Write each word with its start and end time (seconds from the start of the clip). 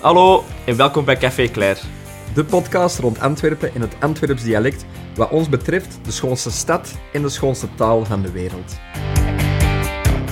Hallo 0.00 0.44
en 0.66 0.76
welkom 0.76 1.04
bij 1.04 1.16
Café 1.16 1.48
Claire. 1.48 1.80
De 2.34 2.44
podcast 2.44 2.98
rond 2.98 3.20
Antwerpen 3.20 3.74
in 3.74 3.80
het 3.80 3.94
Antwerps 3.98 4.42
dialect, 4.42 4.84
wat 5.14 5.30
ons 5.30 5.48
betreft 5.48 5.98
de 6.04 6.10
schoonste 6.10 6.50
stad 6.50 6.98
en 7.12 7.22
de 7.22 7.28
schoonste 7.28 7.68
taal 7.74 8.04
van 8.04 8.22
de 8.22 8.30
wereld. 8.30 8.78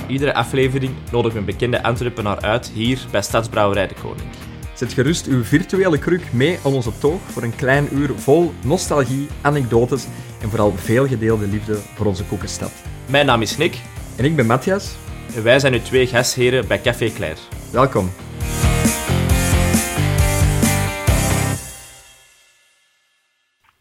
Iedere 0.07 0.33
aflevering 0.33 0.93
nodig 1.11 1.35
een 1.35 1.45
bekende 1.45 1.83
Antwerpenaar 1.83 2.41
uit 2.41 2.71
hier 2.73 2.99
bij 3.11 3.21
Stadsbrouwerij 3.21 3.87
de 3.87 3.95
Koning. 4.01 4.29
Zet 4.73 4.93
gerust 4.93 5.25
uw 5.25 5.43
virtuele 5.43 5.97
kruk 5.97 6.33
mee 6.33 6.59
aan 6.65 6.73
onze 6.73 6.97
toog 6.97 7.21
voor 7.25 7.43
een 7.43 7.55
klein 7.55 7.87
uur 7.91 8.11
vol 8.15 8.53
nostalgie, 8.63 9.27
anekdotes 9.41 10.05
en 10.41 10.49
vooral 10.49 10.73
veel 10.75 11.07
gedeelde 11.07 11.47
liefde 11.47 11.77
voor 11.95 12.05
onze 12.05 12.23
koekenstad. 12.23 12.71
Mijn 13.05 13.25
naam 13.25 13.41
is 13.41 13.57
Nick 13.57 13.77
En 14.15 14.25
ik 14.25 14.35
ben 14.35 14.45
Matthias. 14.45 14.95
en 15.35 15.43
wij 15.43 15.59
zijn 15.59 15.73
uw 15.73 15.81
twee 15.81 16.07
gastheren 16.07 16.67
bij 16.67 16.81
Café 16.81 17.11
Claire. 17.13 17.39
Welkom. 17.71 18.09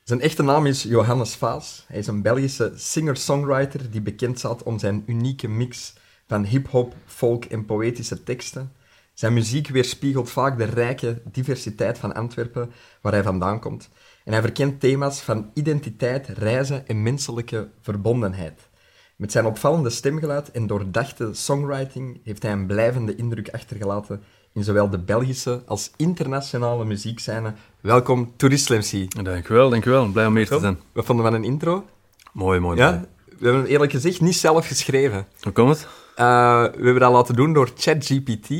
Zijn 0.08 0.20
echte 0.20 0.42
naam 0.42 0.66
is 0.66 0.82
Johannes 0.82 1.34
Vaas. 1.34 1.84
Hij 1.86 1.98
is 1.98 2.06
een 2.06 2.22
Belgische 2.22 2.72
singer-songwriter 2.74 3.90
die 3.90 4.00
bekend 4.00 4.38
staat 4.38 4.62
om 4.62 4.78
zijn 4.78 5.02
unieke 5.06 5.48
mix 5.48 5.94
van 6.26 6.44
hip-hop, 6.44 6.94
folk 7.06 7.44
en 7.44 7.64
poëtische 7.64 8.22
teksten. 8.22 8.72
Zijn 9.14 9.32
muziek 9.32 9.68
weerspiegelt 9.68 10.30
vaak 10.30 10.58
de 10.58 10.64
rijke 10.64 11.22
diversiteit 11.24 11.98
van 11.98 12.14
Antwerpen, 12.14 12.70
waar 13.00 13.12
hij 13.12 13.22
vandaan 13.22 13.60
komt. 13.60 13.88
En 14.24 14.32
hij 14.32 14.42
verkent 14.42 14.80
thema's 14.80 15.20
van 15.20 15.50
identiteit, 15.54 16.28
reizen 16.28 16.86
en 16.86 17.02
menselijke 17.02 17.68
verbondenheid. 17.80 18.68
Met 19.16 19.32
zijn 19.32 19.46
opvallende 19.46 19.90
stemgeluid 19.90 20.50
en 20.50 20.66
doordachte 20.66 21.34
songwriting 21.34 22.20
heeft 22.24 22.42
hij 22.42 22.52
een 22.52 22.66
blijvende 22.66 23.14
indruk 23.14 23.50
achtergelaten 23.50 24.22
in 24.58 24.64
zowel 24.64 24.90
de 24.90 24.98
Belgische 24.98 25.62
als 25.66 25.90
internationale 25.96 26.84
muziekscène. 26.84 27.52
Welkom, 27.80 28.32
Tourist 28.36 28.68
MC. 28.68 29.24
Dankjewel, 29.24 29.70
dankjewel. 29.70 30.06
Blij 30.06 30.26
om 30.26 30.36
hier 30.36 30.46
te 30.48 30.58
zijn. 30.60 30.78
Wat 30.92 31.04
vonden 31.04 31.24
we 31.24 31.30
van 31.30 31.40
een 31.40 31.46
intro? 31.46 31.84
Mooi, 32.32 32.60
mooi, 32.60 32.76
Ja? 32.78 32.90
mooi. 32.90 33.02
We 33.38 33.44
hebben 33.44 33.62
hem 33.62 33.70
eerlijk 33.70 33.90
gezegd 33.92 34.20
niet 34.20 34.36
zelf 34.36 34.66
geschreven. 34.66 35.26
Hoe 35.40 35.52
komt 35.52 35.68
het? 35.70 35.86
Eh, 36.14 36.24
we 36.62 36.84
hebben 36.84 37.00
dat 37.00 37.12
laten 37.12 37.34
doen 37.34 37.52
door 37.52 37.68
ChatGPT. 37.76 38.50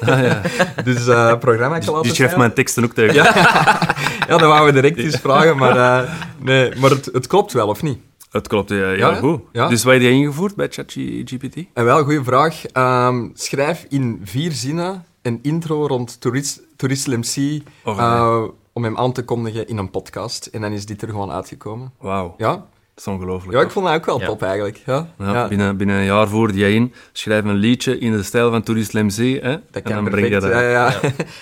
Ah, 0.00 0.08
ja. 0.22 0.40
Dus 0.84 1.06
het 1.06 1.38
programma 1.38 1.78
kan 1.78 1.80
Die 1.80 1.90
laten 1.94 2.10
schrijft 2.10 2.14
schrijven. 2.14 2.38
mijn 2.38 2.52
teksten 2.52 2.84
ook 2.84 2.92
tegen. 2.92 3.14
Ja, 3.14 3.24
ja, 4.28 4.36
dat 4.36 4.40
wouden 4.40 4.74
we 4.74 4.80
direct 4.80 4.98
eens 4.98 5.16
vragen, 5.20 5.56
maar, 5.56 5.76
eh, 6.04 6.10
nee, 6.38 6.76
maar 6.76 6.90
het, 6.90 7.04
het 7.12 7.26
klopt 7.26 7.52
wel, 7.52 7.68
of 7.68 7.82
niet? 7.82 7.98
Het 8.30 8.48
klopt, 8.48 8.70
ja, 8.70 8.76
ja, 8.76 8.90
Ja, 8.92 9.14
goed. 9.14 9.40
ja. 9.52 9.68
Dus 9.68 9.84
wat 9.84 9.92
heb 9.92 10.02
je 10.02 10.10
ingevoerd 10.10 10.54
bij 10.54 10.68
ChatGPT? 10.70 11.56
En 11.74 11.84
wel, 11.84 12.04
goede 12.04 12.24
vraag. 12.24 12.64
Ehm, 12.66 13.28
schrijf 13.34 13.86
in 13.88 14.20
vier 14.24 14.52
zinnen 14.52 15.04
een 15.22 15.38
intro 15.42 15.86
rond 15.86 16.20
Tourist, 16.20 16.60
Tourist 16.76 17.06
MC 17.06 17.62
eh, 17.84 18.42
om 18.72 18.84
hem 18.84 18.96
aan 18.96 19.12
te 19.12 19.24
kondigen 19.24 19.68
in 19.68 19.76
een 19.78 19.90
podcast. 19.90 20.46
En 20.46 20.60
dan 20.60 20.72
is 20.72 20.86
dit 20.86 21.02
er 21.02 21.08
gewoon 21.08 21.30
uitgekomen. 21.30 21.92
Wauw, 22.00 22.34
Ja, 22.38 22.50
dat 22.50 22.64
is 22.96 23.06
ongelooflijk. 23.06 23.58
ja 23.58 23.64
ik 23.64 23.70
vond 23.70 23.86
dat 23.86 23.94
ook 23.94 24.06
wel 24.06 24.20
Ja. 24.20 24.26
top 24.26 24.42
eigenlijk. 24.42 24.82
Ja, 24.86 25.08
Ja, 25.18 25.32
ja. 25.32 25.48
Binnen, 25.48 25.76
binnen 25.76 25.96
een 25.96 26.04
jaar 26.04 26.28
voerde 26.28 26.58
jij 26.58 26.74
in, 26.74 26.94
schrijf 27.12 27.44
een 27.44 27.54
liedje 27.54 27.98
in 27.98 28.12
de 28.12 28.22
stijl 28.22 28.50
van 28.50 28.62
Tourist 28.62 28.92
Lemzee, 28.92 29.40
hè? 29.40 29.50
Dat 29.50 29.60
en 29.72 29.82
kan 29.82 29.92
dan 29.94 30.04
breng 30.04 30.28
je 30.28 30.40
dat. 30.40 30.50
Ja, 30.50 30.60
ja. 30.60 31.00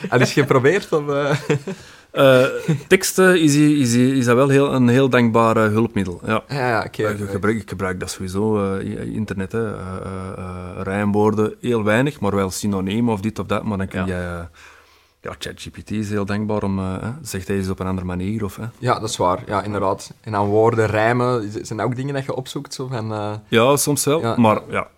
Al 0.09 0.21
is 0.21 0.33
geprobeerd 0.43 0.93
om... 0.93 1.11
eh, 1.11 1.39
Eh, 2.13 2.45
teksten 2.89 3.41
is, 3.41 3.55
is, 3.57 3.95
is 3.95 4.25
dat 4.25 4.37
wel 4.37 4.49
heel, 4.49 4.75
een 4.75 4.89
heel 4.89 5.09
dankbaar 5.09 5.57
eh, 5.57 5.63
hulpmiddel. 5.69 6.21
Ja. 6.27 6.43
ja, 6.49 6.69
ja, 6.69 6.85
oké. 6.87 7.09
ik, 7.09 7.31
gebruik, 7.31 7.57
ik 7.57 7.69
gebruik 7.69 8.01
dat 8.01 8.11
sowieso, 8.11 8.75
eh, 8.75 9.15
internet, 9.15 9.53
hè. 9.53 9.75
Eh, 9.75 9.81
eh, 10.05 10.39
eh, 10.39 10.83
rijmwoorden 10.83 11.55
heel 11.61 11.85
weinig, 11.85 12.21
maar 12.21 12.35
wel 12.35 12.51
synoniemen 12.51 13.13
of 13.15 13.21
dit 13.21 13.39
of 13.39 13.47
dat. 13.47 13.65
Maar 13.65 13.79
dan 13.79 13.87
Ja. 13.93 14.05
jij... 14.07 14.27
eh, 14.39 14.43
ja, 15.23 15.35
ChatGPT 15.39 15.91
is 15.91 16.11
heel 16.11 16.25
dankbaar 16.25 16.63
om... 16.63 16.79
eh, 16.79 17.09
zegt 17.23 17.49
hij 17.49 17.57
eens 17.57 17.69
op 17.69 17.81
een 17.81 17.87
andere 17.87 18.07
manier, 18.07 18.45
of... 18.45 18.57
Hè. 18.57 18.65
Ja, 18.79 18.99
dat 18.99 19.09
is 19.09 19.17
waar. 19.17 19.43
Ja, 19.47 19.63
inderdaad. 19.63 20.13
En 20.21 20.35
aan 20.35 20.47
woorden, 20.47 20.87
rijmen, 20.87 21.51
zijn 21.67 21.79
dat 21.79 21.87
ook 21.87 21.97
dingen 21.97 22.15
dat 22.15 22.25
je 22.25 22.35
opzoekt? 22.35 22.75
Zo 22.75 22.87
van, 22.87 23.13
eh, 23.13 23.33
Ja, 23.49 23.77
soms 23.77 24.05
wel, 24.05 24.21
Ja. 24.21 24.35
maar 24.37 24.61
ja, 24.69 24.89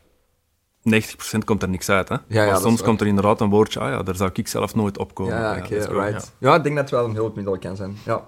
90% 0.91 1.39
komt 1.45 1.63
er 1.63 1.69
niks 1.69 1.89
uit. 1.89 2.09
Hè? 2.09 2.17
ja, 2.27 2.47
maar 2.47 2.61
soms 2.61 2.83
komt 2.83 3.01
er 3.01 3.07
inderdaad 3.07 3.41
een 3.41 3.51
woordje, 3.51 3.81
ah 3.81 3.91
ja, 3.91 4.03
daar 4.03 4.17
zou 4.17 4.31
ik 4.33 4.49
zelf 4.49 4.75
nooit. 4.75 4.97
Ja, 4.97 5.57
oké, 5.57 5.75
is 5.75 5.87
wel- 5.87 6.05
right. 6.05 6.33
Ja. 6.39 6.55
ik 6.55 6.63
denk 6.63 6.75
dat 6.77 6.85
het 6.91 6.95
wel 7.01 7.05
een 7.09 7.15
hulpmiddel 7.15 7.59
kan 7.59 7.77
zijn. 7.77 7.97
Ja. 8.05 8.27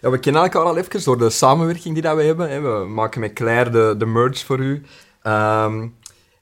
Ja, 0.00 0.10
we 0.10 0.18
kennen 0.18 0.42
elkaar 0.42 0.62
al 0.62 0.76
even 0.76 1.04
door 1.04 1.18
de 1.18 1.30
samenwerking 1.30 1.94
die 1.94 2.02
dat 2.02 2.16
we 2.16 2.22
hebben. 2.22 2.50
Hè. 2.50 2.60
We 2.60 2.84
maken 2.88 3.20
met 3.20 3.32
Claire 3.32 3.70
de, 3.70 3.94
de 3.98 4.06
merch 4.06 4.44
voor 4.44 4.58
u. 4.58 4.82
Ehm, 5.22 5.86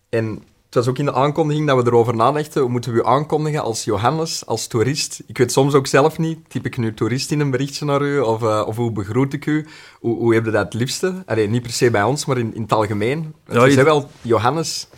en 0.08 0.42
het 0.64 0.74
was 0.74 0.88
ook 0.88 0.98
in 0.98 1.04
de 1.04 1.12
aankondiging 1.14 1.66
dat 1.66 1.82
we 1.82 1.86
erover 1.90 2.16
nadachten. 2.16 2.60
Hoe 2.62 2.70
moeten 2.70 2.92
we 2.92 2.98
u 2.98 3.04
aankondigen 3.06 3.62
als 3.62 3.84
Johannes, 3.84 4.46
als 4.46 4.66
toerist? 4.66 5.22
Ik 5.26 5.38
weet 5.38 5.52
soms 5.52 5.74
ook 5.74 5.86
zelf 5.86 6.18
niet. 6.18 6.38
Typ 6.50 6.66
ik 6.66 6.76
nu 6.76 6.94
toerist 6.94 7.30
in 7.30 7.40
een 7.40 7.50
berichtje 7.50 7.84
naar 7.84 8.02
u? 8.02 8.20
Of, 8.20 8.42
eh, 8.42 8.62
of 8.66 8.76
hoe 8.76 8.92
begroet 8.92 9.32
ik 9.32 9.46
u? 9.46 9.66
Hoe, 10.00 10.16
hoe 10.18 10.34
heb 10.34 10.44
je 10.44 10.50
dat 10.50 10.64
het 10.64 10.74
liefste? 10.74 11.22
Allee, 11.26 11.48
niet 11.48 11.62
per 11.62 11.70
se 11.72 11.90
bij 11.90 12.02
ons, 12.02 12.24
maar 12.24 12.38
in, 12.38 12.54
in 12.54 12.62
het 12.62 12.72
algemeen. 12.72 13.34
Ja, 13.48 13.64
je 13.64 13.70
ieder- 13.70 13.84
wel 13.84 14.10
Johannes 14.22 14.88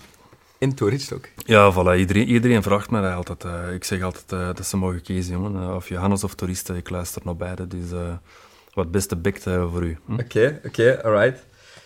en 0.58 0.74
toerist 0.74 1.12
ook. 1.12 1.28
Ja, 1.36 1.72
voilà, 1.72 1.98
iedereen, 1.98 2.28
iedereen 2.28 2.62
vraagt 2.62 2.90
me 2.90 3.00
dat 3.00 3.12
altijd. 3.14 3.44
eh, 3.44 3.74
ik 3.74 3.84
zeg 3.84 4.02
altijd 4.02 4.32
eh, 4.32 4.46
dat 4.54 4.66
ze 4.66 4.76
mogen 4.76 5.02
kiezen, 5.02 5.32
jongen. 5.32 5.62
Eh, 5.62 5.74
of 5.74 5.88
Johannes 5.88 6.24
of 6.24 6.34
toeristen, 6.34 6.76
ik 6.76 6.90
luister 6.90 7.22
naar 7.24 7.36
beide. 7.36 7.66
Dus 7.66 7.90
wat 8.74 8.90
beste 8.90 9.16
bikt 9.16 9.42
voor 9.42 9.82
u. 9.84 9.98
Hm? 10.06 10.12
Oké, 10.20 10.60
oké, 10.66 11.00
alright. 11.04 11.44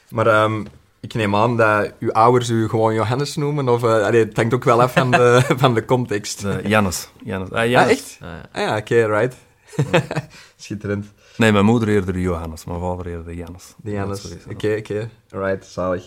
Maar 0.08 0.26
ehm, 0.26 0.64
ik 1.00 1.14
neem 1.14 1.36
aan 1.36 1.56
dat 1.56 1.92
uw 1.98 2.12
ouders 2.12 2.48
u 2.48 2.68
gewoon 2.68 2.94
Johannes 2.94 3.36
noemen, 3.36 3.68
of... 3.68 3.84
allee, 3.84 4.24
het 4.24 4.36
hangt 4.36 4.54
ook 4.54 4.64
wel 4.64 4.82
af 4.82 4.92
van 4.92 5.10
de, 5.10 5.42
van 5.62 5.74
de 5.74 5.84
context. 5.84 6.44
Jannes. 6.64 7.08
Jannes. 7.24 7.50
Ah, 7.50 7.58
Ah, 7.58 7.68
Jannes. 7.68 7.90
echt? 7.92 8.18
Ah, 8.20 8.28
ja. 8.28 8.48
Ah 8.52 8.62
ja, 8.62 8.76
oké, 8.76 9.06
right. 9.06 9.36
Schitterend. 10.56 11.06
Nee, 11.36 11.52
mijn 11.52 11.64
moeder 11.64 11.88
eerder 11.88 12.18
Johannes, 12.18 12.64
mijn 12.64 12.80
vader 12.80 13.06
eerder 13.06 13.34
Jannes. 13.34 13.74
De 13.76 13.90
Jannes. 13.90 14.28
Oké, 14.50 14.76
oké. 14.78 15.10
Alright, 15.30 15.66
zalig. 15.66 16.04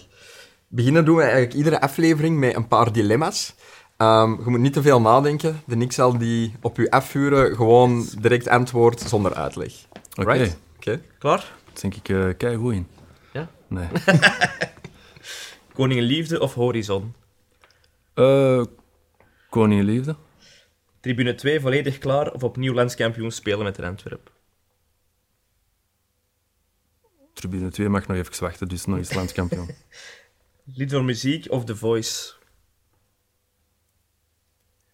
Beginnen 0.75 1.05
doen 1.05 1.15
we 1.15 1.21
eigenlijk 1.21 1.53
iedere 1.53 1.81
aflevering 1.81 2.39
met 2.39 2.55
een 2.55 2.67
paar 2.67 2.91
dilemma's. 2.91 3.55
Ehm, 3.97 4.29
je 4.29 4.49
moet 4.49 4.59
niet 4.59 4.73
te 4.73 4.81
veel 4.81 5.01
nadenken. 5.01 5.61
De 5.65 5.75
niks 5.75 5.95
zal 5.95 6.17
die 6.17 6.55
op 6.61 6.77
u 6.77 6.89
afvuren. 6.89 7.55
Gewoon 7.55 8.07
direct 8.19 8.47
antwoord 8.47 8.99
zonder 9.01 9.33
uitleg. 9.33 9.73
Oké, 10.15 10.31
Right? 10.31 10.57
Oké. 10.75 11.01
Klaar? 11.19 11.37
daar 11.37 11.81
denk 11.81 11.95
ik 11.95 12.37
kei 12.37 12.55
goed 12.55 12.73
in. 12.73 12.87
Ja. 13.33 13.49
Nee. 13.67 13.87
Koningenliefde 15.73 16.39
of 16.39 16.53
Horizon? 16.53 17.13
Eh 18.13 18.63
Koningenliefde. 19.49 20.15
Tribune 20.99 21.35
2 21.35 21.59
volledig 21.59 21.97
klaar 21.97 22.31
of 22.31 22.43
opnieuw 22.43 22.73
landskampioen 22.73 23.31
spelen 23.31 23.63
met 23.63 23.75
de 23.75 23.85
Antwerp? 23.85 24.31
Tribune 27.33 27.69
2 27.69 27.89
mag 27.89 28.07
nog 28.07 28.17
even 28.17 28.41
wachten, 28.43 28.67
dus 28.67 28.85
nog 28.85 28.97
eens 28.97 29.13
landskampioen. 29.13 29.69
Lied 30.65 30.91
voor 30.91 31.03
muziek 31.03 31.51
of 31.51 31.65
The 31.65 31.75
Voice? 31.75 32.31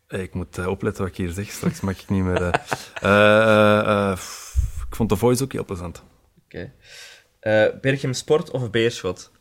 Hey, 0.08 0.22
ik 0.22 0.34
moet 0.34 0.58
eh, 0.58 0.68
opletten 0.68 1.04
wat 1.04 1.12
ik 1.12 1.18
hier 1.18 1.30
zeg, 1.30 1.50
straks 1.52 1.80
mag 1.82 2.02
ik 2.02 2.10
niet 2.10 2.24
meer... 2.24 2.42
eh. 2.44 2.54
Eh, 3.02 3.40
eh, 3.42 4.12
eh, 4.12 4.18
ik 4.90 4.96
vond 4.96 5.10
de 5.10 5.16
voice 5.16 5.44
ook 5.44 5.52
heel 5.52 5.66
plezant. 5.66 6.04
Oké. 6.46 6.74
Eh, 7.40 7.66
Berchem 7.82 8.14
Sport 8.14 8.52
of 8.52 8.70
Beerschot? 8.70 9.32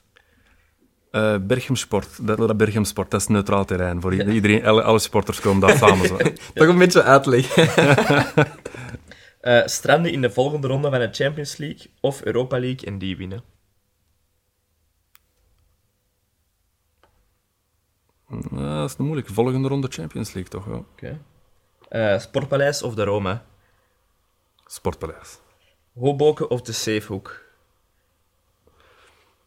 Eh 1.10 1.36
Berchem 1.40 1.76
Sport, 1.76 2.26
dat, 2.26 2.38
dat 2.38 2.56
Berchem 2.56 2.84
Sport, 2.84 3.10
dat 3.10 3.20
is 3.20 3.26
neutraal 3.26 3.64
terrein. 3.64 4.00
Voor 4.00 4.14
iedereen, 4.14 4.64
alle, 4.66 4.82
alle 4.82 4.98
sporters 4.98 5.40
komen 5.40 5.60
daar 5.68 5.76
samen. 5.76 6.06
Zo. 6.06 6.16
Toch 6.54 6.68
een 6.68 6.78
beetje 6.78 7.02
uitleg. 7.02 7.56
Eh, 9.40 9.66
stranden 9.66 10.12
in 10.12 10.20
de 10.20 10.30
volgende 10.30 10.66
ronde 10.66 10.90
van 10.90 10.98
de 10.98 11.08
Champions 11.12 11.56
League 11.56 11.86
of 12.00 12.22
Europa 12.22 12.58
League 12.58 12.86
en 12.86 12.98
die 12.98 13.16
winnen? 13.16 13.42
Dat 18.50 18.90
is 18.90 18.94
een 18.98 19.04
moeilijke. 19.04 19.32
Volgende 19.32 19.68
ronde 19.68 19.88
Champions 19.90 20.32
League, 20.32 20.50
toch? 20.52 20.66
Ja. 20.66 20.74
Oké. 20.92 21.20
Eh, 21.88 22.18
Sportpaleis 22.18 22.82
of 22.82 22.94
de 22.94 23.04
Roma? 23.04 23.44
Sportpaleis. 24.66 25.38
Hoboken 25.98 26.50
of 26.50 26.62
de 26.62 26.72
Safehoek? 26.72 27.46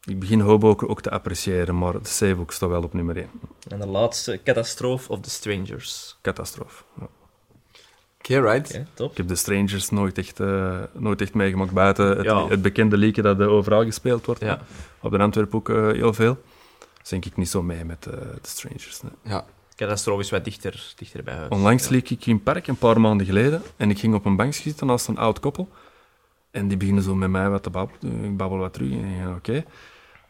Ik 0.04 0.18
begin 0.18 0.40
Hoboken 0.40 0.88
ook 0.88 1.00
te 1.00 1.10
appreciëren, 1.10 1.78
maar 1.78 1.92
de 1.92 2.08
Zeehoek 2.08 2.52
staat 2.52 2.68
wel 2.68 2.82
op 2.82 2.92
nummer 2.92 3.16
1. 3.16 3.30
En 3.68 3.78
de 3.80 3.86
laatste, 3.86 4.40
Catastrofe 4.44 5.08
of 5.12 5.20
The 5.20 5.30
Strangers? 5.30 6.18
Catastrofe. 6.22 6.82
Ja. 7.00 7.08
Oké, 8.18 8.40
right. 8.40 8.68
Oké, 8.74 8.86
top. 8.94 9.10
Ik 9.10 9.16
heb 9.16 9.28
de 9.28 9.34
Strangers 9.34 9.90
nooit 9.90 10.18
echt, 10.18 10.40
eh, 10.40 10.78
nooit 10.92 11.20
echt 11.20 11.34
meegemaakt 11.34 11.72
buiten 11.72 12.06
het, 12.16 12.22
Ja. 12.24 12.46
het 12.48 12.62
bekende 12.62 12.96
liedje 12.96 13.22
dat 13.22 13.40
eh, 13.40 13.48
overal 13.48 13.84
gespeeld 13.84 14.26
wordt. 14.26 14.40
Ja. 14.40 14.60
Op 15.00 15.10
de 15.10 15.18
Antwerpen 15.18 15.58
ook 15.58 15.68
eh, 15.68 15.90
heel 15.90 16.12
veel. 16.12 16.38
Dus 17.02 17.10
denk 17.10 17.24
ik 17.24 17.36
niet 17.36 17.48
zo 17.48 17.62
mee 17.62 17.84
met 17.84 18.06
eh, 18.06 18.12
de 18.12 18.38
Strangers. 18.48 19.02
nee. 19.02 19.12
Ja. 19.22 19.44
Catastrofe 19.76 20.20
is 20.22 20.30
wat 20.30 20.44
dichter, 20.44 20.92
dichter 20.96 21.22
bij 21.22 21.34
huis. 21.34 21.48
Onlangs 21.50 21.84
Ja. 21.84 21.90
liep 21.90 22.08
ik 22.08 22.26
in 22.26 22.34
het 22.34 22.44
park, 22.44 22.66
een 22.66 22.76
paar 22.76 23.00
maanden 23.00 23.26
geleden, 23.26 23.62
en 23.76 23.90
ik 23.90 23.98
ging 23.98 24.14
op 24.14 24.24
een 24.24 24.36
bank 24.36 24.54
zitten 24.54 24.86
naast 24.86 25.08
een 25.08 25.18
oud 25.18 25.40
koppel. 25.40 25.68
En 26.50 26.68
die 26.68 26.76
beginnen 26.76 27.02
zo 27.02 27.14
met 27.14 27.30
mij 27.30 27.48
wat 27.50 27.62
te 27.62 27.70
babbelen. 27.70 28.24
Ik 28.24 28.36
babbel 28.36 28.58
wat 28.58 28.72
terug 28.72 28.90
en 28.90 28.98
ik 29.08 29.16
denk, 29.24 29.36
oké. 29.36 29.64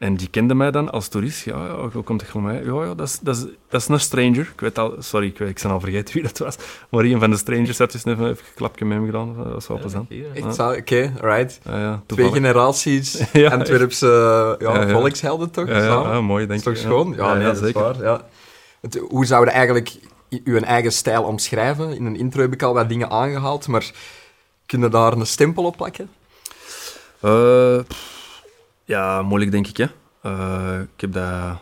En 0.02 0.16
die 0.16 0.28
kende 0.28 0.54
mij 0.54 0.70
dan 0.70 0.90
als 0.92 1.08
toerist. 1.08 1.44
Ja, 1.44 1.64
ja 1.66 1.88
hoe 1.92 2.02
komt 2.02 2.20
het 2.20 2.30
gewoon 2.30 2.46
mij? 2.46 2.64
Ja, 2.64 2.84
ja 2.84 2.94
dat, 2.94 3.08
is, 3.08 3.18
dat, 3.18 3.36
is, 3.36 3.44
dat 3.68 3.80
is 3.80 3.88
een 3.88 4.00
stranger. 4.00 4.50
Ik 4.54 4.60
weet 4.60 4.78
al, 4.78 4.94
sorry, 4.98 5.26
ik, 5.26 5.38
weet, 5.38 5.48
ik 5.48 5.58
ben 5.62 5.70
al 5.70 5.80
vergeten 5.80 6.14
wie 6.14 6.22
dat 6.22 6.38
was. 6.38 6.56
Maar 6.88 7.04
een 7.04 7.20
van 7.20 7.30
de 7.30 7.36
strangers 7.36 7.78
had 7.78 7.92
dus 7.92 8.04
even 8.04 8.26
een 8.26 8.36
klapje 8.54 8.84
met 8.84 8.96
hem 8.96 9.06
gedaan. 9.06 9.34
Dat 9.36 9.52
was 9.52 9.66
wel 9.66 9.78
plezant. 9.78 10.10
Oké, 10.78 11.12
right. 11.20 11.60
Ja, 11.64 11.78
ja, 11.80 12.02
Twee 12.06 12.32
generaties 12.32 13.22
Ja, 13.32 13.50
Antwerpse 13.50 14.06
ja, 14.58 14.72
Ja, 14.72 14.80
ja. 14.82 14.88
volkshelden 14.88 15.50
toch? 15.50 15.68
Ja, 15.68 15.76
ja, 15.76 15.84
samen? 15.84 16.12
ja, 16.12 16.20
mooi, 16.20 16.46
denk 16.46 16.60
is 16.60 16.66
ik. 16.66 16.72
toch 16.74 16.82
schoon? 16.82 17.14
Ja, 17.16 17.34
nee, 17.34 17.44
dat 17.44 17.54
is 17.56 17.60
zeker. 17.62 17.80
waar. 17.80 18.02
Ja. 18.02 18.20
Het- 18.80 19.00
hoe 19.08 19.26
zou 19.26 19.44
je 19.44 19.50
eigenlijk 19.50 19.92
uw 20.44 20.56
eigen 20.60 20.92
stijl 20.92 21.22
omschrijven? 21.22 21.92
In 21.96 22.04
een 22.06 22.16
intro 22.16 22.40
heb 22.40 22.52
ik 22.52 22.62
al 22.62 22.74
wat 22.74 22.88
dingen 22.88 23.10
aangehaald, 23.10 23.66
maar 23.68 23.90
kun 24.66 24.80
je 24.80 24.88
daar 24.88 25.12
een 25.12 25.26
stempel 25.26 25.64
op 25.64 25.76
plakken? 25.76 26.10
Eh, 27.20 27.78
pff, 27.88 28.20
ja, 28.84 29.22
moeilijk 29.22 29.50
denk 29.50 29.66
ik, 29.66 29.76
hè. 29.76 29.86
Eh, 30.22 30.80
ik 30.94 31.00
heb 31.00 31.12
dat... 31.12 31.60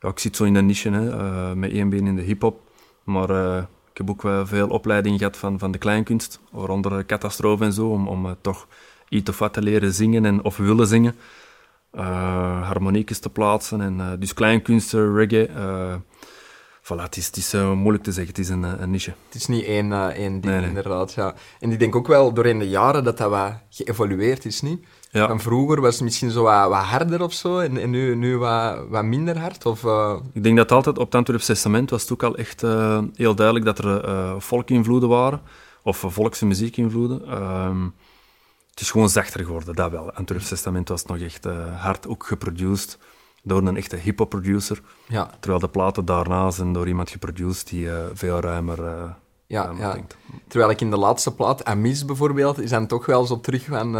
Ja, 0.00 0.08
ik 0.08 0.18
zit 0.18 0.36
zo 0.36 0.44
in 0.44 0.54
een 0.54 0.66
niche, 0.66 0.90
hè, 0.90 1.10
eh, 1.10 1.52
met 1.52 1.70
één 1.70 1.88
been 1.88 2.06
in 2.06 2.16
de 2.16 2.22
hip-hop. 2.22 2.60
Maar 3.04 3.30
eh, 3.30 3.62
ik 3.90 3.98
heb 3.98 4.10
ook 4.10 4.22
wel 4.22 4.46
veel 4.46 4.68
opleiding 4.68 5.18
gehad 5.18 5.36
van, 5.36 5.58
van 5.58 5.70
de 5.70 5.78
kleinkunst, 5.78 6.40
waaronder 6.50 7.06
catastrofe 7.06 7.64
en 7.64 7.72
zo, 7.72 7.88
om, 7.88 8.08
om 8.08 8.36
toch 8.40 8.66
iets 9.08 9.30
of 9.30 9.38
wat 9.38 9.52
te 9.52 9.62
leren 9.62 9.92
zingen 9.92 10.24
en, 10.24 10.44
of 10.44 10.56
willen 10.56 10.86
zingen. 10.86 11.14
Harmoniekjes 12.62 13.18
te 13.18 13.30
plaatsen, 13.30 13.80
en, 13.80 14.16
dus 14.18 14.34
kleinkunst, 14.34 14.92
reggae. 14.92 15.48
voilà, 16.82 17.02
het 17.02 17.16
is, 17.16 17.26
het 17.26 17.36
is 17.36 17.52
moeilijk 17.52 18.04
te 18.04 18.12
zeggen, 18.12 18.34
het 18.34 18.44
is 18.44 18.48
een, 18.48 18.62
een 18.82 18.90
niche. 18.90 19.14
Het 19.26 19.34
is 19.34 19.46
niet 19.46 19.64
één, 19.64 19.92
één 19.92 20.32
ding, 20.32 20.44
Nee, 20.44 20.58
nee. 20.58 20.68
inderdaad. 20.68 21.12
Ja. 21.12 21.34
En 21.60 21.72
ik 21.72 21.78
denk 21.78 21.96
ook 21.96 22.06
wel 22.06 22.32
doorheen 22.32 22.58
de 22.58 22.68
jaren 22.68 23.04
dat 23.04 23.18
dat 23.18 23.30
wat 23.30 23.52
geëvolueerd 23.70 24.44
is, 24.44 24.60
niet? 24.60 24.86
Ja. 25.10 25.26
Van 25.26 25.40
vroeger 25.40 25.80
was 25.80 25.94
het 25.94 26.04
misschien 26.04 26.30
zo 26.30 26.42
wat, 26.42 26.68
wat 26.68 26.82
harder 26.82 27.22
of 27.22 27.32
zo, 27.32 27.58
en, 27.58 27.78
en 27.78 27.90
nu, 27.90 28.14
nu 28.14 28.36
wat, 28.36 28.88
wat 28.88 29.04
minder 29.04 29.38
hard? 29.38 29.66
Of, 29.66 29.84
eh, 29.84 30.16
Ik 30.32 30.42
denk 30.42 30.56
dat 30.56 30.72
altijd 30.72 30.98
op 30.98 31.04
het 31.04 31.14
Antwerps 31.14 31.46
Testament 31.46 31.90
was 31.90 32.02
het 32.02 32.12
ook 32.12 32.22
al 32.22 32.36
echt 32.36 32.62
eh, 32.62 32.98
heel 33.14 33.34
duidelijk 33.34 33.66
dat 33.66 33.78
er 33.78 34.04
eh 34.04 34.34
volkinvloeden 34.38 35.08
waren, 35.08 35.40
of 35.82 36.02
uh, 36.02 36.10
volkse 36.10 36.46
muziekinvloeden. 36.46 37.26
Ehm, 37.26 37.84
het 38.70 38.80
is 38.80 38.90
gewoon 38.90 39.08
zachter 39.08 39.44
geworden, 39.44 39.74
dat 39.74 39.90
wel. 39.90 40.12
Antwerps 40.12 40.48
Testament 40.48 40.88
was 40.88 41.04
nog 41.04 41.18
echt 41.18 41.44
hard 41.76 42.08
ook 42.08 42.26
geproduced 42.26 42.98
door 43.42 43.66
een 43.66 43.76
echte 43.76 43.96
hip-hop 43.96 44.28
producer, 44.28 44.80
ja, 45.06 45.30
terwijl 45.40 45.60
de 45.60 45.68
platen 45.68 46.04
daarna 46.04 46.50
zijn 46.50 46.72
door 46.72 46.88
iemand 46.88 47.10
geproduced 47.10 47.68
die 47.68 47.88
veel 48.14 48.40
ruimer, 48.40 48.82
ja, 49.46 49.62
ruimer 49.62 49.82
ja. 49.82 49.92
denkt. 49.92 50.16
Terwijl 50.48 50.70
ik 50.70 50.80
in 50.80 50.90
de 50.90 50.96
laatste 50.96 51.34
plaat, 51.34 51.64
Amis 51.64 52.04
bijvoorbeeld, 52.04 52.60
is 52.60 52.70
dan 52.70 52.86
toch 52.86 53.06
wel 53.06 53.24
zo 53.24 53.40
terug 53.40 53.64
van... 53.64 53.96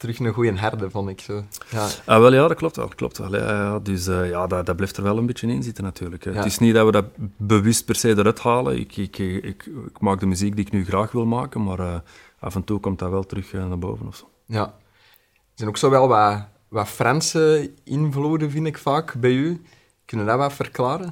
terug 0.00 0.18
een 0.18 0.32
goede 0.32 0.58
herde, 0.58 0.90
vond 0.90 1.08
ik 1.08 1.20
zo. 1.20 1.44
Ja, 1.70 1.88
Ah, 2.06 2.20
wel, 2.20 2.32
ja, 2.32 2.48
dat 2.48 2.56
klopt 2.56 2.76
wel. 2.76 2.88
Klopt 2.88 3.18
wel 3.18 3.36
ja. 3.36 3.78
Dus 3.78 4.06
eh, 4.06 4.28
ja, 4.28 4.46
dat, 4.46 4.66
dat 4.66 4.76
blijft 4.76 4.96
er 4.96 5.02
wel 5.02 5.18
een 5.18 5.26
beetje 5.26 5.46
in 5.46 5.62
zitten 5.62 5.84
natuurlijk. 5.84 6.24
Ja. 6.24 6.32
Het 6.32 6.44
is 6.44 6.58
niet 6.58 6.74
dat 6.74 6.86
we 6.86 6.92
dat 6.92 7.04
bewust 7.36 7.84
per 7.84 7.94
se 7.94 8.08
eruit 8.08 8.38
halen. 8.40 8.78
Ik, 8.78 8.96
ik, 8.96 9.18
ik, 9.18 9.68
maak 9.98 10.20
de 10.20 10.26
muziek 10.26 10.56
die 10.56 10.64
ik 10.64 10.72
nu 10.72 10.84
graag 10.84 11.12
wil 11.12 11.26
maken, 11.26 11.62
maar 11.62 11.78
eh, 11.78 11.94
af 12.38 12.54
en 12.54 12.64
toe 12.64 12.80
komt 12.80 12.98
dat 12.98 13.10
wel 13.10 13.26
terug 13.26 13.52
eh, 13.52 13.66
naar 13.66 13.78
boven 13.78 14.06
of 14.06 14.16
zo. 14.16 14.28
ja. 14.46 14.64
Er 14.64 15.66
zijn 15.66 15.68
ook 15.68 15.76
zo 15.76 15.90
wel 15.90 16.08
wat, 16.08 16.46
wat 16.68 16.88
Franse 16.88 17.72
invloeden, 17.84 18.50
vind 18.50 18.66
ik 18.66 18.78
vaak, 18.78 19.14
bij 19.14 19.32
u. 19.32 19.62
Kunnen 20.04 20.26
we 20.26 20.32
dat 20.32 20.40
wat 20.40 20.52
verklaren? 20.52 21.08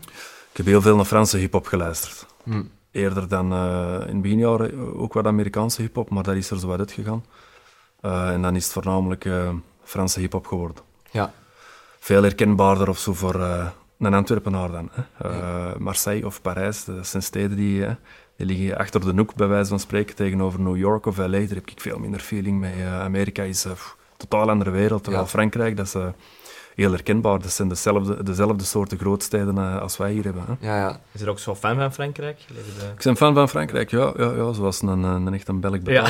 Ik 0.50 0.56
heb 0.56 0.66
heel 0.66 0.80
veel 0.82 0.96
naar 0.96 1.04
Franse 1.04 1.36
hip-hop 1.36 1.66
geluisterd. 1.66 2.26
Hm. 2.42 2.62
Eerder 2.90 3.28
dan 3.28 3.52
in 4.06 4.12
het 4.12 4.22
beginjaren 4.22 4.96
ook 4.96 5.12
wat 5.12 5.26
Amerikaanse 5.26 5.82
hip-hop, 5.82 6.10
maar 6.10 6.22
dat 6.22 6.34
is 6.34 6.50
er 6.50 6.58
zo 6.58 6.66
wat 6.66 6.78
uitgegaan. 6.78 7.24
Eh, 8.00 8.30
en 8.30 8.42
dan 8.42 8.56
is 8.56 8.64
het 8.64 8.72
voornamelijk 8.72 9.24
eh, 9.24 9.50
Franse 9.84 10.20
hip-hop 10.20 10.46
geworden. 10.46 10.82
Ja, 11.10 11.32
Veel 11.98 12.22
herkenbaarder 12.22 12.88
of 12.88 12.98
zo 12.98 13.12
voor 13.14 13.40
eh, 13.40 13.66
een 13.98 14.14
Antwerpenaar 14.14 14.70
dan. 14.70 14.90
Hè. 14.92 15.78
Marseille 15.78 16.26
of 16.26 16.42
Parijs, 16.42 16.84
dat 16.84 17.06
zijn 17.06 17.22
steden 17.22 17.56
die, 17.56 17.86
die 18.36 18.46
liggen 18.46 18.78
achter 18.78 19.00
de 19.00 19.12
hoek, 19.12 19.34
bij 19.34 19.46
wijze 19.46 19.68
van 19.68 19.80
spreken, 19.80 20.14
tegenover 20.14 20.60
New 20.60 20.76
York 20.76 21.06
of 21.06 21.16
LA. 21.16 21.26
Daar 21.28 21.40
heb 21.40 21.70
ik 21.70 21.80
veel 21.80 21.98
minder 21.98 22.20
feeling 22.20 22.58
mee. 22.60 22.84
Amerika 22.84 23.42
is 23.42 23.64
een 23.64 23.76
totaal 24.16 24.50
andere 24.50 24.70
wereld, 24.70 25.02
terwijl 25.02 25.24
Ja. 25.24 25.30
Frankrijk, 25.30 25.76
dat 25.76 25.86
is 25.86 25.94
heel 26.82 26.90
herkenbaar. 26.92 27.38
Dat 27.38 27.50
zijn 27.50 27.68
dezelfde, 27.68 28.22
dezelfde 28.22 28.64
soorten 28.64 28.98
grootsteden 28.98 29.58
eh, 29.58 29.80
als 29.80 29.96
wij 29.96 30.12
hier 30.12 30.24
hebben. 30.24 30.42
Hè. 30.46 30.66
ja, 30.68 30.76
ja. 30.76 31.00
Is 31.12 31.20
er 31.20 31.28
ook 31.28 31.38
zo 31.38 31.54
fan 31.54 31.76
van 31.76 31.92
Frankrijk? 31.92 32.38
De- 32.48 32.54
Ik 32.96 33.02
ben 33.02 33.16
fan 33.16 33.34
van 33.34 33.48
Frankrijk, 33.48 33.90
ja, 33.90 34.12
ja, 34.16 34.30
ja 34.36 34.52
zoals 34.52 34.82
een, 34.82 34.88
een, 34.88 35.26
een 35.26 35.34
echt 35.34 35.48
een 35.48 35.60
Belg 35.60 35.78
hè. 35.84 35.92
Ja. 35.92 36.06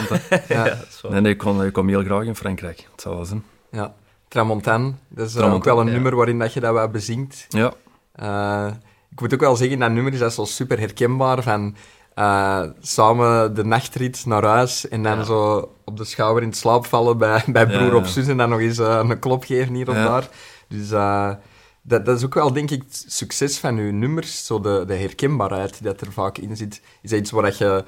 ja, 0.48 0.64
dat 0.64 0.86
is 0.88 1.00
wel- 1.02 1.12
Nee, 1.12 1.20
nee, 1.20 1.32
ik 1.32 1.38
kom, 1.38 1.62
ik 1.62 1.72
kom 1.72 1.88
heel 1.88 2.02
graag 2.04 2.22
in 2.24 2.36
Frankrijk. 2.36 2.86
Het 2.92 3.00
zal 3.00 3.14
wel 3.14 3.24
zijn. 3.24 3.44
ja. 3.70 3.94
Tramontaine, 4.28 4.92
dat 5.08 5.28
is 5.28 5.34
eh, 5.34 5.54
ook 5.54 5.64
wel 5.64 5.80
een 5.80 5.86
ja. 5.86 5.92
nummer 5.92 6.16
waarin 6.16 6.38
dat 6.38 6.52
je 6.52 6.60
dat 6.60 6.72
wat 6.72 6.92
bezingt. 6.92 7.46
Ja, 7.48 7.72
Eh, 8.12 8.66
ik 9.12 9.20
moet 9.20 9.34
ook 9.34 9.40
wel 9.40 9.56
zeggen, 9.56 9.78
dat 9.78 9.90
nummer 9.90 10.12
is 10.12 10.18
dat 10.18 10.32
zo 10.34 10.44
super 10.44 10.78
herkenbaar 10.78 11.42
van 11.42 11.76
eh, 12.14 12.62
samen 12.80 13.54
de 13.54 13.64
nachtrit 13.64 14.26
naar 14.26 14.44
huis 14.44 14.88
en 14.88 15.02
dan 15.02 15.16
Ja. 15.18 15.24
zo 15.24 15.72
op 15.84 15.96
de 15.96 16.04
schouder 16.04 16.42
in 16.42 16.52
slaap 16.52 16.86
vallen 16.86 17.18
bij, 17.18 17.42
bij 17.46 17.66
broer 17.66 17.80
Ja, 17.80 17.86
ja. 17.86 17.94
of 17.96 18.08
zus 18.08 18.26
en 18.26 18.36
dan 18.36 18.48
nog 18.48 18.60
eens 18.60 18.78
een 18.78 19.18
klop 19.18 19.44
geven 19.44 19.74
hier 19.74 19.88
of 19.88 19.94
Ja. 19.94 20.04
daar. 20.08 20.28
Dus 20.68 20.90
eh, 20.90 21.34
dat, 21.82 22.04
dat 22.06 22.16
is 22.16 22.24
ook 22.24 22.34
wel, 22.34 22.52
denk 22.52 22.70
ik, 22.70 22.82
het 22.82 23.04
succes 23.08 23.58
van 23.58 23.76
uw 23.76 23.92
nummers, 23.92 24.46
zo 24.46 24.60
de, 24.60 24.84
de 24.86 24.94
herkenbaarheid 24.94 25.72
die 25.72 25.82
dat 25.82 26.00
er 26.00 26.12
vaak 26.12 26.38
in 26.38 26.56
zit. 26.56 26.82
Is 27.02 27.10
dat 27.10 27.18
iets 27.18 27.30
waar 27.30 27.42
dat 27.42 27.58
je 27.58 27.84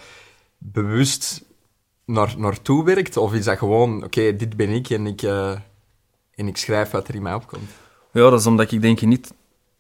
bewust 0.59 1.45
naar, 2.05 2.35
naartoe 2.39 2.85
werkt? 2.85 3.17
Of 3.17 3.35
is 3.35 3.45
dat 3.45 3.59
gewoon, 3.59 4.05
oké, 4.05 4.37
dit 4.37 4.57
ben 4.57 4.71
ik 4.71 4.91
en 4.91 5.07
ik, 5.07 5.23
eh, 5.23 5.51
en 6.35 6.49
ik 6.49 6.57
schrijf 6.57 6.91
wat 6.91 7.09
er 7.09 7.15
in 7.15 7.23
mij 7.23 7.35
opkomt? 7.35 7.71
Ja, 8.13 8.31
dat 8.31 8.41
is 8.41 8.47
omdat 8.47 8.73
ik 8.73 8.83
denk 8.83 9.01
ik 9.01 9.09
niet 9.09 9.33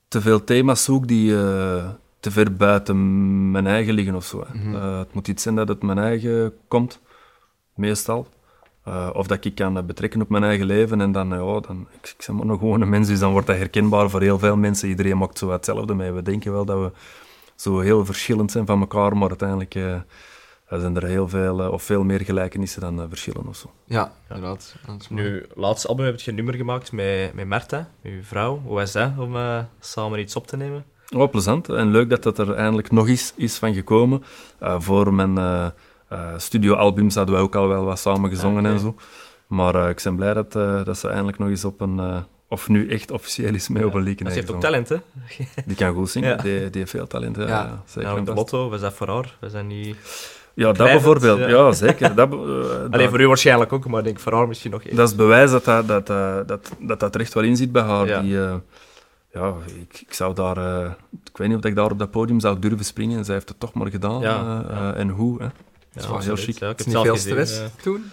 te 0.08 0.20
veel 0.20 0.44
thema's 0.44 0.84
zoek 0.84 1.08
die 1.08 1.36
eh, 1.36 1.88
te 2.20 2.30
ver 2.30 2.52
buiten 2.52 3.50
mijn 3.50 3.66
eigen 3.66 3.94
liggen 3.94 4.14
of 4.14 4.24
zo. 4.24 4.44
Mhm. 4.52 4.74
Het 4.74 5.14
moet 5.14 5.28
iets 5.28 5.42
zijn 5.42 5.54
dat 5.54 5.68
uit 5.68 5.82
mijn 5.82 5.98
eigen 5.98 6.54
komt, 6.68 7.00
meestal. 7.74 8.28
Eh, 8.84 9.10
of 9.12 9.26
dat 9.26 9.44
ik 9.44 9.54
kan 9.54 9.76
eh, 9.76 9.82
betrekken 9.84 10.22
op 10.22 10.28
mijn 10.28 10.44
eigen 10.44 10.66
leven 10.66 11.00
en 11.00 11.12
dan, 11.12 11.28
ja, 11.28 11.60
dan 11.60 11.86
ik, 12.00 12.14
ik 12.18 12.24
ben 12.26 12.36
maar 12.36 12.46
nog 12.46 12.58
gewoon 12.58 12.80
een 12.80 12.88
mens, 12.88 13.08
dus 13.08 13.18
dan 13.18 13.32
wordt 13.32 13.46
dat 13.46 13.56
herkenbaar 13.56 14.10
voor 14.10 14.20
heel 14.22 14.38
veel 14.38 14.56
mensen. 14.56 14.88
Iedereen 14.88 15.18
maakt 15.18 15.38
zo 15.38 15.50
hetzelfde 15.50 15.94
mee. 15.94 16.12
We 16.12 16.22
denken 16.22 16.52
wel 16.52 16.64
dat 16.64 16.78
we 16.78 16.90
zo 17.54 17.80
heel 17.80 18.04
verschillend 18.04 18.50
zijn 18.50 18.66
van 18.66 18.80
elkaar, 18.80 19.16
maar 19.16 19.28
uiteindelijk 19.28 19.74
eh, 19.74 20.00
zijn 20.78 20.96
er 20.96 21.04
heel 21.04 21.28
veel, 21.28 21.62
eh, 21.62 21.72
of 21.72 21.82
veel 21.82 22.02
meer 22.04 22.20
gelijkenissen 22.20 22.80
dan 22.80 23.00
eh, 23.00 23.04
verschillen 23.08 23.46
of 23.46 23.56
zo. 23.56 23.70
Ja, 23.84 24.12
inderdaad. 24.28 24.74
Dat 24.86 25.00
is 25.00 25.08
mooi. 25.08 25.22
Nu, 25.22 25.46
laatste 25.54 25.88
album 25.88 26.06
heb 26.06 26.20
je 26.20 26.30
een 26.30 26.36
nummer 26.36 26.54
gemaakt 26.54 26.92
met, 26.92 27.34
met 27.34 27.46
Marta, 27.46 27.88
uw 28.02 28.22
vrouw. 28.22 28.60
Hoe 28.64 28.74
was 28.74 28.92
dat 28.92 29.10
om 29.18 29.36
eh, 29.36 29.58
samen 29.80 30.18
iets 30.18 30.36
op 30.36 30.46
te 30.46 30.56
nemen? 30.56 30.84
Oh, 31.16 31.30
plezant. 31.30 31.68
En 31.68 31.90
leuk 31.90 32.10
dat 32.10 32.22
dat 32.22 32.38
er 32.38 32.54
eindelijk 32.54 32.90
nog 32.90 33.08
eens 33.08 33.32
is 33.36 33.58
van 33.58 33.74
gekomen. 33.74 34.22
Eh, 34.58 34.80
voor 34.80 35.14
mijn 35.14 35.38
eh, 36.10 36.18
studioalbums 36.36 37.14
hadden 37.14 37.34
wij 37.34 37.44
ook 37.44 37.54
al 37.54 37.68
wel 37.68 37.84
wat 37.84 37.98
samen 37.98 38.30
gezongen 38.30 38.64
Oké. 38.64 38.72
en 38.74 38.80
zo. 38.80 38.94
Maar 39.46 39.74
eh, 39.74 39.88
ik 39.88 40.00
ben 40.04 40.16
blij 40.16 40.34
dat, 40.34 40.56
eh, 40.56 40.84
dat 40.84 40.98
ze 40.98 41.08
eindelijk 41.08 41.38
nog 41.38 41.48
eens 41.48 41.64
op 41.64 41.80
een... 41.80 42.24
of 42.48 42.68
nu 42.68 42.88
echt 42.88 43.10
officieel 43.10 43.54
is 43.54 43.68
mee 43.68 43.86
op 43.86 43.94
een 43.94 44.02
liedje. 44.02 44.28
Ze 44.28 44.34
heeft 44.34 44.50
ook 44.50 44.60
talent, 44.60 44.88
hè? 44.88 44.96
Die 45.66 45.76
kan 45.76 45.94
goed 45.94 46.10
zingen. 46.16 46.28
Ja. 46.28 46.36
Die, 46.36 46.58
die 46.70 46.78
heeft 46.80 46.90
veel 46.90 47.06
talent. 47.06 47.36
Ja, 47.36 47.46
Ja. 47.46 47.82
zeker. 47.86 48.10
Nou, 48.10 48.24
de 48.24 48.34
lotto, 48.34 48.68
was 48.70 48.80
dat 48.80 48.92
voor 48.92 49.08
haar? 49.08 49.36
Was 49.40 49.52
dat 49.52 49.64
niet... 49.64 49.96
Ja, 50.54 50.72
dat 50.72 50.86
bijvoorbeeld. 50.86 51.38
ja. 51.38 51.72
Zeker. 51.72 52.14
Dat, 52.14 52.28
voor 53.08 53.20
u 53.20 53.26
waarschijnlijk 53.26 53.72
ook, 53.72 53.86
maar 53.86 53.98
ik 53.98 54.04
denk 54.04 54.20
voor 54.20 54.32
haar 54.34 54.48
misschien 54.48 54.70
nog 54.70 54.84
even. 54.84 54.96
dat 54.96 55.08
is 55.08 55.14
bewijs 55.14 55.50
dat 55.50 55.64
dat, 55.64 55.86
dat, 55.86 56.06
dat, 56.06 56.72
dat, 56.80 57.00
dat, 57.00 57.14
er 57.14 57.20
echt 57.20 57.34
wel 57.34 57.42
in 57.42 57.56
zit 57.56 57.72
bij 57.72 57.82
haar. 57.82 58.06
Ja. 58.06 58.20
Die, 58.20 58.32
ja, 59.32 59.54
ik, 59.66 60.00
ik 60.06 60.12
zou 60.14 60.34
daar... 60.34 60.86
ik 61.24 61.36
weet 61.36 61.48
niet 61.48 61.56
of 61.56 61.64
ik 61.64 61.74
daar 61.74 61.90
op 61.90 61.98
dat 61.98 62.10
podium 62.10 62.40
zou 62.40 62.58
durven 62.58 62.84
springen. 62.84 63.18
En 63.18 63.24
zij 63.24 63.34
heeft 63.34 63.48
het 63.48 63.60
toch 63.60 63.72
maar 63.72 63.90
gedaan. 63.90 64.24
En 64.94 65.08
hoe, 65.08 65.42
hè. 65.42 65.48
Ja, 65.92 66.00
is 66.00 66.08
wel 66.08 66.20
heel 66.20 66.36
chic. 66.36 66.58
Ja, 66.58 66.68
ik 66.70 66.78
Het 66.78 66.78
heb 66.78 66.78
is 66.78 66.86
niet 66.86 67.02
veel 67.02 67.14
gezien, 67.14 67.30
stress 67.30 67.58
eh. 67.58 67.82
toen? 67.82 68.04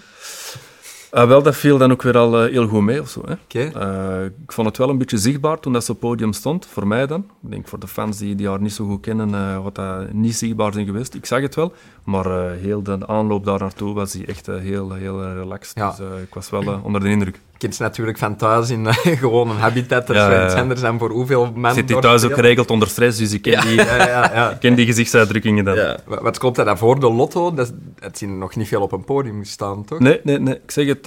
Ah, 1.12 1.27
wel, 1.27 1.43
dat 1.43 1.55
viel 1.55 1.77
dan 1.77 1.91
ook 1.91 2.01
weer 2.01 2.17
al 2.17 2.41
eh, 2.43 2.51
heel 2.51 2.67
goed 2.67 2.81
mee 2.81 3.01
of 3.01 3.10
zo. 3.10 3.22
Hè. 3.25 3.34
Oké. 3.34 3.79
Eh, 3.79 4.25
ik 4.25 4.51
vond 4.51 4.67
het 4.67 4.77
wel 4.77 4.89
een 4.89 4.98
beetje 4.98 5.17
zichtbaar 5.17 5.60
toen 5.60 5.74
dat 5.74 5.84
ze 5.86 5.91
op 5.91 6.01
het 6.01 6.10
podium 6.10 6.34
stond, 6.34 6.65
voor 6.65 6.88
mij 6.88 7.07
dan. 7.07 7.19
Ik 7.43 7.51
denk 7.51 7.67
voor 7.67 7.79
de 7.79 7.88
fans 7.88 8.17
die, 8.17 8.36
die 8.36 8.48
haar 8.48 8.62
niet 8.62 8.74
zo 8.74 8.86
goed 8.86 9.01
kennen, 9.01 9.34
eh 9.34 9.63
wat 9.63 9.75
dat 9.75 10.13
niet 10.13 10.36
zichtbaar 10.36 10.74
zijn 10.74 10.86
geweest. 10.86 11.13
Ik 11.13 11.25
zag 11.25 11.41
het 11.41 11.55
wel, 11.55 11.74
maar 12.07 12.25
eh, 12.25 12.51
heel 12.61 12.83
de 12.83 12.97
aanloop 13.07 13.45
daar 13.45 13.59
naartoe 13.59 13.93
was 13.93 14.13
hij 14.13 14.25
echt 14.27 14.47
eh, 14.47 14.55
heel, 14.57 14.93
heel 14.93 15.23
eh, 15.23 15.33
relaxed. 15.33 15.77
Ja. 15.77 15.89
Dus 15.97 15.99
ik 16.23 16.33
was 16.33 16.49
wel 16.49 16.79
onder 16.83 17.01
de 17.01 17.09
indruk. 17.09 17.39
Ken 17.57 17.73
ze 17.73 17.81
natuurlijk 17.81 18.17
van 18.17 18.35
thuis 18.35 18.69
in 18.69 18.93
gewoon 19.23 19.49
een 19.49 19.57
habitat. 19.57 20.07
Dat 20.07 20.15
Ja, 20.15 20.45
is 20.45 20.53
ja. 20.53 20.59
anders 20.59 20.81
dan 20.81 20.99
voor 20.99 21.09
hoeveel 21.09 21.51
man 21.55 21.73
Zit 21.73 21.83
die 21.85 21.93
door 21.95 22.01
thuis 22.03 22.23
ook 22.23 22.33
geregeld 22.33 22.71
onder 22.71 22.87
stress, 22.87 23.17
dus 23.17 23.33
ik 23.33 23.41
ken, 23.41 23.61
die, 23.61 23.75
Ja, 23.85 24.51
ik 24.51 24.59
ken 24.59 24.75
die 24.75 24.85
gezichtsuitdrukkingen 24.85 25.65
dan. 25.65 25.75
Ja. 25.75 25.97
Wa- 26.05 26.21
Wat 26.21 26.37
klopt 26.37 26.55
dat 26.55 26.65
dan 26.65 26.77
voor 26.77 26.99
de 26.99 27.11
lotto? 27.11 27.53
Dat, 27.53 27.73
het 27.99 28.17
zien 28.17 28.37
nog 28.37 28.55
niet 28.55 28.67
veel 28.67 28.81
op 28.81 28.91
een 28.91 29.03
podium 29.03 29.39
gestaan, 29.39 29.85
toch? 29.85 29.99
Nee, 29.99 30.19
nee, 30.23 30.39
nee. 30.39 30.53
Ik 30.55 30.71
zeg 30.71 30.87
het, 30.87 31.01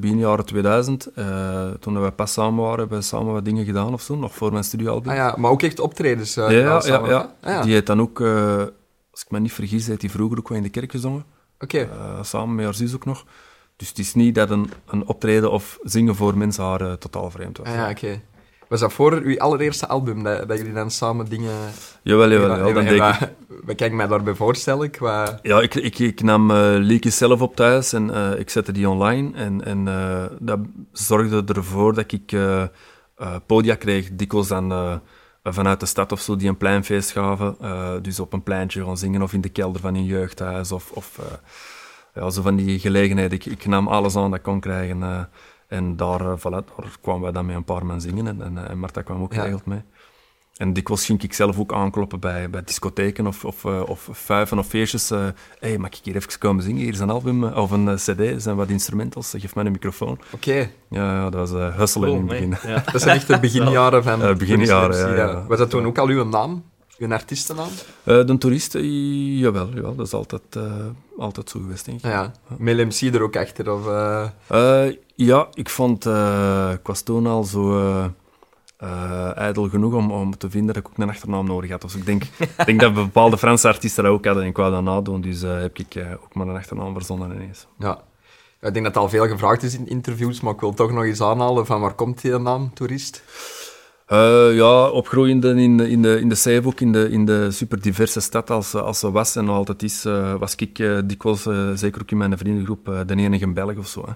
begin 0.00 0.18
jaren 0.18 0.44
2000, 0.44 1.08
eh, 1.14 1.24
toen 1.80 2.02
we 2.02 2.10
pas 2.10 2.32
samen 2.32 2.62
waren, 2.64 2.78
hebben 2.78 2.98
we 2.98 3.04
samen 3.04 3.32
wat 3.32 3.44
dingen 3.44 3.64
gedaan 3.64 3.92
of 3.92 4.02
zo, 4.02 4.16
nog 4.16 4.34
voor 4.34 4.52
mijn 4.52 4.64
studioalbum. 4.64 5.10
Ah 5.10 5.16
ja, 5.16 5.34
maar 5.38 5.50
ook 5.50 5.62
echt 5.62 5.80
optredens. 5.80 6.34
Ja, 6.34 6.50
ja? 6.50 6.76
Ah, 6.76 7.24
ja. 7.42 7.62
Die 7.62 7.72
heeft 7.72 7.86
dan 7.86 8.00
ook, 8.00 8.22
als 9.18 9.26
ik 9.26 9.32
me 9.32 9.40
niet 9.40 9.52
vergis, 9.52 9.86
heeft 9.86 10.00
hij 10.00 10.10
vroeger 10.10 10.38
ook 10.38 10.48
wel 10.48 10.56
in 10.56 10.62
de 10.62 10.68
kerk 10.68 10.90
gezongen. 10.90 11.24
Oké. 11.60 11.78
Eh, 11.78 12.22
samen 12.22 12.54
met 12.54 12.64
haar 12.64 12.74
zus 12.74 12.94
ook 12.94 13.04
nog. 13.04 13.24
Dus 13.76 13.88
het 13.88 13.98
is 13.98 14.14
niet 14.14 14.34
dat 14.34 14.50
een, 14.50 14.70
een 14.86 15.06
optreden 15.06 15.50
of 15.50 15.78
zingen 15.82 16.14
voor 16.14 16.36
mensen 16.36 16.64
haar 16.64 16.80
eh, 16.80 16.92
totaal 16.92 17.30
vreemd 17.30 17.58
was. 17.58 17.66
Ah, 17.66 17.74
ja, 17.74 17.90
oké. 17.90 18.20
Was 18.68 18.80
dat 18.80 18.92
voor 18.92 19.12
uw 19.12 19.38
allereerste 19.38 19.86
album, 19.86 20.22
dat, 20.22 20.48
dat 20.48 20.58
jullie 20.58 20.72
dan 20.72 20.90
samen 20.90 21.28
dingen... 21.28 21.54
Jawel, 22.02 22.30
jawel. 22.30 22.48
jawel, 22.48 22.72
dan 22.72 22.84
en 22.84 22.96
denk 22.96 23.14
ik. 23.14 23.32
wat, 23.64 23.76
kan 23.76 23.86
ik 23.86 23.92
mij 23.92 24.06
daarbij 24.06 24.34
voorstellen? 24.34 24.90
Qua... 24.90 25.38
Ja, 25.42 25.60
ik, 25.60 25.74
ik, 25.74 25.98
ik 25.98 26.22
nam 26.22 26.50
eh 26.50 26.74
liedjes 26.76 27.16
zelf 27.16 27.40
op 27.40 27.56
thuis 27.56 27.92
en 27.92 28.10
ik 28.38 28.50
zette 28.50 28.72
die 28.72 28.88
online. 28.88 29.36
En, 29.36 29.64
en 29.64 29.84
dat 30.40 30.58
zorgde 30.92 31.44
ervoor 31.54 31.94
dat 31.94 32.12
ik 32.12 32.36
podia 33.46 33.74
kreeg, 33.74 34.08
dikwijls 34.12 34.48
dan 34.48 35.00
vanuit 35.52 35.80
de 35.80 35.86
stad 35.86 36.12
of 36.12 36.20
zo, 36.20 36.36
die 36.36 36.48
een 36.48 36.56
pleinfeest 36.56 37.10
gaven. 37.10 37.56
Eh, 37.60 37.92
dus 38.02 38.20
op 38.20 38.32
een 38.32 38.42
pleintje 38.42 38.84
gaan 38.84 38.96
zingen 38.98 39.22
of 39.22 39.32
in 39.32 39.40
de 39.40 39.48
kelder 39.48 39.80
van 39.80 39.94
een 39.94 40.04
jeugdhuis 40.04 40.72
of... 40.72 40.90
of 40.92 41.18
eh, 41.18 41.24
ja, 42.14 42.30
zo 42.30 42.42
van 42.42 42.56
die 42.56 42.78
gelegenheden. 42.78 43.32
Ik, 43.38 43.44
ik 43.46 43.66
nam 43.66 43.88
alles 43.88 44.16
aan 44.16 44.30
dat 44.30 44.38
ik 44.38 44.44
kon 44.44 44.60
krijgen. 44.60 45.02
eh, 45.02 45.20
en 45.68 45.96
daar, 45.96 46.38
voilà, 46.38 46.42
daar 46.76 46.96
kwamen 47.00 47.22
wij 47.22 47.32
dan 47.32 47.46
met 47.46 47.56
een 47.56 47.64
paar 47.64 47.86
man 47.86 48.00
zingen. 48.00 48.26
En, 48.26 48.42
en, 48.42 48.68
en 48.68 48.78
Marta 48.78 49.02
kwam 49.02 49.22
ook 49.22 49.32
Ja. 49.32 49.38
geregeld 49.38 49.66
mee. 49.66 49.82
En 50.58 50.72
dikwijls 50.72 51.04
ging 51.04 51.22
ik 51.22 51.32
zelf 51.32 51.58
ook 51.58 51.72
aankloppen 51.72 52.20
bij, 52.20 52.50
bij 52.50 52.62
discotheken 52.64 53.26
of, 53.26 53.44
of, 53.44 53.64
eh, 53.64 53.82
of 53.86 54.08
vuiven 54.12 54.58
of 54.58 54.66
feestjes. 54.66 55.08
Hé, 55.08 55.16
hey, 55.60 55.78
mag 55.78 55.90
ik 55.90 55.98
hier 56.02 56.16
even 56.16 56.38
komen 56.38 56.62
zingen? 56.62 56.82
Hier 56.82 56.92
is 56.92 56.98
een 56.98 57.10
album 57.10 57.44
eh, 57.44 57.56
of 57.56 57.70
een 57.70 57.88
eh, 57.88 57.94
cd, 57.94 58.18
er 58.20 58.40
zijn 58.40 58.56
wat 58.56 58.68
instrumentals, 58.68 59.34
geef 59.36 59.54
mij 59.54 59.64
een 59.64 59.72
microfoon. 59.72 60.18
Oké, 60.32 60.52
Ja, 60.90 61.12
ja 61.14 61.30
dat 61.30 61.50
was 61.50 61.60
eh 61.60 61.76
hustelen 61.76 62.08
Cool, 62.08 62.20
in 62.20 62.28
het 62.28 62.40
nee. 62.40 62.48
begin. 62.48 62.70
Ja. 62.74 62.82
dat 62.92 63.02
zijn 63.02 63.16
echt 63.16 63.26
de 63.26 63.38
beginjaren 63.48 64.02
van... 64.02 64.22
Eh, 64.22 64.34
beginjaren, 64.36 65.16
ja. 65.16 65.44
Was 65.46 65.58
dat 65.58 65.70
toen 65.70 65.86
ook 65.86 65.98
al 65.98 66.08
uw 66.08 66.24
naam? 66.24 66.64
Uw 66.98 67.12
artiestennaam? 67.12 67.68
Eh, 68.04 68.24
de 68.26 68.38
toeristen, 68.38 69.36
jawel, 69.38 69.68
jawel, 69.74 69.94
dat 69.94 70.06
is 70.06 70.12
altijd, 70.12 70.42
eh, 70.56 70.62
altijd 71.18 71.50
zo 71.50 71.60
geweest, 71.60 71.84
denk 71.84 71.98
ik. 71.98 72.04
Ah, 72.04 72.10
ja. 72.10 72.32
Met 72.58 72.76
MC 72.76 73.14
er 73.14 73.22
ook 73.22 73.36
achter, 73.36 73.72
of... 73.72 73.86
eh, 73.86 74.24
Eh, 74.86 74.94
ja, 75.14 75.48
ik 75.54 75.68
vond... 75.68 76.06
eh, 76.06 76.70
ik 76.74 76.86
was 76.86 77.02
toen 77.02 77.26
al 77.26 77.44
zo 77.44 77.80
eh, 78.78 79.36
ijdel 79.36 79.68
genoeg 79.68 79.94
om, 79.94 80.10
om 80.10 80.36
te 80.38 80.50
vinden 80.50 80.74
dat 80.74 80.82
ik 80.84 80.90
ook 80.90 80.98
een 80.98 81.08
achternaam 81.08 81.46
nodig 81.46 81.70
had. 81.70 81.82
Dus 81.82 81.94
ik 81.94 82.06
denk, 82.06 82.22
denk 82.66 82.80
dat 82.80 82.94
bepaalde 82.94 83.38
Franse 83.38 83.68
artiesten 83.68 84.04
dat 84.04 84.12
ook 84.12 84.24
hadden 84.24 84.42
en 84.42 84.48
ik 84.48 84.56
wou 84.56 84.70
dat 84.72 84.82
nadoen. 84.82 85.20
Dus 85.20 85.42
eh, 85.42 85.60
heb 85.60 85.78
ik 85.78 85.94
eh, 85.94 86.10
ook 86.12 86.34
maar 86.34 86.46
een 86.48 86.56
achternaam 86.56 86.92
verzonnen 86.94 87.32
ineens. 87.34 87.66
Ja. 87.78 88.00
Ik 88.60 88.72
denk 88.72 88.84
dat 88.84 88.94
het 88.94 88.96
al 88.96 89.08
veel 89.08 89.26
gevraagd 89.28 89.62
is 89.62 89.74
in 89.74 89.88
interviews, 89.88 90.40
maar 90.40 90.52
ik 90.54 90.60
wil 90.60 90.74
toch 90.74 90.92
nog 90.92 91.04
eens 91.04 91.20
aanhalen 91.22 91.66
van 91.66 91.80
waar 91.80 91.94
komt 91.94 92.20
die 92.22 92.38
naam, 92.38 92.74
toerist? 92.74 93.22
Eh, 94.06 94.54
ja, 94.56 94.88
opgroeiende 94.88 95.54
in 95.54 95.76
de, 95.76 95.90
in 95.90 96.02
de, 96.02 96.20
in 96.20 96.28
de 96.28 96.34
Zeehoek, 96.34 96.80
in 96.80 96.92
de, 96.92 97.10
in 97.10 97.24
de 97.24 97.50
super 97.50 97.80
diverse 97.80 98.20
stad 98.20 98.50
als, 98.50 98.70
ze- 98.70 98.82
als 98.82 98.98
ze 98.98 99.10
was 99.10 99.36
en 99.36 99.44
nog 99.44 99.56
altijd 99.56 99.82
is, 99.82 100.02
was 100.38 100.54
ik 100.54 100.78
eh, 100.78 100.98
dikwijls, 101.04 101.42
zeker 101.74 102.00
ook 102.02 102.10
in 102.10 102.16
mijn 102.16 102.38
vriendengroep, 102.38 102.84
de 103.06 103.14
enige 103.16 103.48
Belg 103.52 103.76
of 103.76 103.86
zo. 103.86 104.04
Hè. 104.06 104.12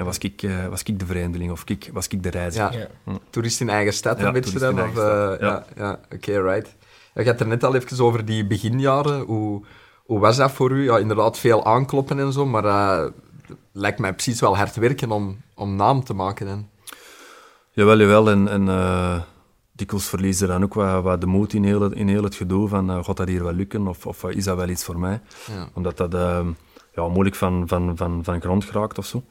En 0.00 0.06
was 0.06 0.18
ik, 0.18 0.42
eh, 0.42 0.66
was 0.66 0.82
ik 0.82 0.98
de 0.98 1.06
vreemdeling 1.06 1.50
of 1.50 1.62
ik, 1.66 1.90
was 1.92 2.08
ik 2.08 2.22
de 2.22 2.30
reiziger. 2.30 2.72
Ja, 2.78 2.86
Ja. 3.06 3.18
toerist 3.30 3.60
in 3.60 3.68
eigen 3.68 3.92
stad 3.92 4.18
Ja, 4.20 4.26
een 4.26 4.32
beetje 4.32 4.58
dan? 4.58 4.80
Of, 4.80 4.88
eh, 4.88 4.92
stad, 4.94 5.40
ja, 5.40 5.64
ja. 5.76 6.00
oké, 6.14 6.42
right. 6.42 6.76
Je 7.14 7.24
had 7.24 7.40
er 7.40 7.46
net 7.46 7.64
al 7.64 7.74
even 7.74 8.04
over 8.04 8.24
die 8.24 8.46
beginjaren. 8.46 9.20
Hoe, 9.20 9.64
hoe 10.04 10.18
was 10.18 10.36
dat 10.36 10.50
voor 10.52 10.70
u? 10.70 10.84
Ja, 10.84 10.98
inderdaad, 10.98 11.38
veel 11.38 11.64
aankloppen 11.64 12.18
en 12.18 12.32
zo, 12.32 12.46
maar 12.46 12.62
het 12.64 13.12
lijkt 13.72 13.98
mij 13.98 14.12
precies 14.12 14.40
wel 14.40 14.56
hard 14.56 14.76
werken 14.76 15.10
om, 15.10 15.40
om 15.54 15.76
naam 15.76 16.04
te 16.04 16.14
maken. 16.14 16.46
Dan. 16.46 16.68
Jawel, 17.70 17.98
jawel. 17.98 18.30
En, 18.30 18.48
en 18.48 18.68
eh, 18.68 19.20
dikwijls 19.72 20.08
verliezen 20.08 20.48
dan 20.48 20.62
ook 20.62 20.74
wat, 20.74 21.02
wat 21.02 21.20
de 21.20 21.26
moed 21.26 21.52
in 21.52 21.64
heel, 21.64 21.80
het- 21.80 21.92
in 21.94 22.08
heel 22.08 22.22
het 22.24 22.34
gedoe 22.34 22.68
van 22.68 22.90
uh, 22.90 23.04
gaat 23.04 23.16
dat 23.16 23.28
hier 23.28 23.42
wel 23.44 23.52
lukken 23.52 23.86
of, 23.86 24.06
of 24.06 24.24
is 24.24 24.44
dat 24.44 24.56
wel 24.56 24.68
iets 24.68 24.84
voor 24.84 24.98
mij? 24.98 25.20
Ja. 25.54 25.68
Omdat 25.74 25.96
dat 25.96 26.12
ja, 26.94 27.08
moeilijk 27.08 27.36
van, 27.36 27.62
van, 27.68 27.96
van, 27.96 28.20
van 28.24 28.40
grond 28.40 28.64
geraakt 28.64 28.98
of 28.98 29.06
zo. 29.06 29.22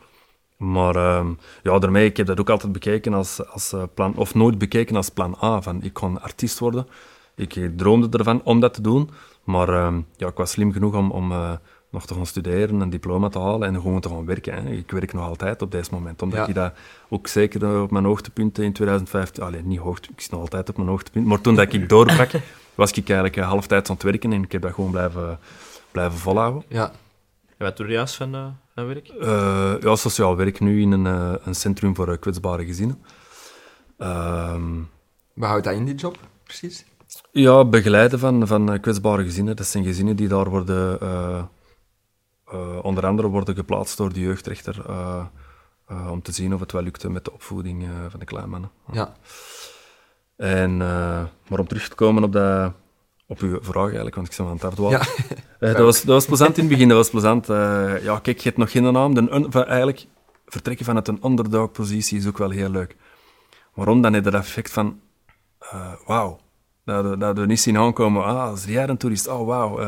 Maar 0.60 0.96
eh, 0.96 1.26
ja, 1.64 1.80
daarmee, 1.80 2.06
ik 2.06 2.18
heb 2.18 2.28
dat 2.28 2.40
ook 2.40 2.50
altijd 2.50 2.72
bekeken 2.72 3.14
als, 3.14 3.48
als 3.48 3.74
eh, 3.74 3.84
plan, 3.94 4.14
of 4.16 4.36
nooit 4.36 4.58
bekeken 4.58 4.96
als 4.96 5.10
plan 5.10 5.38
A, 5.44 5.62
van 5.62 5.84
ik 5.84 5.94
kon 5.94 6.22
artiest 6.22 6.60
worden. 6.60 6.88
Ik 7.36 7.56
eh, 7.56 7.70
droomde 7.76 8.18
ervan 8.18 8.42
om 8.44 8.60
dat 8.60 8.74
te 8.74 8.82
doen, 8.82 9.10
maar 9.44 9.70
eh, 9.70 9.96
ja, 10.18 10.28
ik 10.28 10.38
was 10.38 10.52
slim 10.52 10.72
genoeg 10.72 10.96
om, 10.96 11.12
om 11.12 11.32
eh, 11.32 11.52
nog 11.92 12.06
te 12.06 12.14
gaan 12.14 12.26
studeren, 12.26 12.80
een 12.80 12.90
diploma 12.90 13.30
te 13.30 13.40
halen 13.40 13.68
en 13.68 13.76
gewoon 13.82 14.00
te 14.02 14.10
gaan 14.10 14.26
werken. 14.26 14.54
Hè. 14.54 14.72
Ik 14.72 14.92
werk 14.92 15.14
nog 15.14 15.26
altijd 15.28 15.62
op 15.62 15.72
deze 15.72 15.90
moment, 15.94 16.22
omdat 16.22 16.40
Ja. 16.40 16.48
ik 16.48 16.56
dat 16.56 16.74
ook 17.10 17.28
zeker 17.28 17.82
op 17.82 17.92
mijn 17.92 18.06
hoogtepunten 18.06 18.64
in 18.64 18.74
2015, 18.74 19.44
alleen 19.44 19.68
niet 19.68 19.80
hoogte, 19.80 20.10
ik 20.16 20.22
zit 20.22 20.32
nog 20.32 20.40
altijd 20.42 20.70
op 20.70 20.76
mijn 20.78 20.90
hoogtepunt, 20.90 21.26
maar 21.26 21.42
toen 21.42 21.56
dat 21.56 21.74
ik 21.74 21.90
doorbrak, 21.90 22.32
was 22.76 22.92
ik 22.92 23.10
eigenlijk 23.10 23.40
halftijds 23.40 23.90
aan 23.90 23.96
het 23.96 24.04
werken 24.04 24.34
en 24.34 24.44
ik 24.44 24.52
heb 24.52 24.62
dat 24.62 24.74
gewoon 24.74 24.92
blijven, 24.92 25.40
blijven 25.92 26.20
volhouden. 26.20 26.64
Ja. 26.68 26.92
En 27.60 27.66
wat 27.66 27.78
doe 27.78 27.88
je 27.88 27.94
juist 27.94 28.16
van, 28.16 28.36
eh, 28.36 28.48
van 28.76 28.88
werk? 28.88 29.08
Eh, 29.08 29.74
ja, 29.80 29.96
sociaal 29.96 30.36
werk 30.36 30.60
nu 30.60 30.82
in 30.82 30.92
een, 30.92 31.06
eh, 31.06 31.34
een 31.44 31.56
centrum 31.56 31.96
voor 31.96 32.12
eh, 32.12 32.20
kwetsbare 32.20 32.66
gezinnen. 32.66 33.04
Ehm, 33.98 34.78
Wat 35.34 35.50
houdt 35.50 35.64
dat 35.64 35.74
in, 35.74 35.86
die 35.86 35.96
job, 35.96 36.18
precies? 36.44 36.86
ja, 37.32 37.66
begeleiden 37.66 38.20
van, 38.20 38.48
van 38.48 38.80
kwetsbare 38.80 39.24
gezinnen. 39.24 39.56
Dat 39.56 39.66
zijn 39.66 39.84
gezinnen 39.84 40.16
die 40.16 40.28
daar 40.28 40.50
worden, 40.50 41.00
eh, 41.02 41.44
eh, 42.52 42.80
onder 42.82 43.06
andere 43.06 43.28
worden 43.28 43.56
geplaatst 43.56 43.98
door 43.98 44.14
de 44.14 44.20
jeugdrechter, 44.20 44.84
eh, 44.88 45.26
eh, 45.88 46.12
om 46.12 46.22
te 46.22 46.32
zien 46.32 46.54
of 46.54 46.60
het 46.60 46.72
wel 46.72 46.82
lukte 46.82 47.10
met 47.10 47.26
de 47.26 47.34
opvoeding 47.34 47.84
eh, 47.84 47.90
van 48.10 48.20
de 48.20 48.26
kleinmannen. 48.26 48.72
Ja. 48.92 49.14
En, 50.36 50.72
eh, 50.82 51.24
maar 51.48 51.60
om 51.60 51.68
terug 51.68 51.88
te 51.90 51.96
komen 51.96 52.24
op, 52.24 52.32
dat, 52.32 52.74
op 53.32 53.40
uw 53.40 53.58
vraag 53.62 53.84
eigenlijk, 53.86 54.16
want 54.16 54.28
ik 54.32 54.38
ben 54.38 54.46
aan 54.46 54.54
het 54.54 54.64
afdwalen. 54.64 55.00
Ja. 55.00 55.06
Eh, 55.60 55.74
dat, 55.74 55.78
was, 55.84 55.98
dat 55.98 56.14
was 56.16 56.26
plezant 56.26 56.58
in 56.58 56.64
het 56.64 56.72
begin, 56.72 56.88
dat 56.88 56.98
was 56.98 57.10
plezant. 57.10 57.50
Eh, 57.50 58.04
ja, 58.04 58.20
kijk, 58.20 58.38
je 58.38 58.44
hebt 58.44 58.58
nog 58.58 58.72
geen 58.72 58.94
naam. 58.94 59.14
De, 59.14 59.22
un- 59.34 59.52
van, 59.52 59.66
eigenlijk, 59.66 60.06
vertrekken 60.46 60.86
vanuit 60.86 61.08
een 61.08 61.20
underdog-positie 61.24 62.18
is 62.18 62.28
ook 62.28 62.38
wel 62.38 62.50
heel 62.50 62.70
leuk. 62.70 62.96
Waarom? 63.74 64.02
Dan 64.02 64.14
heb 64.14 64.24
je 64.26 64.32
dat 64.32 64.42
effect 64.42 64.72
van, 64.72 65.00
eh, 65.60 65.92
wauw, 66.06 66.40
dat, 66.86 67.06
we- 67.06 67.18
dat 67.18 67.38
we 67.38 67.46
niet 67.46 67.60
zien 67.60 67.78
aankomen. 67.78 68.24
Ah, 68.26 68.54
is 68.56 68.66
jij 68.66 68.88
een 68.88 68.98
toerist? 68.98 69.28
Oh, 69.28 69.46
wauw. 69.48 69.80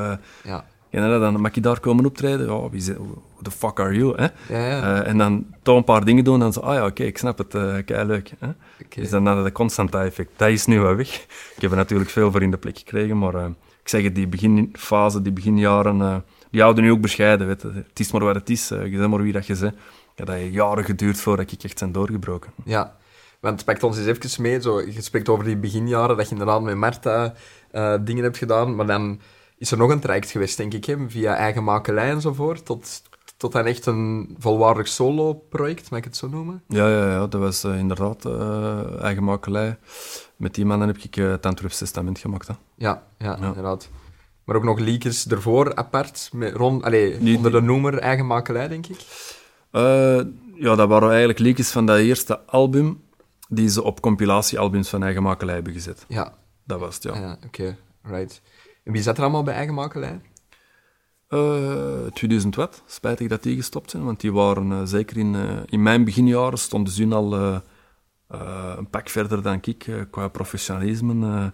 Ja. 0.44 0.66
En 0.92 1.10
dan, 1.10 1.20
dan 1.20 1.42
mag 1.42 1.56
je 1.56 1.62
daar 1.62 1.80
komen 1.80 2.06
optreden. 2.06 2.46
Ja, 2.46 2.70
wie 2.70 2.94
who 2.94 3.22
the 3.42 3.52
fuck 3.52 3.80
are 3.80 3.96
you? 3.96 4.14
Hè? 4.16 4.28
Ja, 4.56 4.68
ja. 4.68 5.02
Eh, 5.02 5.08
en 5.08 5.18
dan 5.18 5.46
toch 5.62 5.78
een 5.78 5.84
paar 5.84 6.06
dingen 6.06 6.24
doen 6.24 6.34
en 6.34 6.40
dan 6.40 6.54
zo, 6.54 6.60
ah 6.60 6.74
ja, 6.74 6.86
oké, 6.86 7.04
ik 7.04 7.18
snap 7.18 7.38
het, 7.38 7.56
uh, 7.56 7.76
kei 7.86 8.06
leuk. 8.06 8.32
Hè? 8.40 8.48
Oké. 8.84 9.02
Dus 9.02 9.10
dan 9.10 9.26
had 9.26 9.38
je 9.38 9.44
dat 9.44 9.52
constant 9.52 9.92
dat 9.92 10.02
effect. 10.02 10.30
Dat 10.36 10.50
is 10.50 10.66
nu 10.66 10.80
wel 10.80 10.96
weg. 10.96 11.26
Ik 11.56 11.62
heb 11.62 11.72
er 11.72 11.78
natuurlijk 11.78 12.10
veel 12.10 12.32
voor 12.32 12.42
in 12.42 12.52
de 12.52 12.58
plek 12.58 12.78
gekregen, 12.78 13.18
maar 13.18 13.36
eh, 13.36 13.46
ik 13.82 13.90
zeg 13.90 14.04
het, 14.04 14.16
die 14.16 14.28
beginfase, 14.28 15.22
die 15.22 15.32
beginjaren, 15.32 16.24
die 16.50 16.62
houden 16.62 16.84
nu 16.84 16.92
ook 16.92 17.02
bescheiden. 17.02 17.48
Weet 17.48 17.62
je. 17.62 17.72
Het 17.88 18.00
is 18.00 18.12
maar 18.12 18.24
wat 18.24 18.36
het 18.36 18.50
is, 18.50 18.68
je 18.68 18.98
bent 18.98 19.10
maar 19.10 19.22
wie 19.22 19.34
dat 19.34 19.48
je 19.48 19.58
bent. 19.60 19.76
Ja, 20.16 20.26
dat 20.26 20.36
heeft 20.36 20.54
jaren 20.54 20.84
geduurd 20.84 21.20
voordat 21.20 21.52
ik 21.52 21.64
echt 21.64 21.80
ben 21.80 21.92
doorgebroken. 21.92 22.52
Ja, 22.66 22.96
want 23.40 23.66
pakt 23.66 23.84
ons 23.84 23.98
eens 23.98 24.08
even 24.08 24.42
mee. 24.42 24.62
Zo, 24.62 24.82
je 24.82 25.02
spreekt 25.02 25.30
over 25.30 25.46
die 25.46 25.58
beginjaren, 25.58 26.18
dat 26.18 26.26
je 26.26 26.32
inderdaad 26.32 26.62
met 26.62 26.76
Marta 26.76 27.34
dingen 28.02 28.24
hebt 28.24 28.38
gedaan, 28.38 28.76
maar 28.76 28.86
dan 28.86 29.20
is 29.62 29.72
er 29.72 29.78
nog 29.78 29.90
een 29.92 30.00
traject 30.00 30.32
geweest, 30.32 30.58
denk 30.58 30.74
ik, 30.74 30.86
hè, 30.86 30.96
via 31.10 31.36
eigen 31.36 31.64
makelij 31.64 32.10
enzovoort, 32.10 32.66
tot, 32.66 33.02
tot 33.38 33.52
dan 33.52 33.66
echt 33.66 33.86
een 33.86 34.36
volwaardig 34.40 34.88
solo-project, 34.88 35.90
mag 35.90 36.00
ik 36.00 36.06
het 36.06 36.18
zo 36.18 36.28
noemen? 36.28 36.64
Ja, 36.68 36.88
ja, 36.90 37.06
ja 37.12 37.28
dat 37.28 37.42
was 37.42 37.64
eh, 37.64 37.78
inderdaad 37.78 38.26
eh 38.26 39.02
eigen 39.02 39.24
makelij. 39.24 39.78
Met 40.36 40.56
die 40.56 40.66
mannen 40.66 40.88
heb 40.88 40.98
ik 40.98 41.18
eh, 41.18 41.30
het 41.32 41.46
Antwerps 41.46 41.78
Testament 41.78 42.20
gemaakt. 42.20 42.48
Hè. 42.48 42.54
Ja, 42.76 43.04
ja, 43.18 43.38
Ja. 43.40 43.48
inderdaad. 43.48 43.90
Maar 44.44 44.56
ook 44.56 44.64
nog 44.64 44.80
leakers 44.80 45.28
ervoor, 45.28 45.76
apart, 45.76 46.30
met, 46.34 46.54
rond, 46.56 46.84
allee, 46.84 47.18
Die- 47.18 47.38
onder 47.38 47.52
de 47.52 47.62
noemer 47.62 47.98
eigen 48.00 48.26
makelij, 48.26 48.68
denk 48.68 48.88
ik. 48.88 49.00
Ja, 50.56 50.76
dat 50.76 50.88
waren 50.88 51.10
eigenlijk 51.10 51.40
liedjes 51.40 51.72
van 51.72 51.86
dat 51.86 51.98
eerste 51.98 52.40
album 52.46 53.02
die 53.50 53.70
ze 53.70 53.84
op 53.84 54.02
compilatiealbums 54.02 54.90
van 54.90 55.04
eigen 55.04 55.24
makelij 55.24 55.54
hebben 55.54 55.74
gezet. 55.74 56.06
Ja, 56.08 56.34
Dat 56.64 56.80
was 56.80 56.96
het, 56.96 57.04
ja. 57.04 57.16
ja. 57.16 57.38
oké, 57.46 57.78
right. 58.04 58.42
En 58.84 58.92
wie 58.92 59.02
zat 59.02 59.18
er 59.18 59.24
allemaal 59.24 59.44
bij 59.44 59.54
eigen 59.54 59.74
makelij? 59.74 60.22
Eh, 61.28 62.06
2000 62.14 62.56
wat. 62.56 62.84
Spijtig 62.86 63.28
dat 63.28 63.44
die 63.44 63.56
gestopt 63.56 63.90
zijn, 63.92 64.04
want 64.04 64.20
die 64.20 64.34
waren 64.34 64.72
eh, 64.72 64.82
zeker 64.84 65.18
in, 65.18 65.36
eh, 65.36 65.58
in 65.66 65.84
mijn 65.84 66.04
beginjaren 66.04 66.58
stonden 66.58 66.94
ze 66.94 67.08
al 67.08 67.36
eh, 67.36 67.60
een 68.78 68.90
pak 68.90 69.10
verder 69.10 69.42
dan 69.42 69.60
ik 69.62 70.08
qua 70.12 70.28
professionalisme. 70.28 71.52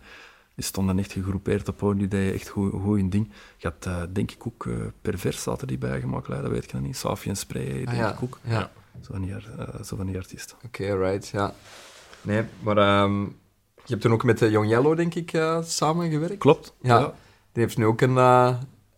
die 0.55 0.65
stonden 0.65 0.99
echt 0.99 1.11
gegroepeerd 1.11 1.67
op 1.67 1.77
podium, 1.77 1.97
die 1.99 2.07
deden 2.07 2.33
echt 2.33 2.47
goed, 2.47 2.71
goed 2.71 2.95
hun 2.97 3.09
ding. 3.09 3.31
Je 3.57 3.73
had 3.79 4.15
denk 4.15 4.31
ik 4.31 4.47
ook 4.47 4.67
pervers 5.01 5.43
zaten 5.43 5.67
die 5.67 5.77
bij 5.77 5.99
gemaakt, 5.99 6.27
dat 6.27 6.47
weet 6.47 6.63
ik 6.63 6.73
nog 6.73 6.81
niet. 6.81 6.97
Safi 6.97 7.29
en 7.29 7.35
Spray, 7.37 7.65
denk 7.73 7.87
Ah, 7.87 7.95
ja. 7.95 8.11
ik 8.11 8.23
ook. 8.23 8.39
Ja, 8.43 8.71
Zo 9.01 9.11
van 9.13 9.21
die, 9.21 9.35
zo 9.83 9.95
van 9.95 10.05
die 10.05 10.17
artiesten. 10.17 10.57
oké, 10.65 10.95
right, 10.97 11.27
ja. 11.27 11.53
Nee, 12.21 12.43
maar 12.59 12.77
ehm, 12.77 13.25
je 13.87 13.93
hebt 13.93 14.01
toen 14.01 14.11
ook 14.13 14.23
met 14.23 14.37
de 14.39 14.49
Young 14.49 14.69
Yellow, 14.69 14.95
denk 14.97 15.15
ik, 15.15 15.33
eh, 15.33 15.57
samengewerkt. 15.61 16.37
Klopt. 16.37 16.73
Ja. 16.81 16.99
Die 17.51 17.63
heeft 17.63 17.77
nu 17.77 17.85
ook 17.85 18.01
een, 18.01 18.17
eh, 18.17 18.49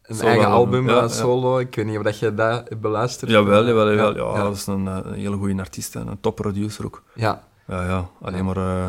een 0.04 0.16
Solo 0.16 0.28
eigen 0.30 0.48
album, 0.48 0.90
ja, 0.90 1.02
eh, 1.02 1.10
solo. 1.10 1.58
Ik 1.60 1.76
weet 1.76 1.86
niet 1.86 1.98
of 1.98 2.04
dat 2.04 2.20
je 2.20 2.34
dat 2.34 2.70
hebt 2.70 2.82
beluisterd. 2.82 3.32
Jawel, 3.32 3.66
jawel, 3.66 3.90
jawel. 3.90 4.16
Ja, 4.16 4.24
Ja, 4.32 4.38
ja. 4.38 4.44
dat 4.44 4.56
is 4.56 4.68
een, 4.68 4.88
eh, 4.88 4.98
een 5.04 5.14
hele 5.14 5.36
goede 5.38 5.60
artiest 5.60 5.96
en 5.96 6.08
een 6.08 6.20
topproducer 6.20 6.86
ook. 6.86 7.04
Ja, 7.16 7.44
Ja, 7.68 7.84
ja. 7.84 8.10
Alleen 8.22 8.38
Ja. 8.38 8.44
maar 8.44 8.58
eh 8.58 8.86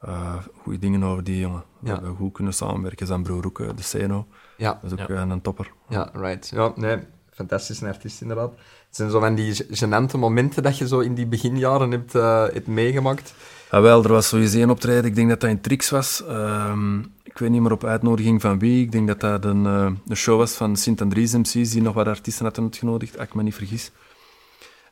eh, 0.00 0.34
goede 0.62 0.78
dingen 0.78 1.02
over 1.04 1.24
die 1.24 1.38
jongen. 1.38 1.62
We 1.80 1.88
Ja. 1.88 1.94
hebben 1.94 2.16
goed 2.16 2.32
kunnen 2.32 2.52
samenwerken. 2.52 3.06
Zijn 3.06 3.22
broer 3.22 3.46
ook, 3.46 3.60
eh, 3.60 3.68
de 3.76 3.82
Seno. 3.82 4.26
ja, 4.56 4.78
Dat 4.82 4.92
is 4.92 5.00
ook 5.00 5.08
Ja. 5.08 5.14
eh, 5.14 5.28
een 5.28 5.40
topper. 5.40 5.72
ja, 5.88 6.10
right. 6.14 6.48
Ja, 6.48 6.72
nee, 6.74 6.98
fantastische 7.30 7.86
artiest 7.86 8.20
inderdaad. 8.20 8.50
Het 8.86 8.96
zijn 8.96 9.10
zo 9.10 9.20
van 9.20 9.34
die 9.34 9.66
genante 9.70 10.18
momenten 10.18 10.62
dat 10.62 10.78
je 10.78 10.88
zo 10.88 10.98
in 10.98 11.14
die 11.14 11.26
beginjaren 11.26 11.90
hebt, 11.90 12.14
uh, 12.14 12.42
hebt 12.42 12.66
meegemaakt. 12.66 13.34
Ja, 13.70 13.80
wel, 13.80 14.02
er 14.02 14.12
was 14.12 14.28
sowieso 14.28 14.58
een 14.58 14.70
optreden, 14.70 15.04
ik 15.04 15.14
denk 15.14 15.28
dat 15.28 15.40
dat 15.40 15.50
in 15.50 15.60
Trix 15.60 15.90
was. 15.90 16.24
Ehm, 16.26 16.98
ik 17.22 17.38
weet 17.38 17.50
niet 17.50 17.60
meer 17.60 17.72
op 17.72 17.84
uitnodiging 17.84 18.40
van 18.40 18.58
wie. 18.58 18.82
Ik 18.82 18.92
denk 18.92 19.06
dat 19.06 19.20
dat 19.20 19.44
een, 19.44 19.64
uh, 19.64 19.90
een 20.06 20.16
show 20.16 20.38
was 20.38 20.52
van 20.52 20.76
Sint 20.76 21.00
Andries 21.00 21.32
MC's, 21.32 21.70
die 21.70 21.82
nog 21.82 21.94
wat 21.94 22.06
artiesten 22.06 22.44
hadden 22.44 22.64
uitgenodigd, 22.64 23.18
als 23.18 23.26
ik 23.26 23.34
me 23.34 23.42
niet 23.42 23.54
vergis. 23.54 23.90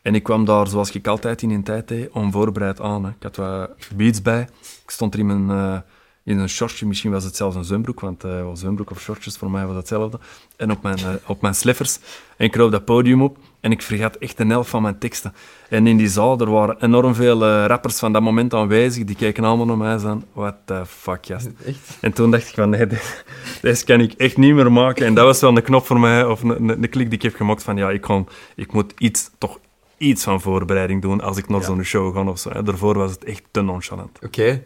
En 0.03 0.15
ik 0.15 0.23
kwam 0.23 0.45
daar, 0.45 0.67
zoals 0.67 0.91
ik 0.91 1.07
altijd 1.07 1.43
in 1.43 1.51
een 1.51 1.63
tijd 1.63 1.89
deed, 1.89 2.11
onvoorbereid 2.11 2.81
aan. 2.81 3.05
Hè. 3.05 3.11
Ik 3.11 3.23
had 3.23 3.37
wat 3.37 3.71
beats 3.97 4.23
bij. 4.23 4.43
Ik 4.85 4.91
stond 4.91 5.15
er 5.15 5.21
in, 5.21 5.27
mijn, 5.27 5.59
uh, 5.59 5.79
in 6.25 6.39
een 6.39 6.49
shortje, 6.49 6.87
misschien 6.87 7.11
was 7.11 7.25
het 7.25 7.37
zelfs 7.37 7.57
een 7.57 7.65
zwembroek, 7.65 8.01
want 8.01 8.25
uh, 8.25 8.49
of 8.89 9.01
shortjes, 9.01 9.37
voor 9.37 9.51
mij 9.51 9.67
was 9.67 9.77
hetzelfde. 9.77 10.19
En 10.57 10.71
op 10.71 10.83
mijn, 10.83 10.99
op 11.27 11.41
mijn 11.41 11.55
slippers. 11.55 11.99
En 12.37 12.45
ik 12.45 12.51
kroop 12.51 12.71
dat 12.71 12.85
podium 12.85 13.23
op 13.23 13.39
en 13.65 13.71
ik 13.71 13.83
vergat 13.83 14.17
echt 14.17 14.37
de 14.37 14.45
helft 14.47 14.71
van 14.71 14.83
mijn 14.83 14.99
teksten. 14.99 15.35
En 15.69 15.87
in 15.87 15.97
die 15.97 16.09
zaal, 16.09 16.39
er 16.41 16.51
waren 16.51 16.77
enorm 16.85 17.15
veel 17.15 17.45
rappers 17.67 17.99
van 17.99 18.13
dat 18.13 18.23
moment 18.23 18.55
aanwezig, 18.55 19.05
die 19.05 19.17
keken 19.17 19.45
allemaal 19.45 19.67
naar 19.67 19.77
mij 19.77 20.11
en 20.11 20.25
what 20.33 20.55
the 20.65 20.83
fuck, 20.87 21.27
gast. 21.27 21.49
Echt? 21.67 21.99
En 22.01 22.13
toen 22.13 22.31
dacht 22.31 22.49
ik 22.49 22.55
van, 22.55 22.71
nee, 22.71 22.87
dit, 22.87 23.25
deze 23.63 23.85
kan 23.85 24.01
ik 24.01 24.13
echt 24.13 24.37
niet 24.37 24.55
meer 24.55 24.73
maken. 24.73 25.07
En 25.07 25.15
dat 25.15 25.25
was 25.25 25.41
wel 25.41 25.57
een 25.57 25.63
knop 25.63 25.87
voor 25.87 26.01
mij, 26.01 26.25
of 26.25 26.43
een, 26.43 26.49
een, 26.51 26.69
een 26.83 26.89
klik 26.89 27.05
die 27.11 27.19
ik 27.19 27.23
heb 27.23 27.35
gemaakt 27.35 27.63
van, 27.63 27.77
ja, 27.77 27.91
ik, 27.91 28.01
kon, 28.01 28.29
ik 28.57 28.73
moet 28.73 28.93
iets 28.99 29.31
toch 29.39 29.59
iets 29.97 30.23
van 30.25 30.41
voorbereiding 30.41 31.03
doen 31.03 31.21
als 31.21 31.37
ik 31.37 31.49
naar 31.49 31.61
Ja. 31.61 31.67
zo'n 31.67 31.83
show 31.83 32.15
ga 32.15 32.25
of 32.25 32.39
zo. 32.39 32.51
hè. 32.51 32.63
Daarvoor 32.63 32.99
was 32.99 33.11
het 33.11 33.25
echt 33.25 33.43
te 33.51 33.61
nonchalant. 33.63 34.19
Oké. 34.25 34.63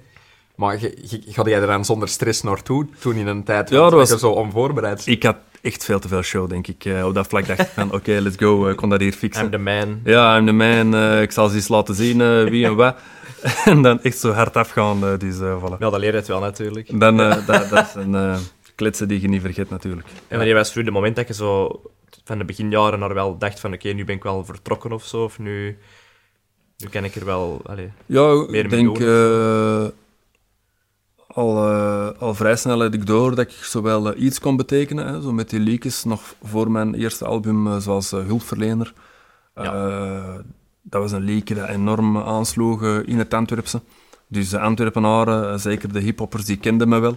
Maar 0.55 0.79
ga 1.29 1.43
jij 1.43 1.61
er 1.61 1.67
dan 1.67 1.85
zonder 1.85 2.09
stress 2.09 2.43
naartoe 2.43 2.87
toen 2.99 3.15
in 3.15 3.27
een 3.27 3.43
tijd 3.45 3.71
Ja, 3.71 3.77
dat 3.77 3.93
was- 3.93 4.11
je 4.11 4.19
zo 4.19 4.31
onvoorbereid 4.31 5.07
Ik 5.07 5.23
had 5.23 5.37
echt 5.63 5.85
veel 5.85 5.99
te 5.99 6.09
veel 6.09 6.23
show, 6.23 6.49
denk 6.49 6.67
ik. 6.67 6.85
Eh, 6.85 7.07
op 7.07 7.15
dat 7.15 7.27
vlak 7.27 7.47
dacht 7.47 7.61
ik 7.61 7.67
van, 7.67 7.93
oké, 7.99 8.13
let's 8.13 8.37
go, 8.37 8.65
eh, 8.65 8.71
ik 8.71 8.77
kon 8.77 8.89
dat 8.89 9.01
hier 9.01 9.13
fixen. 9.13 9.45
I'm 9.45 9.51
the 9.51 9.59
man. 9.59 10.01
Ja, 10.05 10.39
I'm 10.39 10.47
the 10.47 10.53
man, 10.53 10.95
eh, 10.95 11.23
ik 11.23 11.33
zal 11.33 11.49
ze 11.49 11.55
eens 11.55 11.69
laten 11.69 11.95
zien 11.95 12.45
wie 12.51 12.65
en 12.67 12.77
wat. 12.77 12.97
en 13.65 13.83
dan 13.83 14.03
echt 14.03 14.19
zo 14.19 14.31
hard 14.31 14.57
afgaan, 14.57 15.19
dus 15.19 15.37
voilà. 15.37 15.79
Ja, 15.79 15.91
dat 15.91 15.99
leer 15.99 16.11
je 16.11 16.17
het 16.17 16.27
wel 16.27 16.41
natuurlijk. 16.41 17.01
Dan, 17.01 17.17
dat, 17.47 17.47
dat 17.47 17.87
is 17.87 17.95
een 17.95 18.37
kletsen 18.75 19.09
die 19.09 19.21
je 19.21 19.29
niet 19.29 19.41
vergeet 19.41 19.71
natuurlijk. 19.71 20.07
En 20.29 20.37
wanneer 20.37 20.55
was 20.55 20.71
vroeger 20.71 20.93
het 20.93 21.01
moment 21.01 21.17
dat 21.17 21.29
je 21.29 21.35
zo 21.35 21.81
van 22.25 22.39
de 22.39 22.45
beginjaren 22.45 22.99
naar 22.99 23.15
wel 23.15 23.39
dacht 23.39 23.61
van 23.61 23.73
oké, 23.73 23.89
nu 23.89 24.05
ben 24.05 24.17
ik 24.17 24.23
wel 24.23 24.45
vertrokken 24.45 24.93
of 24.93 25.05
zo, 25.05 25.25
of 25.25 25.39
nu, 25.39 25.79
nu 26.77 26.89
kan 26.89 27.05
ik 27.05 27.15
er 27.15 27.25
wel... 27.25 27.61
Allee. 27.65 27.91
Ja, 28.07 28.47
Meer 28.49 28.65
ik 28.65 28.71
denk 28.71 28.99
al, 31.39 31.69
eh, 31.69 32.21
al 32.21 32.35
vrij 32.35 32.57
snel 32.57 32.83
had 32.83 32.95
ik 32.95 33.07
door 33.07 33.35
dat 33.35 33.47
ik 33.47 33.51
zowel 33.51 34.13
eh, 34.13 34.23
iets 34.23 34.41
kon 34.41 34.57
betekenen, 34.57 35.07
hè, 35.07 35.23
zo 35.23 35.33
met 35.33 35.51
die 35.51 35.61
leakjes, 35.61 36.05
nog 36.05 36.35
voor 36.43 36.71
mijn 36.71 36.95
eerste 36.95 37.25
album, 37.25 37.67
eh, 37.67 37.77
zoals 37.77 38.11
Hulpverlener. 38.11 38.93
Dat 40.83 41.03
was 41.03 41.13
een 41.13 41.25
leakje 41.25 41.55
dat 41.55 41.69
enorm 41.69 42.19
aansloeg 42.19 42.85
in 42.85 43.19
het 43.19 43.35
Antwerpse. 43.35 43.81
Dus 44.29 44.49
de 44.49 44.61
Antwerpenaren, 44.61 45.61
zeker 45.61 45.93
de 45.93 46.01
hiphoppers, 46.01 46.45
die 46.45 46.57
kenden 46.57 46.89
me 46.89 46.99
wel. 46.99 47.17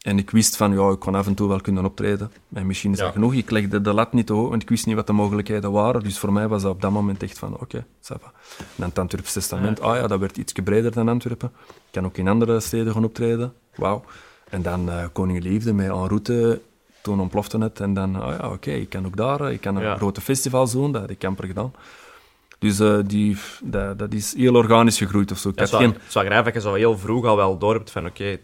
En 0.00 0.18
ik 0.18 0.30
wist 0.30 0.56
van, 0.56 0.72
ja, 0.72 0.90
ik 0.90 0.98
kon 0.98 1.14
af 1.14 1.26
en 1.26 1.34
toe 1.34 1.48
wel 1.48 1.60
kunnen 1.60 1.84
optreden. 1.84 2.32
En 2.52 2.66
misschien 2.66 2.92
is 2.92 2.98
Ja. 2.98 3.04
dat 3.04 3.12
genoeg. 3.12 3.34
Ik 3.34 3.50
legde 3.50 3.80
de 3.80 3.92
lat 3.92 4.12
niet 4.12 4.26
te 4.26 4.32
hoog, 4.32 4.48
want 4.48 4.62
ik 4.62 4.68
wist 4.68 4.86
niet 4.86 4.94
wat 4.94 5.06
de 5.06 5.12
mogelijkheden 5.12 5.72
waren. 5.72 6.02
Dus 6.02 6.18
voor 6.18 6.32
mij 6.32 6.48
was 6.48 6.62
dat 6.62 6.72
op 6.72 6.80
dat 6.80 6.90
moment 6.90 7.22
echt 7.22 7.38
van, 7.38 7.58
oké, 7.60 7.84
ça 8.02 8.16
va. 8.20 8.32
En 8.58 8.64
dan 8.76 8.88
het 8.88 8.98
Antwerps 8.98 9.32
Testament, 9.32 9.80
ah 9.80 9.96
ja, 9.96 10.06
dat 10.06 10.20
werd 10.20 10.36
iets 10.36 10.52
breder 10.52 10.92
dan 10.92 11.08
Antwerpen. 11.08 11.52
Ik 11.68 11.74
kan 11.90 12.04
ook 12.04 12.16
in 12.16 12.28
andere 12.28 12.60
steden 12.60 12.92
gaan 12.92 13.04
optreden. 13.04 13.52
Wauw. 13.74 14.04
En 14.50 14.62
dan 14.62 14.90
eh 14.90 15.04
Koning 15.12 15.42
Liefde 15.42 15.72
met 15.72 15.86
en 15.88 16.08
route, 16.08 16.60
toen 17.02 17.20
ontplofte 17.20 17.58
het. 17.58 17.80
En 17.80 17.94
dan, 17.94 18.16
ah 18.22 18.36
ja, 18.40 18.50
oké, 18.50 18.70
ik 18.70 18.88
kan 18.88 19.06
ook 19.06 19.16
daar, 19.16 19.40
eh, 19.40 19.52
ik 19.52 19.60
kan 19.60 19.76
een 19.76 19.82
Ja. 19.82 19.96
grote 19.96 20.20
festivals 20.20 20.72
doen, 20.72 20.92
dat 20.92 21.00
heb 21.00 21.10
ik 21.10 21.24
amper 21.24 21.46
gedaan. 21.46 21.72
Dus 22.58 22.78
eh, 22.78 22.98
die, 23.06 23.36
dat, 23.62 23.98
dat 23.98 24.12
is 24.12 24.34
heel 24.36 24.54
organisch 24.54 24.98
gegroeid 24.98 25.30
of 25.30 25.38
zo. 25.38 25.48
Ik 25.48 25.60
is 25.60 25.70
had 25.70 25.80
geen... 25.80 25.94
zo 26.62 26.74
heel 26.74 26.98
vroeg 26.98 27.24
al 27.26 27.36
wel 27.36 27.58
door 27.58 27.74
hebt 27.74 27.90
van 27.90 28.06
oké, 28.06 28.38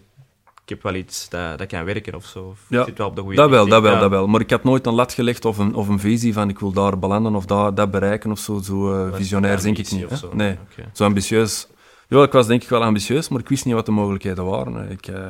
ik 0.67 0.73
heb 0.73 0.83
wel 0.83 0.95
iets 0.95 1.29
dat, 1.29 1.59
dat 1.59 1.67
kan 1.69 1.85
werken 1.85 2.15
of 2.15 2.25
zo. 2.25 2.45
Of 2.45 2.59
Ja, 2.69 2.81
ik 2.81 2.87
zit 2.87 2.99
wel 2.99 3.07
op 3.07 3.17
de 3.17 3.21
goede 3.23 3.37
Dat 3.37 3.51
wel, 3.51 3.67
dat 3.69 3.83
wel, 3.83 3.93
Ja. 3.93 3.99
dat 4.01 4.11
wel. 4.11 4.27
Maar 4.27 4.41
ik 4.41 4.51
had 4.51 4.65
nooit 4.65 4.87
een 4.87 4.95
lat 4.95 5.13
gelegd 5.13 5.45
of 5.45 5.59
een, 5.59 5.75
of 5.75 5.89
een 5.89 5.99
visie 5.99 6.33
van 6.33 6.49
ik 6.49 6.59
wil 6.59 6.73
daar 6.73 6.99
belanden 6.99 7.35
of 7.35 7.47
dat, 7.47 7.77
dat 7.77 7.91
bereiken 7.91 8.31
of 8.31 8.39
zo. 8.39 8.59
Zo 8.61 9.07
eh, 9.07 9.15
visionair 9.15 9.63
denk 9.63 9.79
ik 9.79 9.91
niet. 9.91 10.09
zo. 10.19 10.31
Nee, 10.35 10.57
zo 10.93 11.05
ambitieus. 11.05 11.69
Ja, 12.09 12.23
ik 12.23 12.33
was 12.33 12.47
denk 12.47 12.63
ik 12.63 12.69
wel 12.69 12.83
ambitieus, 12.85 13.29
maar 13.29 13.41
ik 13.41 13.49
wist 13.49 13.65
niet 13.65 13.75
wat 13.75 13.87
de 13.87 13.93
mogelijkheden 13.93 14.45
waren. 14.45 14.91
Ik, 14.91 15.07
eh, 15.07 15.29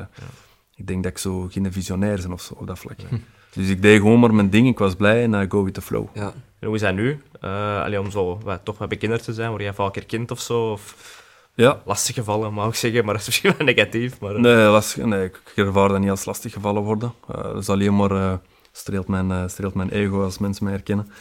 ik 0.74 0.86
denk 0.86 1.02
dat 1.02 1.12
ik 1.12 1.18
zo 1.18 1.46
geen 1.50 1.72
visionair 1.72 2.16
ben 2.22 2.32
of 2.32 2.40
zo 2.40 2.54
op 2.54 2.66
dat 2.66 2.78
vlak. 2.78 2.96
Dus 3.54 3.68
ik 3.68 3.82
deed 3.82 4.00
gewoon 4.00 4.20
maar 4.20 4.34
mijn 4.34 4.50
ding, 4.50 4.68
ik 4.68 4.78
was 4.78 4.94
blij 4.94 5.22
en 5.22 5.32
I 5.42 5.46
go 5.48 5.64
with 5.64 5.74
the 5.74 5.80
flow. 5.82 6.06
Ja. 6.14 6.32
En 6.58 6.66
hoe 6.66 6.74
is 6.74 6.80
dat 6.80 6.94
nu? 6.94 7.22
Eh, 7.40 7.82
allee, 7.82 8.00
om 8.00 8.10
zo 8.10 8.38
wat, 8.44 8.60
toch 8.64 8.78
wat 8.78 8.88
bekender 8.88 9.22
te 9.22 9.32
zijn, 9.34 9.50
word 9.50 9.62
jij 9.62 9.74
vaak 9.74 9.94
herkend 9.94 10.30
of 10.30 10.40
zo? 10.40 10.70
Of 10.72 11.15
Ja, 11.56 11.82
lastig 11.84 12.14
gevallen, 12.14 12.52
mag 12.52 12.68
ik 12.68 12.74
zeggen, 12.74 13.04
maar 13.04 13.12
dat 13.12 13.20
is 13.20 13.26
misschien 13.26 13.54
wel 13.56 13.66
negatief. 13.66 14.20
Maar, 14.20 14.34
eh, 14.34 14.40
nee, 14.40 14.66
lastig, 14.66 15.04
nee 15.04 15.24
ik 15.24 15.52
ervaar 15.54 15.88
dat 15.88 16.00
niet 16.00 16.10
als 16.10 16.24
lastig 16.24 16.52
gevallen 16.52 16.82
worden. 16.82 17.12
Eh, 17.28 17.42
dat 17.42 17.56
is 17.56 17.68
alleen 17.68 17.96
maar 17.96 18.10
eh, 18.10 18.34
streelt, 18.72 19.08
mijn, 19.08 19.30
eh, 19.30 19.48
streelt 19.48 19.74
mijn 19.74 19.90
ego 19.90 20.22
als 20.22 20.38
mensen 20.38 20.64
mij 20.64 20.72
herkennen. 20.72 21.08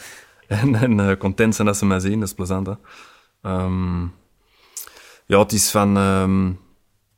En, 0.46 0.74
en 0.74 1.18
content 1.18 1.54
zijn 1.54 1.66
dat 1.66 1.76
ze 1.76 1.86
mij 1.86 2.00
zien, 2.00 2.20
dat 2.20 2.28
is 2.28 2.34
plezant. 2.34 2.66
Hè? 2.66 2.72
Ehm, 3.42 4.02
ja, 5.26 5.38
het 5.38 5.52
is 5.52 5.70
van, 5.70 5.96
ehm, 5.96 6.52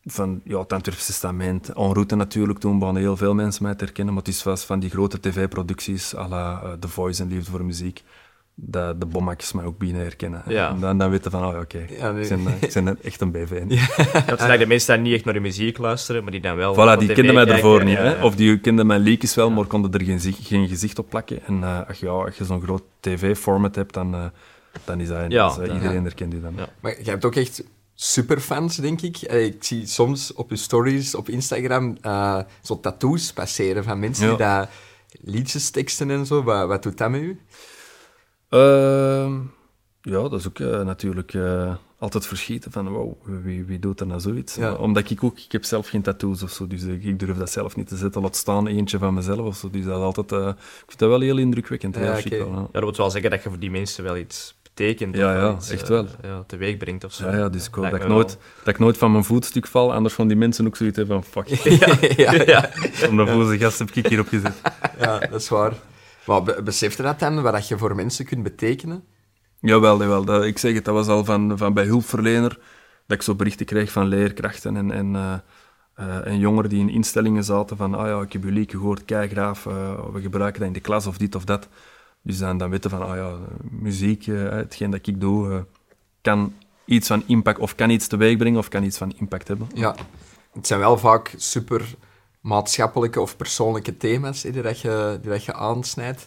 van 0.05 0.41
ja, 0.45 0.59
het 0.59 0.73
Antwerpse 0.73 1.07
Testament, 1.07 1.69
en 1.69 1.93
route 1.93 2.17
natuurlijk, 2.17 2.59
toen 2.59 2.79
begonnen 2.79 3.03
heel 3.03 3.17
veel 3.17 3.35
mensen 3.35 3.63
mij 3.63 3.75
te 3.75 3.85
herkennen, 3.85 4.15
maar 4.15 4.23
het 4.23 4.33
is 4.33 4.43
vast 4.43 4.65
van 4.65 4.81
die 4.81 4.91
grote 4.91 5.21
tv-producties, 5.21 6.17
à 6.17 6.29
la 6.29 6.77
The 6.81 6.89
Voice 6.89 7.23
en 7.23 7.29
Liefde 7.29 7.51
voor 7.51 7.65
Muziek, 7.65 8.03
dat 8.61 9.01
de 9.01 9.07
bommakjes 9.07 9.53
mij 9.53 9.65
ook 9.65 9.79
binnen 9.79 10.03
herkennen. 10.03 10.43
Ja. 10.47 10.69
En 10.69 10.81
dan, 10.81 10.99
dan 10.99 11.11
weten 11.11 11.31
van, 11.31 11.45
oh 11.45 11.53
ja, 11.53 11.61
oké, 11.61 11.87
Ja, 11.99 12.13
nee. 12.13 12.23
ik, 12.23 12.29
ben, 12.29 12.47
eh, 12.47 12.63
ik 12.63 12.73
ben 12.85 13.03
echt 13.03 13.21
een 13.21 13.31
BV. 13.31 13.63
Ja, 13.69 13.87
het 14.21 14.41
zijn 14.41 14.59
de 14.59 14.67
mensen 14.67 14.95
die 14.95 15.03
niet 15.03 15.15
echt 15.15 15.25
naar 15.25 15.35
de 15.35 15.41
muziek 15.41 15.79
luisteren, 15.79 16.23
maar 16.23 16.33
die 16.33 16.41
dan 16.41 16.57
wel... 16.57 16.75
Voilà, 16.75 16.99
die 16.99 17.13
kenden 17.13 17.35
mij 17.35 17.47
ervoor 17.47 17.85
niet. 17.85 17.97
Ja, 17.97 18.03
Hè? 18.03 18.25
Of 18.25 18.37
die 18.37 18.59
kenden 18.61 18.87
mijn 18.87 19.01
leakjes 19.01 19.35
wel, 19.35 19.51
maar 19.51 19.65
konden 19.65 19.93
er 19.93 20.05
geen, 20.05 20.35
geen 20.43 20.69
gezicht 20.69 20.99
op 20.99 21.09
plakken. 21.09 21.45
En 21.47 21.63
eh, 21.63 21.81
ach, 21.89 21.97
ja, 22.01 22.11
als 22.11 22.37
je 22.37 22.45
zo'n 22.45 22.63
groot 22.63 22.83
tv-format 23.01 23.75
hebt, 23.75 23.95
dan, 23.95 24.15
eh, 24.15 24.25
dan 24.85 25.01
is 25.01 25.09
dat... 25.09 25.25
Ja, 25.29 25.55
dus, 25.55 25.73
iedereen 25.73 26.03
herkent 26.05 26.31
die 26.31 26.41
dan. 26.41 26.53
Ja. 26.57 26.69
Maar 26.81 26.95
je 27.03 27.11
hebt 27.11 27.25
ook 27.25 27.35
echt 27.35 27.63
superfans, 27.95 28.77
denk 28.77 29.01
ik. 29.01 29.21
Ik 29.23 29.65
zie 29.65 29.87
soms 29.87 30.33
op 30.35 30.51
je 30.51 30.57
stories 30.57 31.15
op 31.15 31.29
Instagram 31.29 31.97
eh, 32.01 32.39
zo 32.63 32.81
tattoos 32.81 33.33
passeren 33.33 33.85
van 33.85 33.99
mensen 33.99 34.25
Ja. 34.25 34.31
die 34.31 34.39
daar 34.39 34.69
liedjes 35.21 35.71
teksten 35.71 36.11
en 36.11 36.27
zo. 36.27 36.43
Wat, 36.43 36.67
wat 36.69 36.83
doet 36.83 36.99
dat 36.99 37.11
met 37.11 37.21
u? 37.21 37.41
Ehm, 38.49 39.35
ja, 40.03 40.23
dat 40.29 40.33
is 40.33 40.49
ook 40.49 40.59
eh, 40.59 40.83
natuurlijk 40.83 41.35
eh, 41.35 41.75
altijd 41.99 42.27
verschieten 42.27 42.73
van 42.73 42.89
wow, 42.89 43.13
wie, 43.25 43.65
wie 43.65 43.79
doet 43.79 44.01
er 44.01 44.07
nou 44.07 44.21
zoiets? 44.21 44.55
Ja. 44.55 44.71
Maar 44.71 44.81
Omdat 44.81 45.11
ik 45.11 45.25
ook, 45.25 45.39
ik 45.39 45.53
heb 45.53 45.65
zelf 45.65 45.89
geen 45.89 46.03
tattoos 46.03 46.43
of 46.43 46.51
zo, 46.51 46.67
dus 46.67 46.83
ik, 46.83 47.05
ik 47.05 47.19
durf 47.19 47.37
dat 47.37 47.51
zelf 47.51 47.77
niet 47.77 47.89
te 47.89 47.97
zetten. 47.97 48.23
Laat 48.23 48.37
staan 48.37 48.67
eentje 48.67 48.99
van 48.99 49.15
mezelf 49.15 49.41
of 49.47 49.57
zo. 49.57 49.71
Dus 49.71 49.85
dat 49.85 49.97
is 49.97 50.03
altijd, 50.03 50.33
eh, 50.33 50.49
ik 50.49 50.85
vind 50.87 50.99
dat 50.99 51.09
wel 51.09 51.21
heel 51.21 51.39
indrukwekkend. 51.39 51.97
Ja, 51.97 52.15
chic 52.15 52.31
wel, 52.31 52.51
ja. 52.51 52.57
Ja, 52.57 52.69
dat 52.73 52.83
wil 52.83 52.93
wel 52.97 53.11
zeggen 53.11 53.31
dat 53.31 53.43
je 53.43 53.49
voor 53.49 53.59
die 53.59 53.71
mensen 53.71 54.05
wel 54.05 54.17
iets 54.17 54.57
betekent. 54.63 55.17
Ja, 55.17 55.35
ja, 55.35 55.55
iets, 55.55 55.71
echt 55.71 55.83
eh, 55.83 55.89
wel. 55.89 56.07
ja, 56.23 56.45
teweeg 56.47 56.77
brengt 56.77 57.05
of 57.05 57.13
zo. 57.13 57.27
Ja, 57.27 57.37
ja, 57.37 57.49
dus 57.49 57.67
ik 57.67 57.75
hoop 57.75 57.91
dat 57.91 58.01
ik, 58.01 58.09
nooit, 58.09 58.39
dat 58.59 58.75
ik 58.75 58.79
nooit 58.79 58.99
van 58.99 59.13
mijn 59.13 59.25
voetstuk 59.25 59.67
val, 59.67 59.93
anders 59.93 60.15
van 60.15 60.29
die 60.29 60.37
mensen 60.37 60.67
ook 60.67 60.77
zoiets 60.77 60.97
hebben 60.97 61.23
van 61.23 61.45
fuck, 61.45 61.59
ja, 61.81 61.97
ja, 62.17 62.43
Ja. 62.47 62.71
om 63.09 63.17
de 63.17 63.27
voze 63.27 63.59
gast 63.59 63.79
heb 63.79 63.91
ik 63.91 64.07
hierop 64.07 64.29
gezet. 64.29 64.61
ja, 65.01 65.19
dat 65.19 65.41
is 65.41 65.49
waar. 65.49 65.73
Maar 66.29 66.43
be 66.43 66.63
besef 66.63 66.97
je 66.97 67.03
dat 67.03 67.19
dan, 67.19 67.43
wat 67.43 67.53
dat 67.53 67.69
je 67.69 67.79
voor 67.79 67.95
mensen 67.95 68.25
kunt 68.25 68.43
betekenen? 68.43 69.05
Jawel, 69.61 70.01
jawel. 70.01 70.25
Dat, 70.25 70.45
ik 70.45 70.59
zeg 70.59 70.75
het, 70.75 70.85
dat 70.85 70.95
was 70.95 71.07
al 71.07 71.25
van, 71.25 71.59
van 71.59 71.75
bij 71.75 71.85
hulpverlener, 71.85 72.59
dat 73.07 73.17
ik 73.17 73.23
zo 73.23 73.35
berichten 73.35 73.67
kreeg 73.67 73.93
van 73.93 74.07
leerkrachten 74.07 74.77
en, 74.77 74.91
en, 74.91 75.15
eh, 75.95 76.27
en 76.27 76.39
jongeren 76.39 76.71
die 76.71 76.81
in 76.81 76.89
instellingen 76.89 77.45
zaten 77.45 77.77
van, 77.77 77.95
ah 77.95 78.07
ja, 78.07 78.21
ik 78.21 78.33
heb 78.33 78.45
jullie 78.45 78.69
gehoord, 78.71 79.05
kijk 79.05 79.31
graaf, 79.31 79.67
eh, 79.67 80.05
we 80.13 80.21
gebruiken 80.21 80.59
dat 80.61 80.69
in 80.69 80.75
de 80.75 80.81
klas 80.81 81.07
of 81.07 81.19
dit 81.19 81.35
of 81.35 81.45
dat. 81.45 81.69
Dus 82.23 82.39
dan, 82.39 82.59
dan 82.59 82.71
weten 82.71 82.91
van, 82.91 83.03
ah 83.03 83.17
ja, 83.17 83.37
muziek, 83.71 84.25
hetgeen 84.25 84.91
dat 84.91 85.07
ik 85.07 85.21
doe, 85.21 85.67
kan 86.21 86.55
iets 86.85 87.07
van 87.07 87.23
impact, 87.27 87.59
of 87.59 87.75
kan 87.75 87.91
iets 87.91 88.07
teweeg 88.07 88.37
brengen, 88.37 88.59
of 88.59 88.69
kan 88.69 88.85
iets 88.85 88.99
van 88.99 89.13
impact 89.19 89.49
hebben. 89.49 89.69
Ja, 89.75 89.95
het 90.53 90.67
zijn 90.67 90.81
wel 90.81 90.99
vaak 90.99 91.35
super 91.37 91.95
maatschappelijke 92.41 93.21
of 93.21 93.37
persoonlijke 93.37 93.97
thema's 93.97 94.43
die, 94.43 94.63
dat 94.63 94.81
je, 94.81 95.19
die 95.23 95.31
dat 95.31 95.45
je 95.45 95.55
aansnijdt. 95.55 96.27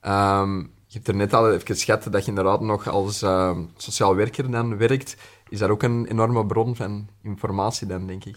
Ehm, 0.00 0.58
je 0.58 0.98
hebt 0.98 1.08
er 1.08 1.14
net 1.16 1.34
al 1.34 1.52
even 1.52 1.66
geschat 1.66 2.12
dat 2.12 2.22
je 2.22 2.28
inderdaad 2.28 2.60
nog 2.60 2.88
als 2.88 3.22
ehm, 3.22 3.62
sociaal 3.76 4.16
werker 4.16 4.50
dan 4.50 4.76
werkt. 4.76 5.16
Is 5.48 5.58
dat 5.58 5.70
ook 5.70 5.82
een 5.82 6.06
enorme 6.06 6.46
bron 6.46 6.76
van 6.76 7.08
informatie 7.22 7.86
dan, 7.86 8.06
denk 8.06 8.24
ik? 8.24 8.36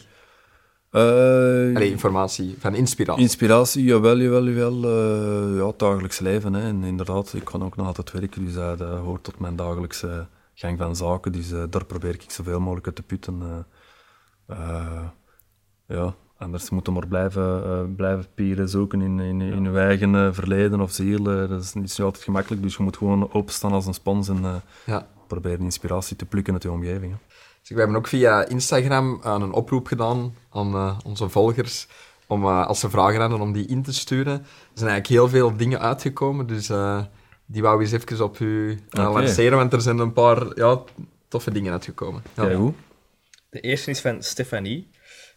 Allee, 0.90 1.90
informatie, 1.92 2.56
van 2.60 2.76
inspiratie. 2.76 3.22
Inspiratie, 3.24 3.84
jawel, 3.84 4.18
jawel, 4.18 4.44
jawel. 4.48 4.84
eh, 4.84 5.58
ja, 5.58 5.68
het 5.68 5.80
dagelijks 5.80 6.20
leven. 6.20 6.54
Hè. 6.54 6.62
En 6.62 6.84
inderdaad, 6.84 7.34
ik 7.34 7.44
kan 7.44 7.64
ook 7.64 7.76
nog 7.76 7.88
altijd 7.88 8.12
werken, 8.12 8.46
dus 8.46 8.54
dat, 8.54 8.80
hoort 8.80 9.24
tot 9.24 9.40
mijn 9.40 9.56
dagelijkse 9.56 10.28
gang 10.54 10.78
van 10.78 10.96
zaken. 10.96 11.32
Dus 11.32 11.52
eh, 11.52 11.64
daar 11.70 11.86
probeer 11.86 12.14
ik 12.14 12.24
zoveel 12.28 12.60
mogelijk 12.60 12.86
uit 12.86 12.96
te 12.96 13.04
putten. 13.04 13.66
ja, 15.88 16.16
anders 16.38 16.70
moeten 16.70 16.94
we 16.94 17.00
maar 17.00 17.08
blijven, 17.08 17.64
eh, 17.64 17.96
blijven 17.96 18.26
pieren 18.36 18.70
zoeken 18.70 19.02
in, 19.02 19.20
in, 19.20 19.42
in 19.42 19.76
eigen 19.78 20.16
eh, 20.16 20.28
verleden 20.32 20.82
of 20.82 20.92
ziel. 20.92 21.32
eh, 21.32 21.50
dat 21.50 21.62
is 21.64 21.74
niet 21.74 21.92
zo 21.92 22.04
altijd 22.06 22.24
gemakkelijk, 22.24 22.62
dus 22.62 22.76
je 22.76 22.84
moet 22.84 22.98
gewoon 22.98 23.34
openstaan 23.34 23.72
als 23.72 23.86
een 23.86 23.94
spons 23.94 24.30
en 24.30 24.44
eh, 24.46 24.56
Ja. 24.86 25.08
proberen 25.28 25.60
inspiratie 25.62 26.16
te 26.16 26.26
plukken 26.26 26.54
uit 26.54 26.64
je 26.64 26.72
omgeving. 26.72 27.12
hè. 27.12 27.18
Dus 27.62 27.70
we 27.70 27.78
hebben 27.78 27.96
ook 27.98 28.08
via 28.08 28.48
Instagram 28.48 29.20
een 29.24 29.52
oproep 29.52 29.88
gedaan 29.88 30.34
aan 30.50 30.98
onze 31.06 31.30
volgers 31.30 31.88
om, 32.28 32.44
eh, 32.44 32.68
als 32.68 32.80
ze 32.80 32.90
vragen 32.90 33.20
hadden, 33.20 33.40
om 33.42 33.52
die 33.54 33.66
in 33.68 33.84
te 33.84 33.94
sturen. 33.94 34.34
Er 34.34 34.46
zijn 34.74 34.90
eigenlijk 34.90 35.08
heel 35.22 35.30
veel 35.30 35.58
dingen 35.58 35.80
uitgekomen, 35.80 36.48
dus 36.48 36.70
eh, 36.70 37.02
die 37.46 37.62
wou 37.62 37.82
eens 37.82 37.92
even 37.92 38.24
op 38.24 38.40
u 38.40 38.80
Oké. 38.88 39.02
lanceren, 39.02 39.58
want 39.58 39.74
er 39.74 39.82
zijn 39.82 39.98
een 39.98 40.14
paar 40.14 40.58
ja, 40.58 40.82
toffe 41.28 41.52
dingen 41.52 41.72
uitgekomen. 41.72 42.22
Ja. 42.36 42.44
Kijk 42.46 42.58
hoe. 42.58 42.74
De 43.50 43.60
eerste 43.60 43.90
is 43.92 44.02
van 44.02 44.24
Stefanie. 44.24 44.88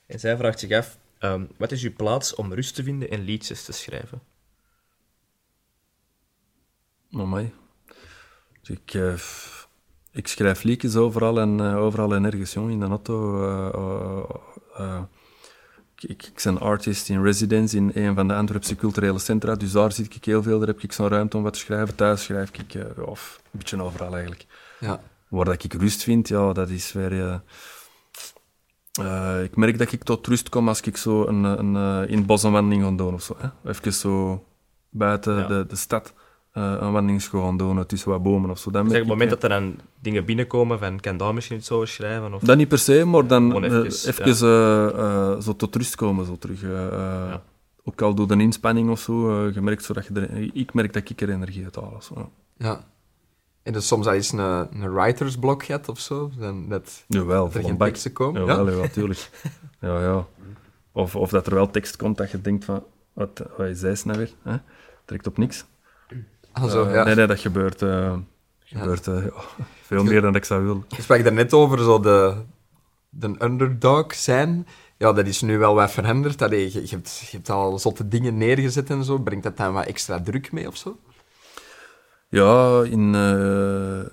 En 0.09 0.21
zij 0.21 0.37
vraagt 0.37 0.59
zich 0.59 0.73
af, 0.73 0.99
ehm, 1.18 1.44
wat 1.57 1.73
is 1.73 1.83
uw 1.83 1.92
plaats 1.92 2.35
om 2.35 2.53
rust 2.53 2.75
te 2.75 2.83
vinden 2.83 3.11
en 3.11 3.21
liedjes 3.21 3.64
te 3.64 3.73
schrijven? 3.73 4.21
Amai. 7.12 7.53
Dus 8.61 8.77
ik, 8.77 8.94
eh, 8.94 9.14
ik 10.12 10.27
schrijf 10.29 10.62
liedjes 10.62 10.97
overal 10.97 11.40
en, 11.40 11.61
eh, 11.61 11.77
overal 11.77 12.14
en 12.14 12.25
ergens, 12.25 12.53
jong. 12.53 12.71
In 12.71 12.81
de 12.81 12.87
auto. 12.87 13.42
eh, 14.77 15.03
ik, 15.97 16.11
ik, 16.11 16.23
ik 16.23 16.40
ben 16.44 16.61
artist 16.61 17.09
in 17.09 17.23
residence 17.23 17.77
in 17.77 17.90
een 17.94 18.14
van 18.14 18.29
de 18.29 18.35
Antwerpse 18.35 18.77
culturele 18.77 19.18
centra, 19.18 19.55
dus 19.55 19.73
daar 19.73 19.92
zit 19.92 20.14
ik 20.14 20.25
heel 20.25 20.42
veel. 20.42 20.59
Daar 20.59 20.68
heb 20.68 20.83
ik 20.83 20.92
zo'n 20.92 21.09
ruimte 21.09 21.37
om 21.37 21.42
wat 21.42 21.53
te 21.53 21.59
schrijven. 21.59 21.94
Thuis 21.94 22.23
schrijf 22.23 22.51
ik, 22.53 22.75
eh, 22.75 22.83
ja, 22.97 23.03
of 23.03 23.40
een 23.44 23.59
beetje 23.59 23.83
overal 23.83 24.12
eigenlijk. 24.12 24.47
Ja. 24.81 25.01
Waar 25.29 25.44
dat 25.44 25.64
ik 25.64 25.73
rust 25.73 26.03
vind, 26.03 26.29
ja, 26.29 26.53
dat 26.53 26.68
is 26.68 26.92
weer... 26.92 27.42
eh, 28.92 29.42
ik 29.42 29.57
merk 29.57 29.79
dat 29.79 29.92
ik 29.92 30.05
tot 30.05 30.27
rust 30.27 30.48
kom 30.48 30.68
als 30.68 30.81
ik 30.81 30.96
zo 30.96 31.27
een, 31.27 31.44
een, 31.44 31.77
eh, 31.77 32.11
in 32.11 32.18
het 32.18 32.27
bos 32.27 32.42
een 32.42 32.53
wandeling 32.53 32.83
ga 32.85 32.90
doen 32.90 33.14
of 33.14 33.22
zo. 33.22 33.37
Hè? 33.38 33.70
Even 33.70 33.92
zo 33.92 34.44
buiten 34.90 35.37
Ja. 35.37 35.46
de, 35.46 35.66
de 35.68 35.77
stad 35.77 36.14
eh, 36.53 36.74
een 36.79 36.92
wandeling 36.92 37.22
gaan 37.22 37.57
doen 37.57 37.87
tussen 37.87 38.11
wat 38.11 38.22
bomen 38.22 38.51
of 38.51 38.59
zo. 38.59 38.70
Dan 38.70 38.85
Dus 38.85 38.92
op 38.92 38.98
het 38.98 39.09
moment 39.09 39.33
ik, 39.33 39.40
dat 39.40 39.51
er 39.51 39.61
dan 39.61 39.79
dingen 40.01 40.24
binnenkomen 40.24 40.79
van, 40.79 41.01
kan 41.01 41.16
daar 41.16 41.35
misschien 41.35 41.57
iets 41.57 41.70
over 41.70 41.88
schrijven? 41.88 42.35
Of... 42.35 42.42
Dat 42.42 42.57
niet 42.57 42.68
per 42.68 42.79
se, 42.79 43.05
maar 43.05 43.27
dan 43.27 43.64
eh, 43.64 43.72
even, 43.72 44.24
even, 44.24 45.42
zo 45.42 45.57
tot 45.57 45.77
rust 45.77 45.94
komen, 45.94 46.27
zo 46.27 46.37
terug. 46.38 46.61
Ja. 46.61 47.42
Ook 47.88 48.03
al 48.03 48.14
doe 48.14 48.33
een 48.33 48.40
inspanning 48.40 48.90
of 48.90 49.01
zo, 49.01 49.46
eh, 49.46 49.55
je 49.55 49.61
merkt 49.61 49.85
zo 49.85 49.92
dat 49.92 50.07
je 50.07 50.14
er, 50.14 50.51
ik 50.53 50.74
merk 50.74 50.92
dat 50.92 51.11
ik 51.11 51.20
er 51.20 51.31
energie 51.31 51.64
uit 51.64 51.74
haal. 51.74 51.92
of 51.96 52.05
Zo. 52.05 52.31
ja. 52.57 52.85
En 53.68 53.74
dus 53.74 53.87
soms 53.87 54.07
al 54.07 54.12
eens 54.12 54.33
een, 54.33 54.38
een 54.38 54.92
writersblok 54.92 55.64
hebt 55.64 55.88
of 55.88 55.98
zo, 55.98 56.31
dan 56.38 56.68
dat 56.68 57.04
Jawel, 57.07 57.44
er 57.44 57.52
vol 57.52 57.62
geen 57.62 57.78
teksten 57.78 58.12
komen. 58.12 58.44
Jawel, 58.44 58.83
ja, 58.83 58.88
tuurlijk. 58.88 59.31
ja, 59.81 60.00
ja. 60.00 60.26
Of, 60.92 61.16
of 61.16 61.31
dat 61.31 61.46
er 61.46 61.54
wel 61.54 61.70
tekst 61.70 61.96
komt 61.96 62.16
dat 62.16 62.31
je 62.31 62.40
denkt 62.40 62.64
van, 62.64 62.85
wat, 63.12 63.42
wat 63.57 63.66
is 63.66 63.81
deze 63.81 64.07
nou 64.07 64.18
weer? 64.18 64.31
Hè? 64.42 64.57
Trekt 65.04 65.26
op 65.26 65.38
niks. 65.38 65.64
Ah, 66.52 66.70
zo, 66.70 66.85
Eh, 66.85 66.94
ja. 66.94 67.04
Nee, 67.04 67.14
nee, 67.14 67.26
dat 67.26 67.40
gebeurt, 67.40 67.83
eh, 67.83 68.16
gebeurt 68.64 69.07
eh, 69.07 69.24
ja, 69.24 69.33
veel 69.83 70.04
meer 70.04 70.20
dan 70.20 70.35
ik 70.35 70.44
zou 70.44 70.62
willen. 70.62 70.85
Je 70.88 71.02
sprak 71.02 71.20
er 71.20 71.33
net 71.33 71.52
over 71.52 71.78
zo 71.78 72.00
de, 72.00 72.35
de 73.09 73.35
underdog 73.38 74.14
zijn. 74.14 74.66
Ja, 74.96 75.12
dat 75.12 75.26
is 75.26 75.40
nu 75.40 75.59
wel 75.59 75.74
wat 75.74 75.90
veranderd. 75.90 76.42
Allee, 76.42 76.72
je, 76.72 76.81
je, 76.81 76.88
hebt, 76.88 77.18
je 77.18 77.37
hebt 77.37 77.50
al 77.50 77.78
zotte 77.78 78.09
dingen 78.09 78.37
neergezet 78.37 78.90
en 78.90 79.04
zo. 79.04 79.18
Brengt 79.18 79.44
dat 79.44 79.57
dan 79.57 79.72
wat 79.72 79.87
extra 79.87 80.20
druk 80.22 80.52
mee 80.52 80.66
of 80.66 80.76
zo? 80.76 80.98
Ja, 82.28 82.82
in, 82.82 83.14
eh, 83.14 84.10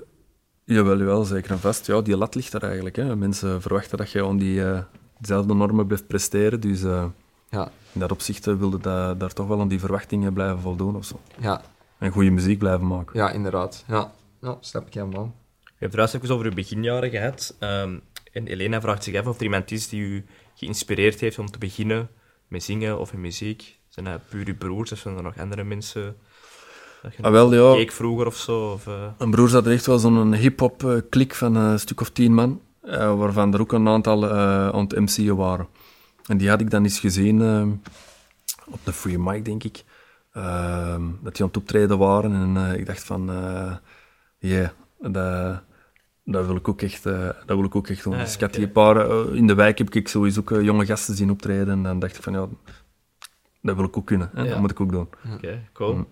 jawel, 0.63 0.97
jawel, 0.97 1.23
zeker 1.23 1.51
en 1.51 1.59
vast. 1.59 1.85
Ja, 1.85 2.01
die 2.01 2.17
lat 2.17 2.35
ligt 2.35 2.53
er 2.53 2.63
eigenlijk. 2.63 2.95
Hè. 2.95 3.15
Mensen 3.15 3.61
verwachten 3.61 3.97
dat 3.97 4.11
je 4.11 4.23
aan 4.25 4.37
die, 4.37 4.63
eh, 4.65 4.79
dezelfde 5.19 5.53
normen 5.53 5.85
blijft 5.87 6.07
presteren. 6.07 6.59
Dus 6.59 6.83
eh, 6.83 7.05
Ja, 7.49 7.71
in 7.93 7.99
dat 7.99 8.11
opzicht 8.11 8.45
wilde 8.45 8.77
dat, 8.79 9.19
daar 9.19 9.33
toch 9.33 9.47
wel 9.47 9.59
aan 9.59 9.67
die 9.67 9.79
verwachtingen 9.79 10.33
blijven 10.33 10.59
voldoen 10.59 10.95
of 10.95 11.05
zo. 11.05 11.19
ja, 11.39 11.61
En 11.97 12.11
goede 12.11 12.29
muziek 12.29 12.59
blijven 12.59 12.87
maken. 12.87 13.19
ja 13.19 13.31
inderdaad. 13.31 13.83
Ja, 13.87 14.11
ja 14.41 14.57
snap 14.59 14.87
ik 14.87 14.93
helemaal. 14.93 15.35
Je 15.63 15.71
hebt 15.91 15.91
trouwens 15.91 16.17
even 16.17 16.35
over 16.35 16.45
uw 16.47 16.53
beginjaren 16.53 17.09
gehad. 17.09 17.55
Ehm, 17.59 17.97
en 18.31 18.47
Elena 18.47 18.81
vraagt 18.81 19.03
zich 19.03 19.15
af 19.15 19.27
of 19.27 19.37
er 19.37 19.43
iemand 19.43 19.71
is 19.71 19.87
die 19.89 20.01
u 20.01 20.25
geïnspireerd 20.55 21.19
heeft 21.19 21.39
om 21.39 21.51
te 21.51 21.57
beginnen 21.57 22.09
met 22.47 22.63
zingen 22.63 22.99
of 22.99 23.13
in 23.13 23.21
muziek. 23.21 23.79
Zijn 23.89 24.05
dat 24.05 24.21
puur 24.29 24.47
uw 24.47 24.57
broers 24.57 24.91
of 24.91 24.97
zijn 24.97 25.17
er 25.17 25.23
nog 25.23 25.37
andere 25.37 25.63
mensen? 25.63 26.15
Dat 27.05 27.15
je 27.15 27.23
Ah, 27.23 27.31
wel, 27.31 27.53
ja. 27.53 27.75
keek 27.75 27.91
vroeger 27.91 28.25
of 28.27 28.35
zo? 28.35 28.71
Of, 28.71 28.87
eh, 28.87 28.93
Mijn 29.17 29.31
broer 29.31 29.49
zat 29.49 29.65
er 29.65 29.71
echt 29.71 29.85
wel 29.85 29.97
zo'n 29.99 30.33
hip-hop 30.33 30.83
eh, 30.83 30.97
klik 31.09 31.33
van 31.35 31.55
een 31.55 31.79
stuk 31.79 32.01
of 32.01 32.09
tien 32.09 32.33
man, 32.33 32.61
eh, 32.81 33.17
waarvan 33.17 33.53
er 33.53 33.61
ook 33.61 33.71
een 33.71 33.87
aantal 33.87 34.29
aan 34.29 34.83
het 34.83 34.95
MC'en 34.99 35.35
waren. 35.35 35.67
En 36.25 36.37
die 36.37 36.49
had 36.49 36.61
ik 36.61 36.69
dan 36.69 36.83
eens 36.83 36.99
gezien 36.99 37.41
op 38.65 38.79
de 38.83 38.93
Free 38.93 39.19
Mic, 39.19 39.45
denk 39.45 39.63
ik. 39.63 39.83
Ehm, 40.31 41.01
dat 41.23 41.33
die 41.33 41.41
aan 41.41 41.47
het 41.47 41.57
optreden 41.57 41.97
waren 41.97 42.33
en 42.33 42.79
ik 42.79 42.85
dacht 42.85 43.03
van, 43.03 43.31
yeah, 44.37 44.69
dat, 44.99 45.61
dat 46.23 46.45
wil 46.45 46.55
ik 46.55 46.67
ook 46.67 46.81
echt, 46.81 47.03
dat 47.03 47.35
wil 47.45 47.63
ik 47.63 47.75
ook 47.75 47.87
echt 47.87 48.03
doen. 48.03 48.13
Ah, 48.13 48.19
dus 48.19 48.33
ik 48.33 48.41
had 48.41 48.53
die 48.53 48.67
paar, 48.67 49.09
in 49.33 49.47
de 49.47 49.53
wijk 49.55 49.77
heb 49.77 49.93
ik 49.93 50.07
sowieso 50.07 50.39
ook 50.39 50.49
jonge 50.49 50.85
gasten 50.85 51.15
zien 51.15 51.31
optreden 51.31 51.69
en 51.69 51.83
dan 51.83 51.99
dacht 51.99 52.17
ik 52.17 52.23
van, 52.23 52.33
ja, 52.33 52.47
dat 53.61 53.75
wil 53.75 53.85
ik 53.85 53.97
ook 53.97 54.05
kunnen, 54.05 54.29
hè? 54.33 54.41
Ja. 54.43 54.49
dat 54.49 54.59
moet 54.59 54.71
ik 54.71 54.79
ook 54.79 54.91
doen. 54.91 55.09
Oké, 55.33 55.67
cool. 55.73 56.05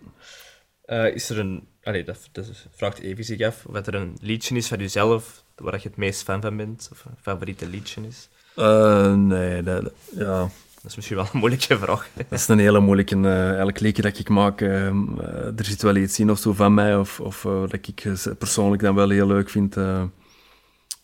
Eh, 0.84 1.16
is 1.16 1.30
er 1.30 1.40
een... 1.40 1.68
Allee, 1.84 2.04
dat, 2.04 2.30
dat 2.32 2.52
vraagt 2.76 3.00
Evie 3.00 3.24
zich 3.24 3.42
af. 3.42 3.66
Of 3.66 3.86
er 3.88 3.96
een 3.96 4.18
liedje 4.22 4.56
is 4.56 4.68
van 4.68 4.78
jezelf 4.78 5.44
waar 5.56 5.80
je 5.82 5.88
het 5.88 5.98
meest 5.98 6.24
fan 6.24 6.42
van 6.42 6.58
bent? 6.58 6.90
Of 6.92 7.06
een 7.06 7.18
favoriete 7.22 7.68
liedje 7.68 8.02
is? 8.08 8.30
Eh, 8.56 9.14
nee, 9.14 9.64
dat, 9.64 9.92
ja... 10.16 10.50
Dat 10.82 10.92
is 10.92 10.96
misschien 10.96 11.18
wel 11.18 11.28
een 11.34 11.40
moeilijke 11.40 11.78
vraag. 11.78 12.10
Dat 12.30 12.40
is 12.40 12.48
een 12.48 12.60
hele 12.60 12.80
moeilijke. 12.80 13.16
eh 13.16 13.60
elk 13.60 13.80
liedje 13.80 14.02
dat 14.02 14.20
ik 14.20 14.30
maak, 14.30 14.62
er 14.62 15.66
zit 15.66 15.82
wel 15.82 15.96
iets 15.96 16.20
in 16.20 16.32
of 16.32 16.40
zo 16.40 16.54
van 16.54 16.74
mij, 16.74 16.96
of, 16.98 17.20
of 17.20 17.42
dat 17.42 17.88
ik 17.88 18.04
persoonlijk 18.38 18.82
dan 18.82 18.96
wel 18.96 19.10
heel 19.10 19.28
leuk 19.28 19.50
vind. 19.50 19.74
dat 19.74 20.10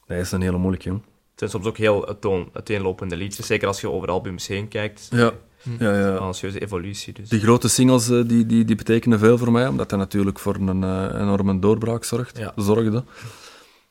is 0.07 0.31
een 0.31 0.41
hele 0.41 0.57
moeilijke, 0.57 0.89
jong. 0.89 1.01
Het 1.39 1.49
zijn 1.49 1.63
soms 1.63 1.65
ook 1.65 1.77
heel 1.77 2.07
uiteen- 2.07 2.49
uiteenlopende 2.53 3.17
liedjes. 3.17 3.45
Zeker 3.45 3.67
als 3.67 3.81
je 3.81 3.89
over 3.91 4.09
albums 4.09 4.47
heen 4.47 4.67
kijkt. 4.67 5.07
Ja, 5.11 5.17
ja, 5.19 5.31
Wel 5.77 5.93
ja. 5.95 6.17
Een 6.27 6.33
serieuze 6.33 6.61
evolutie. 6.61 7.13
Dus. 7.13 7.29
Die 7.29 7.39
grote 7.39 7.69
singles 7.69 8.09
eh, 8.09 8.21
die, 8.27 8.45
die, 8.45 8.65
die 8.65 8.75
betekenen 8.75 9.19
veel 9.19 9.37
voor 9.37 9.51
mij, 9.51 9.67
omdat 9.67 9.89
dat 9.89 9.99
natuurlijk 9.99 10.39
voor 10.39 10.55
een 10.55 10.83
eh, 10.83 11.21
enorme 11.21 11.59
doorbraak 11.59 12.03
zorgt, 12.03 12.37
Ja. 12.37 12.53
zorgde. 12.55 13.03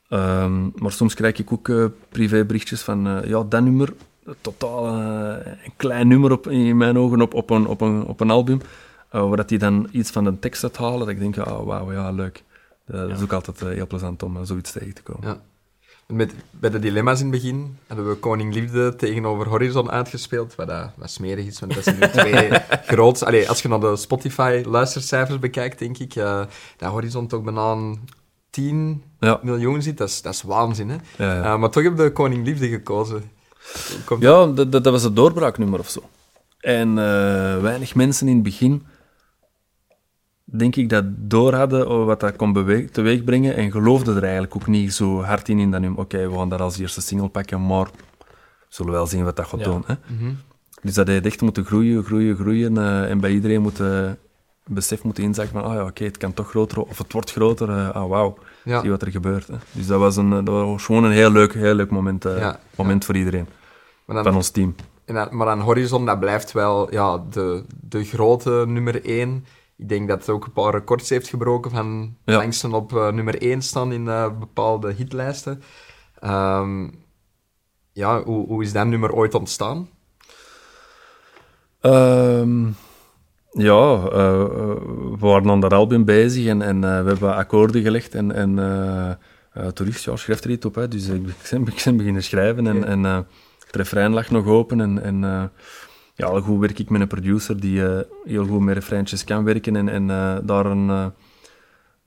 Ehm, 0.08 0.62
maar 0.74 0.92
soms 0.92 1.14
krijg 1.14 1.38
ik 1.38 1.52
ook 1.52 1.68
eh, 1.68 1.84
privéberichtjes 2.08 2.82
van, 2.82 3.22
ja, 3.24 3.42
dat 3.48 3.62
nummer, 3.62 3.92
totaal 4.40 4.86
een 4.86 5.72
klein 5.76 6.08
nummer 6.08 6.32
op, 6.32 6.48
in 6.48 6.76
mijn 6.76 6.98
ogen 6.98 7.20
op, 7.20 7.34
op, 7.34 7.50
een, 7.50 7.66
op, 7.66 7.80
een, 7.80 8.04
op 8.04 8.20
een 8.20 8.30
album, 8.30 8.60
waar 9.10 9.36
dat 9.36 9.48
die 9.48 9.58
dan 9.58 9.88
iets 9.90 10.10
van 10.10 10.24
de 10.24 10.38
tekst 10.38 10.62
uithalen, 10.62 10.98
dat 10.98 11.08
ik 11.08 11.18
denk, 11.18 11.38
ah, 11.38 11.64
wauw, 11.64 11.92
ja, 11.92 12.10
leuk. 12.10 12.42
Dat 12.86 13.10
is 13.10 13.16
Ja. 13.16 13.22
ook 13.22 13.32
altijd 13.32 13.60
heel 13.60 13.86
plezant 13.86 14.22
om 14.22 14.44
zoiets 14.44 14.72
tegen 14.72 14.94
te 14.94 15.02
komen. 15.02 15.28
Ja. 15.28 15.40
Met, 16.14 16.34
bij 16.50 16.70
de 16.70 16.78
dilemma's 16.78 17.20
in 17.20 17.26
het 17.26 17.34
begin 17.34 17.78
hadden 17.86 18.08
we 18.08 18.14
Koning 18.14 18.54
Liefde 18.54 18.96
tegenover 18.96 19.48
Horizon 19.48 19.90
uitgespeeld, 19.90 20.54
wat, 20.54 20.66
dat, 20.66 20.90
wat 20.96 21.10
smerig 21.10 21.46
is, 21.46 21.60
want 21.60 21.74
dat 21.74 21.84
zijn 21.84 21.98
nu 21.98 22.08
twee 22.18 22.50
groot... 22.86 23.24
Allee, 23.24 23.48
als 23.48 23.62
je 23.62 23.68
naar 23.68 23.80
de 23.80 23.96
Spotify-luistercijfers 23.96 25.38
bekijkt, 25.38 25.78
denk 25.78 25.98
ik, 25.98 26.14
eh 26.14 26.42
dat 26.76 26.90
Horizon 26.90 27.26
toch 27.26 27.42
bijna 27.42 27.60
aan 27.60 28.08
10 28.50 29.02
Ja, 29.20 29.40
miljoen 29.42 29.82
zit. 29.82 29.98
Dat 29.98 30.08
is, 30.08 30.22
dat 30.22 30.34
is 30.34 30.42
waanzin, 30.42 30.88
hè? 30.88 30.96
ja, 31.16 31.34
ja. 31.34 31.52
Eh, 31.52 31.58
maar 31.58 31.70
toch 31.70 31.82
heb 31.82 31.98
je 31.98 32.12
Koning 32.12 32.44
Liefde 32.44 32.68
gekozen. 32.68 33.30
Komt 34.04 34.22
Ja, 34.22 34.46
dat, 34.46 34.84
was 34.84 35.02
het 35.02 35.16
doorbraaknummer 35.16 35.78
of 35.78 35.88
zo. 35.88 36.00
En 36.60 36.88
eh, 36.88 37.60
weinig 37.60 37.94
mensen 37.94 38.28
in 38.28 38.34
het 38.34 38.42
begin, 38.42 38.86
denk 40.50 40.76
ik, 40.76 40.88
dat 40.88 41.04
door 41.08 41.54
hadden 41.54 41.88
over 41.88 42.06
wat 42.06 42.20
dat 42.20 42.36
kon 42.36 42.52
beweeg, 42.52 42.90
teweeg 42.90 43.24
brengen 43.24 43.56
en 43.56 43.70
geloofden 43.70 44.16
er 44.16 44.22
eigenlijk 44.22 44.54
ook 44.54 44.66
niet 44.66 44.92
zo 44.92 45.22
hard 45.22 45.48
in 45.48 45.58
in 45.58 45.70
dat 45.70 45.80
nummer. 45.80 46.00
Oké, 46.00 46.28
we 46.30 46.36
gaan 46.36 46.48
dat 46.48 46.60
als 46.60 46.78
eerste 46.78 47.00
single 47.00 47.28
pakken, 47.28 47.66
maar 47.66 47.84
we 47.84 48.26
zullen 48.68 48.92
wel 48.92 49.06
zien 49.06 49.24
wat 49.24 49.36
dat 49.36 49.46
gaat 49.46 49.60
Ja. 49.60 49.64
doen. 49.66 49.82
Hè? 49.86 49.94
Mhm. 50.06 50.32
Dus 50.82 50.94
dat 50.94 51.06
heeft 51.06 51.26
echt 51.26 51.40
moeten 51.40 51.64
groeien, 51.64 52.04
groeien, 52.04 52.36
groeien 52.36 52.78
eh, 52.78 53.10
en 53.10 53.20
bij 53.20 53.30
iedereen 53.30 53.62
moet 53.62 53.80
eh, 53.80 54.10
besef 54.66 55.02
moeten 55.02 55.24
inzakken 55.24 55.60
van, 55.60 55.70
ah 55.70 55.74
ja, 55.74 55.84
oké, 55.84 56.04
het 56.04 56.16
kan 56.16 56.34
toch 56.34 56.48
groter, 56.50 56.82
of 56.82 56.98
het 56.98 57.12
wordt 57.12 57.32
groter, 57.32 57.68
eh, 57.68 57.90
ah 57.90 58.08
wauw, 58.08 58.38
Ja. 58.64 58.80
zie 58.80 58.90
wat 58.90 59.02
er 59.02 59.10
gebeurt. 59.10 59.46
Hè? 59.46 59.54
Dus 59.72 59.86
dat 59.86 59.98
was, 60.00 60.16
een, 60.16 60.30
dat 60.30 60.48
was 60.48 60.84
gewoon 60.84 61.04
een 61.04 61.10
heel 61.12 61.30
leuk, 61.30 61.52
heel 61.54 61.74
leuk 61.74 61.90
moment, 61.90 62.24
eh, 62.24 62.38
Ja, 62.38 62.60
moment 62.76 63.04
voor 63.04 63.16
iedereen, 63.16 63.46
dan, 64.06 64.22
van 64.24 64.34
ons 64.34 64.50
team. 64.50 64.74
En 65.04 65.28
maar 65.30 65.48
aan 65.48 65.60
Horizon, 65.60 66.06
dat 66.06 66.20
blijft 66.20 66.52
wel 66.52 66.92
ja, 66.92 67.22
de, 67.30 67.64
de 67.80 68.04
grote 68.04 68.64
nummer 68.66 69.04
1. 69.04 69.44
Ik 69.78 69.88
denk 69.88 70.08
dat 70.08 70.18
het 70.20 70.28
ook 70.28 70.44
een 70.44 70.52
paar 70.52 70.72
records 70.72 71.08
heeft 71.08 71.28
gebroken 71.28 71.70
van 71.70 72.16
Ja. 72.24 72.36
langsten 72.36 72.72
op 72.72 72.92
eh, 72.96 73.08
nummer 73.12 73.42
1 73.42 73.62
staan 73.62 73.92
in 73.92 74.08
eh, 74.08 74.38
bepaalde 74.38 74.92
hitlijsten. 74.92 75.62
Ehm, 76.18 76.88
ja, 77.92 78.22
hoe, 78.22 78.46
hoe 78.46 78.62
is 78.62 78.72
dat 78.72 78.86
nummer 78.86 79.12
ooit 79.12 79.34
ontstaan? 79.34 79.88
Ehm, 81.80 82.64
ja, 83.52 84.08
eh, 84.12 84.48
we 85.10 85.16
waren 85.18 85.50
aan 85.50 85.60
dat 85.60 85.72
album 85.72 86.04
bezig 86.04 86.46
en, 86.46 86.62
en 86.62 86.80
we 86.80 86.86
hebben 86.86 87.34
akkoorden 87.34 87.82
gelegd 87.82 88.14
en, 88.14 88.32
en 88.32 89.18
toerist, 89.74 90.04
ja, 90.04 90.16
schrijft 90.16 90.44
er 90.44 90.50
iets 90.50 90.66
op, 90.66 90.74
hè, 90.74 90.88
dus 90.88 91.06
ik 91.08 91.22
ben, 91.22 91.66
ik 91.66 91.82
ben 91.84 91.96
beginnen 91.96 92.22
schrijven 92.22 92.66
en, 92.66 92.76
Ja. 92.78 92.84
en 92.84 93.02
het 93.04 93.76
refrein 93.76 94.12
lag 94.12 94.30
nog 94.30 94.46
open. 94.46 94.80
En, 94.80 95.02
en 95.02 95.50
ja, 96.18 96.26
al 96.26 96.40
goed 96.40 96.60
werk 96.60 96.78
ik 96.78 96.90
met 96.90 97.00
een 97.00 97.06
producer 97.06 97.60
die 97.60 97.86
eh, 97.86 98.00
heel 98.24 98.46
goed 98.46 98.60
met 98.60 98.74
refreintjes 98.74 99.24
kan 99.24 99.44
werken 99.44 99.76
en, 99.76 99.88
en 99.88 100.10
eh, 100.10 100.36
daar 100.42 100.66
een, 100.66 101.12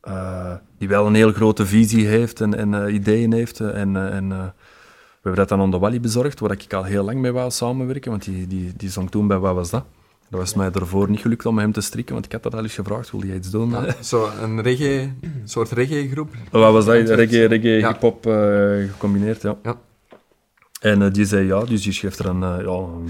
eh, 0.02 0.54
die 0.78 0.88
wel 0.88 1.06
een 1.08 1.14
heel 1.14 1.32
grote 1.32 1.66
visie 1.66 2.08
heeft 2.08 2.42
en, 2.42 2.54
en 2.54 2.94
ideeën 2.94 3.34
heeft. 3.34 3.60
en 3.60 3.96
en 3.96 4.30
we 4.30 5.28
hebben 5.30 5.48
dat 5.48 5.50
dan 5.50 5.62
aan 5.66 5.72
de 5.72 5.80
Wally 5.80 6.00
bezorgd, 6.00 6.40
waar 6.40 6.52
ik 6.52 6.74
al 6.74 6.84
heel 6.84 7.04
lang 7.04 7.20
mee 7.20 7.32
wou 7.32 7.52
samenwerken, 7.52 8.12
want 8.12 8.24
die, 8.24 8.48
die, 8.48 8.74
die 8.78 8.90
zong 8.90 9.12
toen 9.12 9.28
bij 9.28 9.38
Wat 9.38 9.56
Was 9.56 9.70
Dat? 9.70 9.86
Dat 10.30 10.40
was 10.40 10.54
mij 10.54 10.72
ervoor 10.72 11.10
niet 11.10 11.20
gelukt 11.20 11.46
om 11.46 11.58
hem 11.60 11.72
te 11.72 11.82
strikken, 11.82 12.14
want 12.14 12.26
ik 12.26 12.32
had 12.32 12.44
dat 12.44 12.56
al 12.56 12.64
eens 12.64 12.74
gevraagd, 12.74 13.12
wil 13.12 13.26
jij 13.26 13.36
iets 13.36 13.50
doen? 13.50 13.70
Ja, 13.70 13.96
zo 14.02 14.30
een 14.42 14.62
reggae, 14.62 15.14
een 15.22 15.42
soort 15.44 15.72
reggae-groep. 15.72 16.30
Wat 16.52 16.74
was 16.74 16.86
dat? 16.86 16.96
Reggae, 17.10 17.46
reggae 17.46 17.80
Ja. 17.80 17.88
hip-hop 17.88 18.24
gecombineerd, 18.92 19.42
ja. 19.42 19.58
Ja. 19.64 19.78
En 20.82 21.12
die 21.12 21.26
zei 21.26 21.46
ja, 21.46 21.64
dus 21.64 21.82
die 21.84 21.94
schreef 21.94 22.20
er 22.20 22.26
een, 22.26 22.40
ja, 22.40 22.70
een 22.70 23.10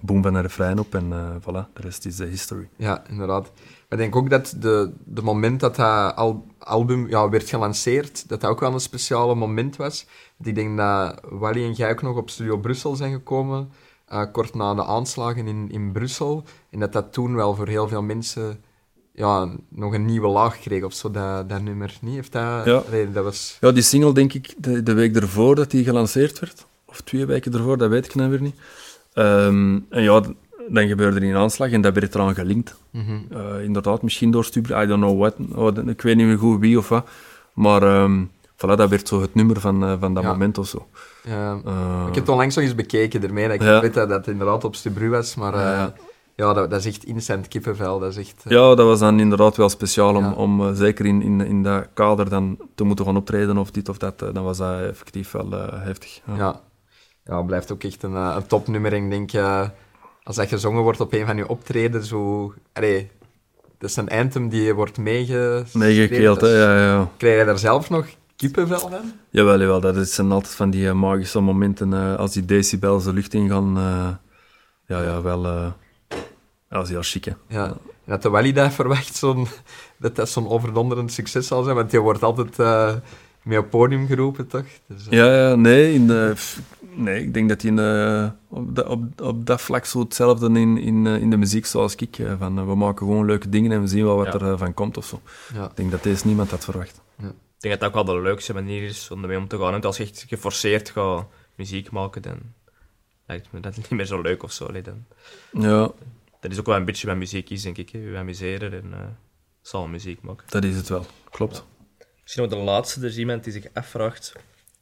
boom 0.00 0.22
van 0.22 0.34
een 0.34 0.42
refrein 0.42 0.78
op 0.78 0.94
en 0.94 1.12
eh, 1.12 1.30
voilà, 1.40 1.72
de 1.72 1.80
rest 1.80 2.06
is 2.06 2.16
de 2.16 2.26
history. 2.26 2.68
Ja, 2.76 3.02
inderdaad. 3.08 3.50
Maar 3.88 3.98
ik 3.98 3.98
denk 3.98 4.16
ook 4.16 4.30
dat 4.30 4.54
de, 4.58 4.92
de 5.04 5.22
moment 5.22 5.60
dat 5.60 5.76
dat 5.76 6.16
al, 6.16 6.46
album 6.58 7.08
ja, 7.08 7.28
werd 7.28 7.48
gelanceerd, 7.48 8.28
dat 8.28 8.40
dat 8.40 8.50
ook 8.50 8.60
wel 8.60 8.72
een 8.72 8.80
speciale 8.80 9.34
moment 9.34 9.76
was. 9.76 10.06
Want 10.36 10.48
ik 10.48 10.54
denk 10.54 10.76
dat 10.76 11.20
Wally 11.30 11.64
en 11.64 11.72
jij 11.72 11.90
ook 11.90 12.02
nog 12.02 12.16
op 12.16 12.30
Studio 12.30 12.56
Brussel 12.56 12.96
zijn 12.96 13.12
gekomen, 13.12 13.70
eh, 14.06 14.24
kort 14.32 14.54
na 14.54 14.74
de 14.74 14.84
aanslagen 14.84 15.46
in, 15.46 15.68
in 15.70 15.92
Brussel. 15.92 16.44
En 16.70 16.78
dat 16.80 16.92
dat 16.92 17.12
toen 17.12 17.34
wel 17.34 17.54
voor 17.54 17.68
heel 17.68 17.88
veel 17.88 18.02
mensen 18.02 18.60
ja, 19.12 19.48
nog 19.68 19.94
een 19.94 20.04
nieuwe 20.04 20.28
laag 20.28 20.58
kreeg 20.58 20.82
of 20.82 20.94
zo, 20.94 21.10
dat, 21.10 21.48
dat 21.48 21.62
nummer. 21.62 21.98
Niet? 22.00 22.14
Heeft 22.14 22.32
dat... 22.32 22.64
Ja. 22.64 22.82
Nee, 22.90 23.12
dat 23.12 23.24
was... 23.24 23.56
Ja, 23.60 23.72
die 23.72 23.82
single 23.82 24.12
denk 24.12 24.32
ik 24.32 24.54
de, 24.56 24.82
de 24.82 24.92
week 24.92 25.16
ervoor 25.16 25.54
dat 25.54 25.70
die 25.70 25.84
gelanceerd 25.84 26.38
werd, 26.38 26.66
of 26.84 27.00
twee 27.00 27.26
weken 27.26 27.52
ervoor, 27.52 27.78
dat 27.78 27.90
weet 27.90 28.06
ik 28.06 28.14
nou 28.14 28.30
weer 28.30 28.40
niet. 28.40 28.56
Ehm, 29.12 29.78
en 29.88 30.02
ja, 30.02 30.20
dan 30.68 30.88
gebeurde 30.88 31.20
er 31.20 31.26
een 31.30 31.36
aanslag 31.36 31.70
en 31.70 31.80
dat 31.80 31.94
werd 31.94 32.14
eraan 32.14 32.34
gelinkt. 32.34 32.76
Mhm. 32.90 33.02
Eh, 33.30 33.64
inderdaad, 33.64 34.02
misschien 34.02 34.30
door 34.30 34.44
Stuber, 34.44 34.82
I 34.82 34.86
don't 34.86 35.02
know 35.02 35.18
what, 35.20 35.34
oh, 35.54 35.88
ik 35.88 36.02
weet 36.02 36.16
niet 36.16 36.26
meer 36.26 36.38
goed 36.38 36.60
wie 36.60 36.78
of 36.78 36.88
wat. 36.88 37.08
Maar 37.54 37.82
ehm, 37.82 38.24
voilà, 38.56 38.76
dat 38.76 38.88
werd 38.90 39.08
zo 39.08 39.20
het 39.20 39.34
nummer 39.34 39.60
van, 39.60 39.84
eh, 39.84 39.92
van 40.00 40.14
dat 40.14 40.22
Ja. 40.22 40.28
moment 40.30 40.58
of 40.58 40.66
zo. 40.66 40.86
Ja. 41.24 41.60
Eh, 41.64 42.00
Ik 42.08 42.14
heb 42.14 42.24
het 42.24 42.28
onlangs 42.28 42.54
nog 42.54 42.64
eens 42.64 42.74
bekeken 42.74 43.22
ermee. 43.22 43.44
Dat 43.46 43.54
ik 43.54 43.62
Ja. 43.62 43.80
weet 43.80 43.94
dat 43.94 44.08
dat 44.08 44.26
inderdaad 44.26 44.64
op 44.64 44.74
Stubru 44.74 45.08
was, 45.08 45.34
maar 45.34 45.54
Ja. 45.56 45.92
dat, 46.52 46.70
dat 46.70 46.72
is 46.72 46.86
echt 46.86 47.04
instant 47.04 47.48
kippenvel. 47.48 47.98
Dat 47.98 48.10
is 48.10 48.16
echt... 48.16 48.42
Ja, 48.48 48.74
dat 48.74 48.86
was 48.86 48.98
dan 48.98 49.20
inderdaad 49.20 49.56
wel 49.56 49.68
speciaal 49.68 50.14
om, 50.16 50.24
Ja. 50.24 50.32
om 50.32 50.74
zeker 50.74 51.06
in, 51.06 51.22
in, 51.22 51.40
in 51.40 51.62
dat 51.62 51.86
kader 51.94 52.28
dan 52.28 52.58
te 52.74 52.84
moeten 52.84 53.04
gaan 53.04 53.16
optreden 53.16 53.56
of 53.58 53.70
dit 53.70 53.88
of 53.88 53.98
dat. 53.98 54.22
eh, 54.22 54.28
dan 54.32 54.44
was 54.44 54.58
dat 54.58 54.80
effectief 54.80 55.30
wel 55.30 55.50
heftig. 55.70 56.20
Ja. 56.26 56.36
Ja. 56.36 56.60
Ja, 57.30 57.42
blijft 57.42 57.72
ook 57.72 57.82
echt 57.84 58.02
een, 58.02 58.14
eh, 58.14 58.32
een 58.36 58.46
topnummer. 58.46 58.92
En 58.92 59.04
ik 59.04 59.10
denk, 59.10 59.32
eh, 59.32 59.68
als 60.22 60.36
dat 60.36 60.48
gezongen 60.48 60.82
wordt 60.82 61.00
op 61.00 61.12
een 61.12 61.26
van 61.26 61.36
je 61.36 61.48
optreden, 61.48 62.04
zo... 62.04 62.52
Allee, 62.72 63.10
dat 63.78 63.90
is 63.90 63.96
een 63.96 64.08
anthem 64.10 64.48
die 64.48 64.74
wordt. 64.74 64.98
Meegekeeld? 64.98 66.40
Dat 66.40 66.48
is- 66.50 66.56
Ja, 66.56 66.76
ja. 66.78 67.08
Krijg 67.16 67.38
je 67.38 67.44
daar 67.44 67.58
zelf 67.58 67.90
nog 67.90 68.06
kippenvel 68.36 68.78
van? 68.78 69.12
Jawel, 69.30 69.60
jawel, 69.60 69.80
dat 69.80 70.08
zijn 70.08 70.32
altijd 70.32 70.54
van 70.54 70.70
die 70.70 70.88
eh, 70.88 70.94
magische 70.94 71.40
momenten 71.40 72.18
als 72.18 72.32
die 72.32 72.44
decibels 72.44 73.04
de 73.04 73.12
lucht 73.12 73.34
ingaan. 73.34 73.76
eh 73.76 74.08
ja, 74.86 75.02
ja, 75.02 75.22
wel... 75.22 75.46
ja, 75.46 75.76
dat 76.68 76.82
is 76.84 76.90
heel 76.90 77.02
chic, 77.02 77.24
hè. 77.24 77.32
Ja. 77.46 77.64
En 77.66 77.76
dat 78.16 78.22
de 78.22 78.28
Wally 78.28 78.52
dat 78.52 78.72
verwacht, 78.80 79.16
zo'n, 79.16 79.46
dat 79.98 80.16
dat 80.16 80.28
zo'n 80.28 80.48
overdonderend 80.48 81.12
succes 81.12 81.46
zal 81.46 81.62
zijn, 81.62 81.76
want 81.76 81.90
die 81.90 82.00
wordt 82.00 82.22
altijd 82.22 82.56
mee 83.42 83.58
op 83.58 83.70
podium 83.70 84.06
geroepen, 84.06 84.46
toch? 84.46 84.64
Dus, 84.86 85.06
eh, 85.06 85.12
Ja, 85.12 85.48
ja, 85.48 85.54
nee, 85.54 85.94
in 85.94 86.06
de, 86.06 86.34
nee, 86.94 87.22
ik 87.22 87.34
denk 87.34 87.48
dat 87.48 87.60
hij 87.62 87.70
in 87.70 87.76
de- 87.76 88.32
op, 88.48 88.74
dat- 88.76 88.86
op, 88.86 89.20
op 89.20 89.46
dat 89.46 89.60
vlak 89.60 89.84
zo 89.84 89.98
hetzelfde 90.00 90.46
in, 90.60 90.78
in, 90.78 91.06
eh, 91.06 91.16
in 91.20 91.30
de 91.30 91.36
muziek 91.36 91.66
zoals 91.66 91.94
ik. 91.94 92.18
eh, 92.18 92.32
Van, 92.38 92.66
we 92.66 92.74
maken 92.74 92.98
gewoon 93.06 93.26
leuke 93.26 93.48
dingen 93.48 93.72
en 93.72 93.80
we 93.80 93.86
zien 93.86 94.04
wel 94.04 94.16
wat 94.16 94.32
Ja. 94.40 94.46
er 94.46 94.58
van 94.58 94.74
komt 94.74 94.96
of 94.96 95.04
zo. 95.06 95.20
ja. 95.54 95.64
Ik 95.64 95.76
denk 95.76 95.90
dat 95.90 96.02
deze 96.02 96.26
niemand 96.26 96.50
had 96.50 96.64
verwacht. 96.64 97.00
Ik 97.18 97.66
denk 97.68 97.80
dat 97.80 97.92
dat 97.92 98.00
ook 98.00 98.06
wel 98.06 98.14
de 98.16 98.22
leukste 98.22 98.54
manier 98.54 98.82
is 98.82 99.10
om 99.10 99.22
ermee 99.22 99.38
om 99.38 99.48
te 99.48 99.58
gaan. 99.58 99.70
Want 99.70 99.84
als 99.84 99.96
je 99.96 100.02
echt 100.02 100.24
geforceerd 100.28 100.90
gaat 100.90 101.26
muziek 101.54 101.90
maken, 101.90 102.22
dan 102.22 102.38
lijkt 103.26 103.48
me 103.52 103.60
dat 103.60 103.76
niet 103.76 103.90
meer 103.90 104.06
zo 104.06 104.20
leuk 104.20 104.42
of 104.42 104.52
zo. 104.52 104.64
allee, 104.66 104.82
Dan, 104.82 105.04
Ja, 105.52 105.90
dat 106.40 106.50
is 106.50 106.58
ook 106.58 106.66
wel 106.66 106.76
een 106.76 106.84
beetje 106.84 107.06
wat 107.06 107.16
muziek 107.16 107.50
is, 107.50 107.62
denk 107.62 107.78
ik. 107.78 107.90
Hè. 107.90 107.98
Je 107.98 108.16
amuseren 108.16 108.72
en 108.72 108.84
eh 108.92 108.98
samen 109.62 109.90
muziek 109.90 110.22
maken. 110.22 110.44
dat 110.48 110.64
is 110.64 110.76
het 110.76 110.88
wel. 110.88 111.06
Klopt. 111.30 111.64
Misschien 112.30 112.48
nog 112.50 112.58
de 112.58 112.70
laatste, 112.70 113.00
er 113.00 113.06
is 113.06 113.16
iemand 113.18 113.44
die 113.44 113.52
zich 113.52 113.66
afvraagt. 113.74 114.32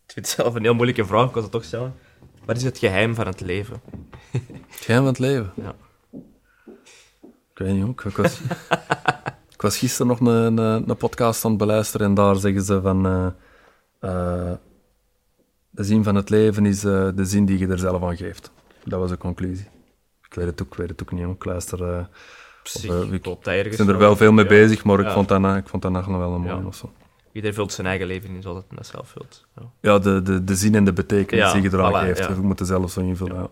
Ik 0.07 0.13
vind 0.13 0.27
het 0.27 0.35
zelf 0.35 0.55
een 0.55 0.63
heel 0.63 0.75
moeilijke 0.75 1.05
vraag, 1.07 1.27
ik 1.27 1.33
kan 1.33 1.43
het 1.43 1.51
toch 1.51 1.65
stellen. 1.65 1.95
Wat 2.45 2.57
is 2.57 2.63
het 2.63 2.79
geheim 2.79 3.15
van 3.15 3.27
het 3.27 3.41
leven? 3.41 3.81
Het 4.31 4.81
geheim 4.81 5.03
van 5.03 5.13
het 5.13 5.19
leven. 5.19 5.53
Ja. 5.55 5.75
Ik 7.55 7.59
weet 7.59 7.75
niet 7.75 7.85
ook. 7.85 8.05
Ik 8.05 8.17
was, 8.17 8.41
ik 9.55 9.63
was 9.63 9.79
gisteren 9.79 10.07
nog 10.07 10.21
een, 10.21 10.57
een, 10.59 10.89
een 10.91 10.97
podcast 10.97 11.45
aan 11.45 11.51
het 11.51 11.61
beluisteren 11.61 12.07
en 12.07 12.15
daar 12.15 12.37
zeggen 12.37 12.63
ze 12.63 12.81
van... 12.81 13.07
eh, 13.07 13.27
eh, 14.01 14.53
de 15.71 15.85
zin 15.85 16.05
van 16.05 16.15
het 16.15 16.31
leven 16.31 16.67
is 16.67 16.85
eh, 16.85 17.09
de 17.15 17.25
zin 17.25 17.45
die 17.45 17.59
je 17.59 17.67
er 17.69 17.79
zelf 17.79 18.03
aan 18.03 18.17
geeft. 18.17 18.51
Dat 18.85 19.01
was 19.01 19.11
de 19.11 19.19
conclusie. 19.19 19.69
Ik 20.29 20.35
weet 20.35 20.47
het 20.47 20.63
ook, 20.63 20.75
weet 20.75 20.89
het 20.89 21.03
ook 21.03 21.13
niet. 21.13 21.29
Ik 21.29 21.45
luister... 21.45 21.83
eh, 21.95 22.05
Op 22.99 23.13
ik- 23.13 23.27
ik 23.27 23.77
ben 23.77 23.89
er 23.89 23.99
wel. 23.99 24.17
veel 24.17 24.33
mee 24.33 24.47
bezig, 24.47 24.85
maar 24.85 25.01
ik, 25.01 25.11
vond 25.11 25.29
dat, 25.29 25.57
ik 25.57 25.69
vond 25.69 25.83
dat 25.83 25.93
nog 25.93 26.07
wel 26.07 26.33
een 26.35 26.41
mooie 26.41 26.61
Ja. 26.61 26.67
of 26.67 26.75
zo. 26.75 26.93
Iedereen 27.39 27.57
vult 27.57 27.73
zijn 27.73 27.87
eigen 27.87 28.07
leven 28.07 28.29
in 28.35 28.43
zoals 28.43 28.57
het 28.57 28.77
dat 28.77 28.87
zelf 28.87 29.09
vult. 29.09 29.45
Ja. 29.57 29.63
Ja, 29.81 29.99
de, 29.99 30.23
de, 30.23 30.45
de 30.45 30.55
zin 30.55 30.75
en 30.75 30.85
de 30.85 30.93
betekenis 30.93 31.45
Ja, 31.45 31.53
die 31.53 31.63
je 31.63 31.69
eraan 31.73 31.93
voilà, 31.93 32.07
geeft. 32.07 32.19
ja. 32.19 32.29
Je 32.29 32.35
moet 32.41 32.61
er 32.61 32.67
zelf 32.67 32.91
zo 32.91 33.01
invullen. 33.01 33.37
Ja. 33.37 33.49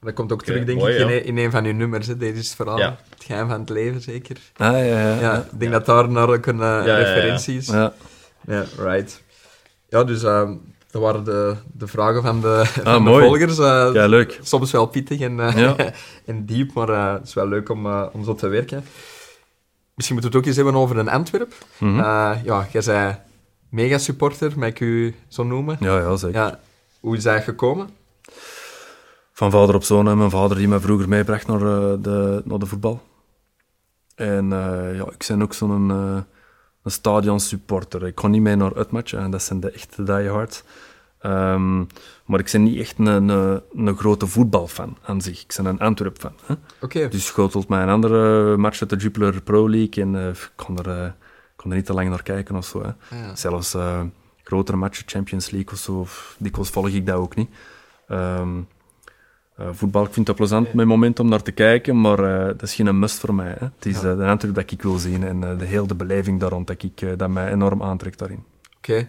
Dat 0.00 0.14
komt 0.14 0.32
ook 0.32 0.42
terug, 0.44 0.64
denk 0.64 0.78
mooi, 0.78 0.94
ik, 0.94 1.08
in, 1.08 1.24
in 1.24 1.44
een 1.44 1.50
van 1.50 1.64
uw 1.64 1.72
nummers. 1.72 2.06
Hè. 2.06 2.16
Deze 2.16 2.38
is 2.38 2.46
het 2.46 2.56
verhaal. 2.56 2.78
Ja. 2.78 2.96
Het 3.14 3.24
geheim 3.24 3.48
van 3.48 3.60
het 3.60 3.68
leven, 3.68 4.00
zeker. 4.00 4.36
Ah, 4.56 4.72
ja, 4.72 4.78
ja, 4.78 4.98
ja. 5.14 5.20
Ja, 5.20 5.36
ik 5.52 5.60
denk 5.60 5.72
dat 5.72 5.86
daar 5.86 6.08
naar 6.10 6.28
ook 6.28 6.46
een, 6.46 6.60
eh, 6.60 6.66
Ja, 6.66 6.84
ja, 6.84 6.98
ja. 6.98 7.04
referentie 7.14 7.56
is. 7.56 7.66
Ja. 7.66 7.92
Ja, 8.46 8.64
right. 8.78 9.22
Ja, 9.88 10.04
dus 10.04 10.22
ehm, 10.22 10.52
dat 10.90 11.02
waren 11.02 11.24
de, 11.24 11.54
de 11.72 11.86
vragen 11.86 12.22
van 12.22 12.40
de, 12.40 12.62
van 12.66 12.84
de 12.84 12.90
Ah, 12.90 13.00
mooi. 13.04 13.24
volgers. 13.26 13.58
eh, 13.58 13.90
Ja, 13.92 14.06
leuk. 14.06 14.38
Soms 14.42 14.70
wel 14.70 14.86
pittig 14.86 15.20
en, 15.20 15.40
eh, 15.40 15.56
Ja. 15.56 15.76
en 16.26 16.46
diep, 16.46 16.72
maar 16.74 16.88
eh, 16.88 17.12
het 17.12 17.26
is 17.28 17.34
wel 17.34 17.48
leuk 17.48 17.68
om, 17.68 17.86
eh, 17.86 18.06
om 18.12 18.24
zo 18.24 18.34
te 18.34 18.48
werken. 18.48 18.84
Misschien 19.94 20.16
moeten 20.16 20.32
we 20.32 20.36
het 20.38 20.46
ook 20.46 20.46
eens 20.46 20.56
hebben 20.56 20.74
over 20.82 20.98
een 20.98 21.08
Antwerp. 21.08 21.54
Mhm. 21.78 21.98
Eh, 21.98 22.32
ja, 22.44 22.66
jij 22.72 22.82
zei 22.82 23.16
mega-supporter, 23.68 24.58
mag 24.58 24.68
ik 24.68 24.80
u 24.80 25.14
zo 25.28 25.42
noemen. 25.44 25.76
Ja, 25.80 25.98
ja, 25.98 26.16
zeker. 26.16 26.40
Ja, 26.40 26.60
hoe 27.00 27.16
is 27.16 27.22
dat 27.22 27.42
gekomen? 27.42 27.88
Van 29.32 29.50
vader 29.50 29.74
op 29.74 29.84
zoon. 29.84 30.06
hè. 30.06 30.16
Mijn 30.16 30.30
vader 30.30 30.56
die 30.56 30.68
mij 30.68 30.80
vroeger 30.80 31.08
meebracht 31.08 31.46
naar, 31.46 31.60
eh, 31.60 31.92
de, 32.00 32.42
naar 32.44 32.58
de 32.58 32.66
voetbal. 32.66 33.02
En 34.14 34.52
eh, 34.52 34.96
ja, 34.96 35.04
ik 35.10 35.24
ben 35.28 35.42
ook 35.42 35.54
zo'n 35.54 35.90
eh 35.90 36.16
een 36.82 36.90
stadionsupporter. 36.90 38.06
Ik 38.06 38.14
kon 38.14 38.30
niet 38.30 38.42
mee 38.42 38.56
naar 38.56 38.76
uitmatchen, 38.76 39.18
en 39.18 39.30
dat 39.30 39.42
zijn 39.42 39.60
de 39.60 39.70
echte 39.70 40.02
diehards. 40.02 40.62
Ehm 41.24 41.84
maar 42.24 42.40
ik 42.40 42.48
ben 42.52 42.62
niet 42.62 42.78
echt 42.80 42.98
een, 42.98 43.06
een, 43.28 43.62
een 43.74 43.96
grote 43.96 44.26
voetbalfan 44.26 44.96
aan 45.02 45.20
zich. 45.20 45.42
Ik 45.42 45.54
ben 45.56 45.66
een 45.66 45.78
Antwerp-fan. 45.78 46.32
Oké, 46.80 47.08
Dus 47.08 47.26
schotelt 47.26 47.68
mij 47.68 47.82
een 47.82 47.88
andere 47.88 48.56
match 48.56 48.80
uit 48.80 48.90
de 48.90 48.96
Jupiler 48.96 49.42
Pro 49.42 49.70
League 49.70 50.04
en 50.04 50.14
eh, 50.16 50.28
ik 50.28 50.52
kon 50.56 50.78
er, 50.78 50.88
eh, 51.04 51.10
kon 51.56 51.70
er 51.70 51.76
niet 51.76 51.86
te 51.86 51.92
lang 51.94 52.08
naar 52.08 52.22
kijken 52.22 52.56
of 52.56 52.64
zo. 52.66 52.82
Hè. 52.82 52.88
Ah, 52.88 52.94
ja. 53.26 53.36
Zelfs 53.36 53.74
eh, 53.74 54.00
grotere 54.42 54.76
matchen, 54.76 55.04
Champions 55.08 55.50
League 55.50 55.72
of 55.72 55.78
zo, 55.78 55.92
of 55.92 56.36
dikwijls 56.38 56.70
volg 56.70 56.88
ik 56.88 57.06
dat 57.06 57.16
ook 57.16 57.34
niet. 57.36 57.50
Ehm, 58.08 58.48
eh, 59.56 59.68
voetbal, 59.72 60.04
ik 60.04 60.12
vind 60.12 60.26
dat 60.26 60.36
plezant 60.36 60.72
met 60.72 60.86
moment 60.86 61.20
om 61.20 61.28
naar 61.28 61.42
te 61.42 61.52
kijken, 61.52 62.00
maar 62.00 62.16
dat 62.46 62.62
is 62.62 62.74
geen 62.74 62.98
must 62.98 63.18
voor 63.20 63.34
mij. 63.34 63.56
Hè. 63.58 63.66
Het 63.76 63.86
is 63.86 64.00
Ja. 64.00 64.14
de 64.14 64.24
Antwerp 64.24 64.54
dat 64.54 64.70
ik 64.70 64.82
wil 64.82 64.98
zien 64.98 65.24
en 65.24 65.40
de 65.58 65.64
hele 65.64 65.86
de 65.86 65.94
beleving 65.94 66.40
daar 66.40 66.50
rond 66.50 66.66
dat, 66.66 66.82
ik, 66.82 67.18
dat 67.18 67.28
mij 67.28 67.52
enorm 67.52 67.82
aantrekt 67.82 68.18
daarin. 68.18 68.44
oké. 68.76 69.08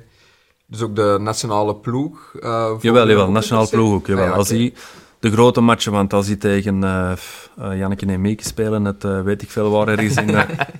Dus 0.67 0.81
ook 0.81 0.95
de 0.95 1.17
nationale 1.21 1.75
ploeg? 1.75 2.29
volgen 2.31 2.77
Jawel, 2.81 3.05
we 3.05 3.11
jawel, 3.11 3.41
se? 3.41 3.67
ploeg 3.69 3.93
ook. 3.93 4.07
Jawel. 4.07 4.23
Ah, 4.23 4.29
ja, 4.29 4.35
Als 4.35 4.49
hij 4.49 4.73
de 5.19 5.31
grote 5.31 5.61
matchen, 5.61 5.91
want 5.91 6.13
als 6.13 6.27
hij 6.27 6.35
tegen 6.35 6.83
eh, 6.83 7.77
Janneke 7.77 8.05
en 8.05 8.21
Mieke 8.21 8.43
spelen, 8.43 8.85
het 8.85 9.03
weet 9.03 9.41
ik 9.41 9.49
veel 9.49 9.69
waar 9.69 9.87
ergens 9.87 10.15
in, 10.15 10.29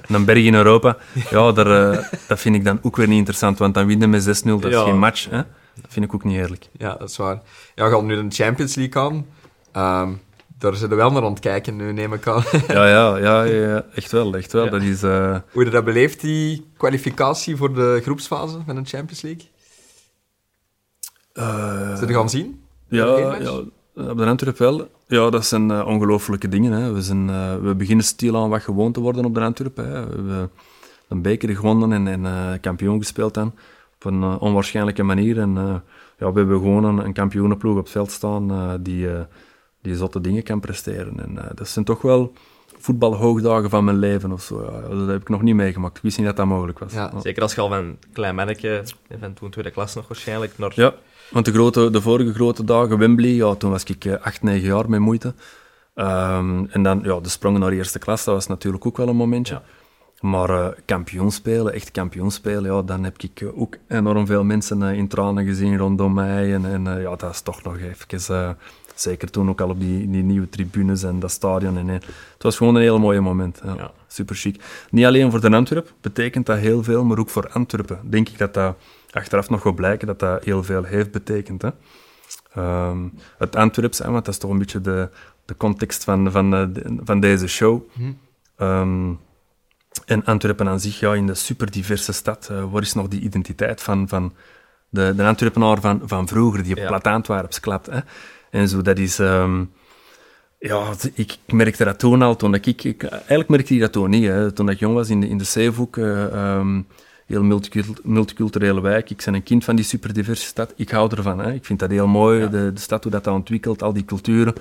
in 0.08 0.16
een 0.16 0.26
berg 0.26 0.44
in 0.44 0.56
Europa, 0.56 0.98
ja, 1.30 1.52
daar, 1.52 2.10
dat 2.28 2.40
vind 2.40 2.56
ik 2.56 2.64
dan 2.64 2.80
ook 2.82 2.96
weer 2.96 3.08
niet 3.08 3.18
interessant, 3.18 3.58
want 3.58 3.74
dan 3.74 3.86
winnen 3.86 4.10
met 4.10 4.44
6-0, 4.44 4.50
dat 4.60 4.66
is 4.66 4.78
geen 4.78 5.00
match. 5.00 5.30
Hè? 5.30 5.42
Dat 5.82 5.94
vind 5.94 6.06
ik 6.06 6.14
ook 6.14 6.24
niet 6.24 6.38
eerlijk. 6.38 6.70
Ja, 6.78 6.96
dat 6.96 7.10
is 7.10 7.18
waar. 7.18 7.42
Ja, 7.76 7.86
we 7.90 7.96
gaan 7.96 8.06
nu 8.06 8.28
de 8.28 8.36
Champions 8.36 8.76
League 8.76 9.02
aan. 9.02 9.26
Ehm, 9.72 10.12
daar 10.60 10.72
zitten 10.72 10.90
we 10.90 10.96
wel 10.96 11.12
naar 11.12 11.24
aan 11.24 11.32
het 11.32 11.40
kijken 11.40 11.76
nu, 11.76 11.94
neem 11.94 12.14
ik 12.14 12.28
aan. 12.28 12.44
Ja, 12.68 12.88
ja, 12.88 13.18
ja, 13.18 13.44
ja 13.44 13.86
echt 13.94 14.12
wel. 14.12 14.36
Echt 14.36 14.52
wel. 14.52 14.64
Ja. 14.66 14.70
Dat 14.70 14.82
is, 14.82 15.02
Hoe 15.02 15.64
je 15.64 15.70
dat 15.70 15.86
beleeft, 15.86 16.22
die 16.22 16.66
kwalificatie 16.78 17.56
voor 17.56 17.74
de 17.74 18.00
groepsfase 18.04 18.58
van 18.66 18.76
de 18.76 18.82
Champions 18.84 19.22
League? 19.22 19.54
Eh, 21.44 21.94
Zullen 21.94 22.08
we 22.08 22.14
gaan 22.14 22.30
zien? 22.30 22.64
Ja, 22.88 23.06
ja, 23.40 23.52
op 23.94 24.18
de 24.18 24.26
Antwerp 24.26 24.58
wel. 24.58 24.88
Ja, 25.08 25.30
dat 25.30 25.46
zijn 25.46 25.72
eh, 25.72 25.88
ongelooflijke 25.88 26.50
dingen. 26.50 26.72
Hè. 26.72 26.92
We, 26.92 27.02
zijn, 27.02 27.30
eh, 27.30 27.56
we 27.62 27.76
beginnen 27.76 28.06
stilaan 28.06 28.50
wat 28.50 28.62
gewoon 28.62 28.92
te 28.92 29.00
worden 29.00 29.26
op 29.26 29.34
de 29.34 29.42
Antwerp. 29.42 29.78
Hè. 29.78 30.06
We 30.06 30.16
hebben 30.16 30.52
een 31.08 31.22
beker 31.22 31.56
gewonnen 31.56 31.92
en, 31.92 32.08
en 32.08 32.26
eh, 32.26 32.60
kampioen 32.62 32.98
gespeeld 33.00 33.34
dan. 33.34 33.54
Op 33.96 34.06
een 34.06 34.24
eh, 34.24 34.36
onwaarschijnlijke 34.40 35.04
manier. 35.04 35.40
En, 35.40 35.58
eh, 35.58 35.76
ja, 36.18 36.32
we 36.32 36.40
hebben 36.40 36.58
gewoon 36.58 36.84
een, 36.84 36.98
een 36.98 37.14
kampioenenploeg 37.14 37.78
op 37.78 37.84
het 37.84 37.90
veld 37.90 38.12
staan 38.12 38.52
uh, 38.52 38.74
die, 38.80 39.08
uh, 39.08 39.20
die 39.82 39.96
zotte 39.96 40.22
dingen 40.22 40.44
kan 40.44 40.60
presteren. 40.60 41.20
En 41.20 41.32
uh, 41.36 41.44
dat 41.56 41.68
zijn 41.68 41.86
toch 41.86 42.02
wel 42.02 42.34
voetbalhoogdagen 42.78 43.70
van 43.70 43.84
mijn 43.84 43.98
leven 43.98 44.32
of 44.32 44.42
zo. 44.42 44.64
Ja. 44.64 44.96
Dat 44.96 45.08
heb 45.08 45.22
ik 45.22 45.30
nog 45.30 45.42
niet 45.42 45.56
meegemaakt. 45.56 45.98
Ik 45.98 46.04
wist 46.04 46.18
niet 46.18 46.26
dat 46.26 46.36
dat 46.36 46.46
mogelijk 46.46 46.80
was. 46.80 46.94
Ja. 46.94 47.12
Zeker 47.22 47.42
als 47.42 47.56
je 47.56 47.62
al 47.62 47.68
van 47.68 47.98
klein 48.14 48.36
manneke, 48.36 48.84
van 49.20 49.34
toen 49.34 49.50
tweede 49.50 49.72
klas 49.72 49.96
nog 49.96 50.08
waarschijnlijk, 50.08 50.58
naar... 50.58 50.72
Ja, 50.76 50.94
want 51.32 51.46
de, 51.46 51.52
grote, 51.52 51.90
de 51.90 52.02
vorige 52.02 52.34
grote 52.34 52.64
dagen, 52.64 52.98
Wembley, 52.98 53.30
ja, 53.30 53.56
toen 53.56 53.72
was 53.72 53.84
ik 53.84 54.18
8, 54.22 54.44
9 54.44 54.68
jaar 54.68 54.90
met 54.90 55.00
moeite. 55.00 55.34
Um, 55.96 56.68
en 56.70 56.84
dan 56.84 57.02
ja, 57.04 57.20
de 57.20 57.30
sprongen 57.30 57.60
naar 57.60 57.72
eerste 57.72 58.00
klas, 58.00 58.24
dat 58.24 58.34
was 58.34 58.48
natuurlijk 58.48 58.86
ook 58.86 58.98
wel 58.98 59.08
een 59.08 59.16
momentje. 59.16 59.54
Ja. 59.54 59.64
Maar 60.20 60.50
uh, 60.50 60.68
kampioen 60.86 61.32
spelen, 61.32 61.74
echt 61.74 61.92
kampioen 61.92 62.32
spelen, 62.32 62.74
ja, 62.76 62.82
dan 62.82 63.04
heb 63.04 63.16
ik 63.18 63.42
uh, 63.42 63.60
ook 63.60 63.78
enorm 63.88 64.26
veel 64.26 64.44
mensen 64.44 64.82
uh, 64.82 64.94
in 64.94 65.08
tranen 65.08 65.46
gezien 65.46 65.78
rondom 65.78 66.14
mij. 66.14 66.54
En, 66.54 66.66
en 66.66 67.02
ja, 67.02 67.16
dat 67.16 67.34
is 67.34 67.42
toch 67.42 67.64
nog 67.64 67.78
even... 67.78 68.58
zeker 68.96 69.32
toen 69.32 69.50
ook 69.50 69.62
al 69.62 69.70
op 69.70 69.80
die, 69.80 70.10
die 70.10 70.24
nieuwe 70.24 70.50
tribunes 70.50 71.04
en 71.04 71.20
dat 71.20 71.32
stadion. 71.32 71.78
En, 71.78 71.88
het 71.88 72.04
was 72.40 72.58
gewoon 72.58 72.76
een 72.76 72.82
heel 72.82 73.00
mooi 73.00 73.20
moment. 73.20 73.62
Ja, 73.64 73.74
ja. 73.78 73.92
Super 74.08 74.36
chic. 74.36 74.64
Niet 74.90 75.06
alleen 75.06 75.32
voor 75.32 75.42
de 75.42 75.52
Antwerp 75.52 75.94
betekent 76.02 76.46
dat 76.46 76.58
heel 76.58 76.84
veel, 76.84 77.04
maar 77.04 77.18
ook 77.18 77.30
voor 77.30 77.50
Antwerpen. 77.50 78.00
Denk 78.04 78.30
ik 78.30 78.38
dat 78.38 78.54
dat 78.54 78.76
achteraf 79.16 79.50
nog 79.50 79.62
gaat 79.62 79.76
blijken 79.76 80.08
dat 80.08 80.20
dat 80.20 80.44
heel 80.44 80.64
veel 80.64 80.84
heeft 80.84 81.12
betekend. 81.12 81.62
Hè. 81.62 81.70
Um, 82.90 83.14
het 83.38 83.56
Antwerps, 83.56 83.98
hè, 83.98 84.12
want 84.12 84.26
dat 84.26 84.34
is 84.34 84.40
toch 84.40 84.52
een 84.52 84.58
beetje 84.58 84.82
de, 84.82 85.10
de 85.46 85.58
context 85.58 86.04
van, 86.04 86.32
van, 86.32 86.50
de, 86.52 86.98
van 87.04 87.20
deze 87.20 87.48
show. 87.48 87.82
Hm. 87.94 88.12
Um, 88.64 89.20
en 90.06 90.26
Antwerpen 90.26 90.68
aan 90.68 90.80
zich, 90.80 91.00
ja, 91.00 91.14
in 91.14 91.28
de 91.28 91.34
super 91.34 91.72
diverse 91.72 92.12
stad, 92.12 92.50
uh, 92.52 92.72
waar 92.72 92.82
is 92.82 92.94
nog 92.94 93.08
die 93.08 93.22
identiteit 93.22 93.82
van, 93.82 94.08
van 94.08 94.34
de, 94.90 95.14
de 95.16 95.24
Antwerpenaar 95.24 95.82
van, 95.82 96.02
van 96.06 96.28
vroeger, 96.28 96.64
die 96.64 96.76
ja. 96.76 96.88
plat 96.88 97.08
Antwerps 97.08 97.60
klapt. 97.60 97.86
Hè? 97.86 98.00
En 98.52 98.68
zo, 98.68 98.82
dat 98.82 98.98
is... 98.98 99.20
Um, 99.20 99.72
ja, 100.60 100.94
ik, 101.14 101.38
ik, 101.46 101.54
merkte 101.54 101.84
dat 101.84 102.00
toen 102.00 102.22
al, 102.22 102.36
toen 102.36 102.54
ik, 102.54 102.66
ik... 102.66 103.04
Eigenlijk 103.04 103.50
merkte 103.50 103.74
ik 103.74 103.80
dat 103.80 103.92
toen 103.92 104.10
niet, 104.10 104.26
hè. 104.26 104.52
Toen 104.52 104.70
ik 104.70 104.80
jong 104.80 104.94
was 104.94 105.10
in 105.10 105.20
de, 105.22 105.28
in 105.28 105.38
de 105.38 105.44
Zeehoek, 105.44 105.96
uh, 105.96 106.56
um, 106.58 106.88
heel 107.26 107.44
multiculturele 108.04 108.82
wijk. 108.82 109.10
Ik 109.10 109.22
ben 109.26 109.34
een 109.34 109.44
kind 109.44 109.64
van 109.64 109.76
die 109.76 109.86
super 109.86 110.14
diverse 110.14 110.46
stad. 110.46 110.74
Ik 110.76 110.90
hou 110.90 111.16
ervan, 111.16 111.40
hè. 111.40 111.54
Ik 111.54 111.66
vind 111.66 111.80
dat 111.80 111.90
heel 111.90 112.08
mooi, 112.08 112.40
ja. 112.40 112.48
de, 112.48 112.74
de 112.74 112.80
stad, 112.80 113.04
hoe 113.04 113.12
dat, 113.12 113.24
dat 113.24 113.34
ontwikkelt, 113.34 113.84
al 113.84 113.94
die 113.94 114.06
culturen. 114.06 114.54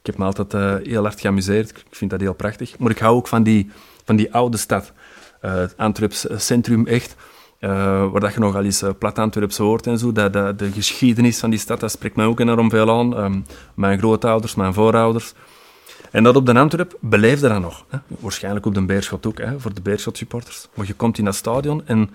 Ik 0.00 0.10
heb 0.10 0.18
me 0.18 0.24
altijd 0.24 0.54
uh, 0.54 0.74
heel 0.82 1.02
hard 1.02 1.20
geamuseerd. 1.20 1.70
Ik 1.70 1.84
vind 1.90 2.10
dat 2.10 2.20
heel 2.20 2.34
prachtig. 2.34 2.78
Maar 2.78 2.90
ik 2.90 2.98
hou 2.98 3.16
ook 3.16 3.28
van 3.28 3.42
die 3.42 3.70
van 4.04 4.16
die 4.16 4.32
oude 4.32 4.56
stad. 4.56 4.92
Uh, 5.44 5.54
het 5.54 5.74
Antwerps 5.76 6.26
centrum 6.36 6.86
echt, 6.86 7.16
uh, 7.60 7.70
waar 8.10 8.20
dat 8.20 8.34
je 8.34 8.40
nog 8.40 8.54
al 8.54 8.64
eens 8.64 8.82
plat 8.98 9.18
Antwerps 9.18 9.56
hoort 9.56 9.86
en 9.86 9.98
zo. 9.98 10.12
Dat, 10.12 10.32
dat, 10.32 10.58
de 10.58 10.70
geschiedenis 10.70 11.38
van 11.38 11.50
die 11.50 11.58
stad, 11.58 11.80
dat 11.80 11.90
spreekt 11.90 12.16
mij 12.16 12.26
ook 12.26 12.40
enorm 12.40 12.70
veel 12.70 12.90
aan. 12.90 13.18
Um, 13.24 13.44
mijn 13.74 13.98
grootouders, 13.98 14.54
mijn 14.54 14.74
voorouders. 14.74 15.34
En 16.14 16.22
dat 16.22 16.36
op 16.36 16.46
de 16.46 16.54
Antwerp 16.54 16.96
beleefde 17.00 17.48
dat 17.48 17.60
nog. 17.60 17.84
Hè. 17.88 17.98
Waarschijnlijk 18.06 18.66
op 18.66 18.74
de 18.74 18.84
Beerschot 18.84 19.26
ook, 19.26 19.38
hè, 19.38 19.60
voor 19.60 19.74
de 19.74 19.80
Beerschot 19.80 20.16
supporters. 20.16 20.68
Maar 20.74 20.86
je 20.86 20.94
komt 20.94 21.18
in 21.18 21.24
dat 21.24 21.34
stadion 21.34 21.86
en 21.86 22.10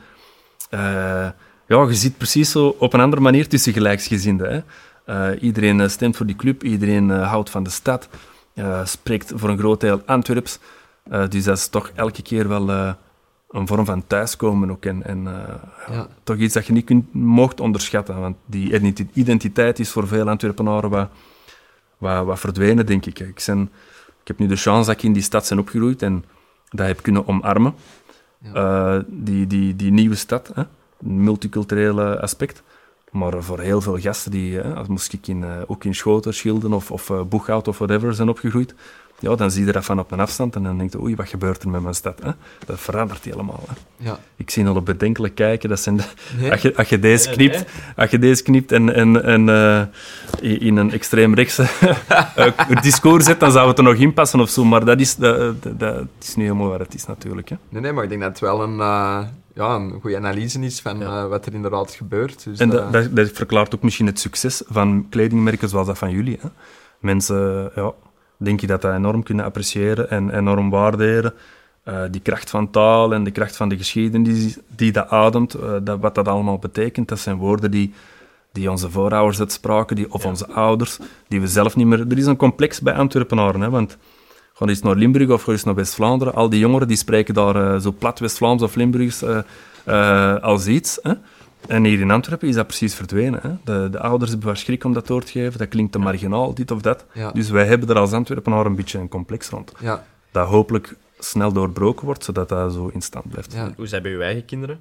ja, 1.68 1.84
je 1.88 1.94
ziet 1.94 2.18
precies 2.18 2.52
zo 2.52 2.76
op 2.80 2.94
een 2.94 3.00
andere 3.00 3.22
manier 3.22 3.48
tussen 3.48 3.74
gelijksgezinden. 3.74 4.64
Hè. 5.06 5.36
iedereen 5.36 5.90
stemt 5.90 6.18
voor 6.18 6.26
die 6.26 6.36
club, 6.36 6.64
iedereen 6.64 7.10
houdt 7.10 7.50
van 7.50 7.64
de 7.64 7.70
stad, 7.70 8.10
spreekt 8.84 9.32
voor 9.36 9.50
een 9.50 9.58
groot 9.58 9.82
deel 9.82 10.02
Antwerps. 10.06 10.60
Dus 11.30 11.44
dat 11.44 11.58
is 11.58 11.68
toch 11.68 11.92
elke 11.96 12.22
keer 12.22 12.48
wel 12.48 12.70
een 13.50 13.68
vorm 13.68 13.86
van 13.86 14.08
thuiskomen 14.08 14.72
ook. 14.72 14.86
En, 14.86 15.04
en 15.04 15.24
ja. 15.92 16.08
toch 16.24 16.38
iets 16.38 16.54
dat 16.54 16.66
je 16.66 16.74
niet 16.74 16.86
kunt, 16.86 17.14
mocht 17.14 17.60
onderschatten. 17.60 18.20
Want 18.20 18.36
die 18.46 18.94
identiteit 19.14 19.80
is 19.80 19.90
voor 19.90 20.08
veel 20.08 20.30
Antwerpenaren 20.30 20.90
wat, 20.90 21.10
wat, 22.00 22.26
wat 22.26 22.40
verdwenen, 22.40 22.86
denk 22.86 23.06
ik. 23.06 23.20
Ik, 23.20 23.40
ik 24.22 24.28
heb 24.28 24.40
nu 24.40 24.48
de 24.48 24.56
chance 24.56 24.90
dat 24.90 24.98
ik 24.98 25.04
in 25.04 25.14
die 25.14 25.24
stad 25.24 25.50
ben 25.50 25.60
opgegroeid 25.60 26.02
en 26.02 26.26
dat 26.70 26.88
heb 26.88 27.02
kunnen 27.02 27.28
omarmen. 27.28 27.74
Ja. 28.54 29.04
die, 29.08 29.48
die, 29.48 29.76
die 29.76 29.92
nieuwe 29.92 30.16
stad, 30.16 30.52
hè? 30.54 30.64
multiculturele 31.00 32.22
aspect. 32.22 32.64
Maar 33.12 33.44
voor 33.44 33.60
heel 33.60 33.82
veel 33.82 33.98
gasten 33.98 34.32
die, 34.32 34.62
als 34.62 34.88
moest 34.88 35.14
ik 35.14 35.28
in, 35.28 35.46
ook 35.68 35.84
in 35.84 35.96
Schoten, 35.96 36.34
Schilden 36.34 36.74
of, 36.74 36.92
of 36.92 37.12
Boeghout 37.30 37.68
of 37.68 37.78
whatever 37.78 38.14
zijn 38.14 38.30
opgegroeid, 38.30 38.74
ja, 39.20 39.36
dan 39.36 39.52
zie 39.52 39.66
je 39.66 39.72
dat 39.72 39.86
van 39.86 40.00
op 40.00 40.12
een 40.12 40.20
afstand 40.20 40.56
en 40.56 40.64
dan 40.64 40.78
denk 40.78 40.92
je, 40.92 41.02
oei, 41.02 41.16
wat 41.16 41.30
gebeurt 41.30 41.64
er 41.64 41.70
met 41.70 41.82
mijn 41.82 41.94
stad? 41.94 42.20
Hè? 42.24 42.32
Dat 42.66 42.80
verandert 42.80 43.24
helemaal. 43.24 43.64
Hè? 43.68 43.74
Ja. 44.10 44.20
Ik 44.36 44.50
zie 44.50 44.68
al 44.68 44.76
op 44.76 44.86
bedenkelijk 44.86 45.36
kijken, 45.36 45.70
dat 45.70 45.80
zijn 45.80 45.98
de, 45.98 46.04
als, 46.52 46.62
je, 46.62 46.76
als 46.76 46.90
je 46.90 47.00
deze 47.00 47.30
knipt, 47.30 47.66
als 47.96 48.10
je 48.10 48.20
deze 48.20 48.44
knipt 48.44 48.72
en, 48.72 48.94
en, 48.94 49.24
en 49.24 49.48
uh, 50.42 50.62
in 50.62 50.78
een 50.78 50.92
extreem 50.92 51.34
rechtse 51.34 51.68
uh, 52.38 52.82
discours 52.82 53.26
zet, 53.26 53.40
dan 53.40 53.52
zou 53.52 53.68
het 53.68 53.78
er 53.78 53.84
nog 53.84 53.96
in 53.96 54.14
passen 54.14 54.40
of 54.40 54.50
zo, 54.50 54.66
maar 54.66 54.86
dat 54.86 55.00
is, 55.00 55.16
dat, 55.16 55.64
dat, 55.64 55.80
dat 55.80 56.08
is 56.22 56.36
niet 56.36 56.46
helemaal 56.46 56.70
waar 56.70 56.80
het 56.80 56.94
is 56.94 57.06
natuurlijk. 57.06 57.50
Hè? 57.50 57.56
Nee, 57.70 57.82
nee, 57.82 57.92
maar 57.92 58.04
ik 58.04 58.10
denk 58.10 58.22
dat 58.22 58.30
het 58.30 58.40
wel 58.40 58.64
een... 58.64 58.78
Uh 58.78 59.20
ja, 59.60 59.76
een 59.76 60.02
goede 60.02 60.18
analyse 60.18 60.60
is 60.60 60.82
van 60.82 61.00
ja. 61.00 61.24
uh, 61.24 61.30
wat 61.30 61.46
er 61.46 61.54
inderdaad 61.54 61.92
gebeurt. 61.92 62.44
Dus 62.44 62.60
en 62.60 62.70
dat, 62.70 62.94
dat, 62.94 63.16
dat, 63.16 63.30
verklaart 63.32 63.76
ook 63.76 63.84
misschien 63.84 64.06
het 64.06 64.20
succes 64.20 64.64
van 64.68 65.06
kledingmerken 65.10 65.70
zoals 65.70 65.88
dat 65.88 65.98
van 65.98 66.12
jullie. 66.12 66.38
Hè? 66.42 66.50
Mensen, 67.00 67.72
ja, 67.76 67.94
denk 68.38 68.60
je 68.62 68.68
dat 68.68 68.82
dat 68.82 68.94
enorm 68.94 69.24
kunnen 69.24 69.46
appreciëren 69.46 70.10
en 70.10 70.38
enorm 70.38 70.70
waarderen. 70.70 71.34
Uh, 71.86 72.02
die 72.12 72.22
kracht 72.22 72.50
van 72.50 72.72
taal 72.72 73.14
en 73.14 73.24
de 73.24 73.32
kracht 73.32 73.56
van 73.56 73.70
de 73.70 73.78
geschiedenis 73.78 74.54
die, 74.54 74.64
die 74.76 74.92
dat 74.92 75.10
ademt, 75.10 75.56
uh, 75.56 75.76
dat, 75.84 76.00
wat 76.00 76.16
dat 76.16 76.28
allemaal 76.28 76.60
betekent, 76.60 77.08
dat 77.08 77.20
zijn 77.20 77.38
woorden 77.38 77.72
die, 77.72 77.94
die 78.52 78.72
onze 78.72 78.90
voorouders 78.90 79.40
uitspraken, 79.40 79.96
die, 79.96 80.14
of 80.14 80.26
onze 80.26 80.48
ouders, 80.48 81.00
die 81.28 81.42
we 81.42 81.48
zelf 81.48 81.76
niet 81.76 81.88
meer... 81.88 82.00
Er 82.00 82.18
is 82.18 82.26
een 82.26 82.36
complex 82.36 82.82
bij 82.82 82.94
Antwerpenaren, 82.94 83.62
hè, 83.62 83.70
want 83.70 83.98
ga 84.60 84.66
eens 84.66 84.82
naar 84.82 84.96
Limburg 84.96 85.30
of 85.30 85.44
ga 85.44 85.52
eens 85.52 85.64
naar 85.64 85.76
West-Vlaanderen, 85.76 86.34
al 86.34 86.50
die 86.50 86.60
jongeren 86.60 86.88
die 86.88 86.98
spreken 86.98 87.34
daar 87.34 87.56
uh, 87.56 87.80
zo 87.80 87.92
plat 87.92 88.20
West-Vlaams 88.20 88.62
of 88.62 88.76
Limburgs 88.76 89.24
als 90.42 90.68
iets. 90.68 91.00
Hè. 91.02 91.14
En 91.68 91.84
hier 91.84 92.00
in 92.00 92.12
Antwerpen 92.12 92.48
is 92.48 92.56
dat 92.56 92.68
precies 92.68 92.96
verdwenen. 92.96 93.40
Hè? 93.42 93.50
De, 93.64 93.90
de, 93.90 94.00
ouders 94.00 94.32
hebben 94.32 94.58
schrik 94.58 94.84
om 94.84 94.94
dat 94.94 95.08
door 95.08 95.24
te 95.24 95.32
geven. 95.32 95.60
Dat 95.60 95.68
klinkt 95.68 95.92
te 95.92 96.00
marginaal, 96.00 96.54
dit 96.54 96.72
of 96.72 96.82
dat. 96.82 97.06
Dus 97.34 97.50
wij 97.50 97.66
hebben 97.66 97.90
er 97.90 97.98
als 97.98 98.12
Antwerpenaar 98.12 98.66
een 98.66 98.76
beetje 98.76 99.00
een 99.00 99.08
complex 99.08 99.50
rond. 99.50 99.72
Ja. 99.80 100.04
Dat 100.32 100.48
hopelijk 100.48 100.96
snel 101.20 101.52
doorbroken 101.52 102.06
wordt, 102.06 102.24
zodat 102.24 102.50
dat 102.50 102.74
zo 102.74 102.88
in 102.88 103.02
stand 103.02 103.30
blijft. 103.30 103.56
Hoe 103.76 103.88
zijn 103.88 104.02
bij 104.02 104.12
uw 104.12 104.22
eigen 104.22 104.46
kinderen? 104.46 104.80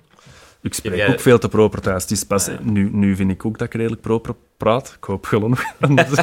Ik 0.63 0.75
spreek 0.75 0.95
jij... 0.95 1.09
ook 1.09 1.21
veel 1.21 1.39
te 1.39 1.49
proper 1.49 1.81
thuis. 1.81 2.03
Het 2.03 2.11
is 2.11 2.25
pas, 2.25 2.49
nu, 2.63 2.91
nu 2.93 3.17
vind 3.17 3.31
ik 3.31 3.45
ook 3.45 3.59
dat 3.59 3.67
ik 3.67 3.75
redelijk 3.75 4.01
proper 4.01 4.35
praat. 4.57 4.97
Ik 4.99 5.05
hoop 5.05 5.27
gewoon 5.27 5.57
anders, 5.81 6.11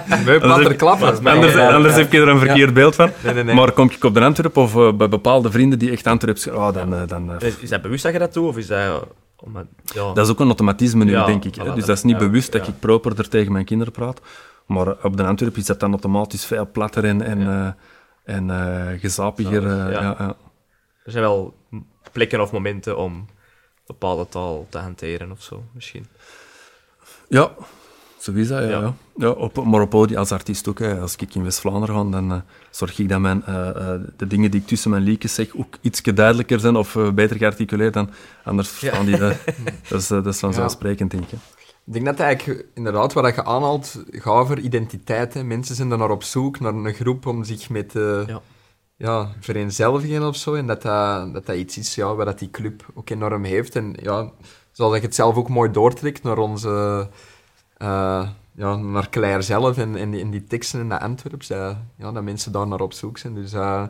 er 0.66 0.76
klappen. 0.76 1.26
Anders, 1.26 1.56
anders 1.56 1.96
heb 1.96 2.12
je 2.12 2.22
er 2.22 2.28
een 2.28 2.40
verkeerd 2.40 2.74
beeld 2.74 2.96
van. 2.96 3.12
Nee, 3.24 3.34
nee, 3.34 3.44
nee. 3.44 3.56
Maar 3.56 3.72
kom 3.72 3.90
ik 3.90 4.04
op 4.04 4.14
de 4.14 4.22
Antwerp 4.22 4.58
of 4.58 4.76
uh, 4.76 4.94
bij 4.94 5.10
bepaalde 5.10 5.52
vrienden 5.52 5.80
die 5.80 5.92
echt 5.92 6.08
Antwerps... 6.08 6.48
Oh, 6.48 6.74
dan, 6.74 6.94
uh, 6.94 7.08
dan, 7.08 7.32
uh, 7.32 7.36
is, 7.40 7.58
is 7.58 7.70
dat 7.70 7.82
bewust 7.82 8.04
dat 8.04 8.14
je 8.14 8.20
dat 8.20 8.34
doet? 8.34 8.48
Of 8.48 8.58
is 8.58 8.68
dat 8.68 9.08
ja. 9.94 10.14
Dat 10.14 10.26
is 10.26 10.30
ook 10.30 10.40
een 10.40 10.48
automatisme 10.48 11.04
nu, 11.04 11.12
denk 11.12 11.46
ik. 11.46 11.56
Voilà, 11.60 11.74
dus 11.74 11.86
dat 11.86 11.98
is 11.98 12.04
niet 12.04 12.18
bewust 12.18 12.52
dat 12.52 12.68
ik 12.68 12.80
properder 12.80 13.30
tegen 13.30 13.52
mijn 13.52 13.66
kinderen 13.66 13.94
praat. 13.94 14.22
Maar 14.66 15.04
op 15.04 15.18
de 15.18 15.24
Antwerp 15.24 15.58
is 15.58 15.66
dat 15.66 15.80
dan 15.80 15.92
automatisch 15.92 16.46
veel 16.46 16.70
platter 16.72 17.06
en, 17.06 17.22
en, 17.22 17.76
en 18.24 19.00
gezapiger. 19.00 19.92
Ja. 19.92 20.36
Er 21.04 21.12
zijn 21.12 21.24
wel 21.24 21.54
plekken 22.12 22.42
of 22.42 22.52
momenten 22.52 22.98
om 22.98 23.26
bepaalde 23.86 24.28
taal 24.30 24.66
te 24.70 24.78
hanteren 24.78 25.32
of 25.32 25.42
zo, 25.42 25.64
misschien. 25.74 26.06
Ja, 27.28 27.52
zo 28.18 28.32
is 28.32 28.48
dat, 28.48 28.64
ja. 28.64 28.70
ja. 28.70 28.94
ja 29.16 29.30
op, 29.30 29.64
maar 29.64 29.82
op 29.82 29.90
podium 29.90 30.20
als 30.20 30.32
artiest 30.32 30.68
ook. 30.68 30.80
Hè. 30.80 31.00
Als 31.00 31.16
ik 31.16 31.36
in 31.36 31.44
West-Vlaanderen 31.44 31.96
ga, 31.96 32.04
dan 32.04 32.32
uh, 32.32 32.38
zorg 32.70 33.00
ik 33.00 33.10
dat 33.10 33.20
mijn, 33.20 33.44
uh, 33.50 33.70
uh, 33.76 33.94
de 34.18 34.28
dingen 34.28 34.52
die 34.52 34.62
ik 34.62 34.68
tussen 34.68 34.90
mijn 34.90 35.04
liedjes 35.04 35.34
zeg 35.34 35.56
ook 35.58 35.78
iets 35.82 36.02
duidelijker 36.02 36.60
zijn 36.60 36.76
of 36.76 36.98
beter 37.14 37.38
gearticuleerd 37.38 37.94
dan 37.94 38.10
anders 38.44 38.70
verstaan 38.70 39.06
die 39.06 39.18
dat. 39.18 39.36
dat, 39.90 40.02
is, 40.02 40.08
dat 40.08 40.26
is 40.26 40.40
vanzelfsprekend, 40.40 41.12
denk 41.12 41.24
ik. 41.24 41.40
Ik 41.86 41.94
denk 41.94 42.06
dat 42.06 42.20
eigenlijk 42.20 42.66
inderdaad 42.74 43.14
wat 43.14 43.36
je 43.36 43.44
aanhaalt 43.44 44.04
gaat 44.12 44.34
over 44.34 44.60
identiteit. 44.60 45.44
Mensen 45.44 45.76
zijn 45.76 45.92
er 45.92 45.98
naar 45.98 46.12
op 46.12 46.24
zoek 46.24 46.60
naar 46.60 46.74
een 46.74 46.94
groep 46.94 47.26
om 47.26 47.44
zich 47.44 47.70
met 47.70 47.94
ja. 47.94 48.42
Ja, 48.98 49.32
vereenzelvigen 49.40 50.28
of 50.28 50.36
zo. 50.36 50.54
En 50.54 50.68
dat 50.68 50.82
dat, 50.82 51.34
dat, 51.34 51.46
dat 51.46 51.56
iets 51.56 51.78
is 51.78 51.96
ja, 51.96 52.16
wat 52.16 52.40
die 52.40 52.50
club 52.50 52.86
ook 52.94 53.10
enorm 53.10 53.44
heeft. 53.44 53.76
En 53.76 53.96
ja, 54.02 54.32
zoals 54.72 54.96
ik 54.96 55.02
het 55.02 55.16
zelf 55.16 55.36
ook 55.36 55.50
mooi 55.50 55.72
doortrekt 55.72 56.24
naar 56.24 56.38
onze 56.38 57.08
uh, 57.78 58.28
ja, 58.56 58.76
naar 58.76 59.10
Claire 59.10 59.42
zelf 59.42 59.78
en, 59.78 59.96
en, 59.96 60.12
die, 60.12 60.22
en 60.22 60.30
die 60.30 60.44
teksten 60.44 60.80
in 60.80 60.90
de 60.90 61.00
Antwerps, 61.00 61.52
uh, 61.52 61.70
ja, 61.98 62.12
dat 62.12 62.24
mensen 62.24 62.52
daar 62.52 62.68
naar 62.68 62.82
op 62.82 62.94
zoek 62.94 63.18
zijn. 63.18 63.34
Dus 63.34 63.54
uh, 63.54 63.84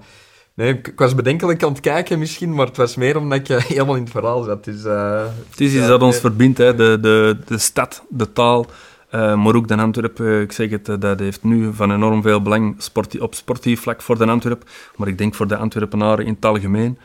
nee, 0.54 0.74
ik, 0.74 0.94
was 0.96 1.16
bedenkelijk 1.16 1.64
aan 1.64 1.72
het 1.72 1.80
kijken 1.80 2.20
misschien, 2.20 2.54
maar 2.54 2.66
het 2.66 2.78
was 2.78 2.96
meer 2.96 3.18
omdat 3.18 3.40
ik 3.40 3.48
helemaal 3.68 3.96
in 3.96 4.04
het 4.04 4.12
verhaal 4.12 4.44
zat. 4.44 4.64
Dus, 4.64 4.84
het 4.84 5.60
is 5.60 5.74
iets 5.74 5.88
dat 5.88 6.02
ons 6.02 6.18
verbindt, 6.18 6.58
hè. 6.58 6.76
De, 6.76 6.98
de, 7.02 7.38
de 7.46 7.58
stad, 7.58 8.04
de 8.10 8.32
taal, 8.32 8.66
maar 9.12 9.56
ook 9.56 9.68
de 9.68 9.76
Antwerpen. 9.78 10.42
ik 10.42 10.52
zeg 10.52 10.70
het, 10.70 10.86
dat 11.02 11.20
heeft 11.20 11.44
nu 11.44 11.74
van 11.74 11.92
enorm 11.92 12.22
veel 12.22 12.42
belang 12.42 12.76
sportie, 12.78 13.22
op 13.24 13.36
sportief 13.36 13.82
vlak 13.82 14.02
voor 14.02 14.18
de 14.18 14.26
Antwerp, 14.26 14.64
maar 14.96 15.08
ik 15.08 15.18
denk 15.18 15.36
voor 15.36 15.48
de 15.48 15.58
Antwerpenaren 15.58 16.26
in 16.26 16.34
het 16.34 16.46
algemeen. 16.46 16.98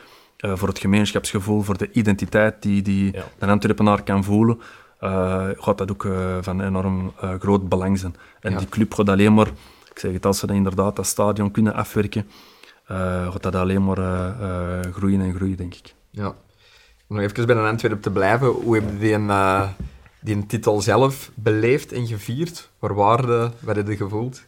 voor 0.43 0.67
het 0.67 0.79
gemeenschapsgevoel, 0.79 1.61
voor 1.61 1.77
de 1.77 1.91
identiteit 1.91 2.61
die, 2.61 2.81
die 2.81 3.11
de 3.39 3.45
Antwerpenaar 3.45 4.03
kan 4.03 4.23
voelen. 4.23 4.59
uh, 5.01 5.45
gaat 5.57 5.77
dat 5.77 5.91
ook 5.91 6.03
uh, 6.03 6.37
van 6.41 6.61
enorm 6.61 7.11
uh, 7.23 7.29
groot 7.39 7.69
belang 7.69 7.99
zijn. 7.99 8.15
En 8.39 8.51
Ja. 8.51 8.57
die 8.57 8.69
club 8.69 8.93
gaat 8.93 9.09
alleen 9.09 9.33
maar, 9.33 9.47
ik 9.93 9.99
zeg 9.99 10.11
het, 10.13 10.25
als 10.25 10.39
ze 10.39 10.47
dat 10.47 10.55
inderdaad 10.55 10.95
dat 10.95 11.05
stadion 11.05 11.51
kunnen 11.51 11.73
afwerken, 11.73 12.27
gaat 13.31 13.43
dat 13.43 13.55
alleen 13.55 13.83
maar 13.83 13.97
groeien 14.93 15.21
en 15.21 15.33
groeien, 15.35 15.57
denk 15.57 15.73
ik. 15.73 15.93
Ja. 16.09 16.27
Om 17.07 17.15
nog 17.15 17.19
even 17.19 17.45
bij 17.45 17.55
een 17.55 17.65
Antwerpen 17.69 17.99
te 18.01 18.09
blijven, 18.11 18.47
hoe 18.47 18.75
heb 18.75 18.83
je 18.89 18.97
die, 18.97 19.17
uh, 19.17 19.67
die 20.21 20.45
titel 20.45 20.81
zelf 20.81 21.31
beleefd 21.35 21.91
en 21.91 22.07
gevierd? 22.07 22.69
Waar 22.79 22.93
waren 22.93 23.53
wat 23.59 23.75
je 23.75 23.95
gevoeld? 23.95 24.41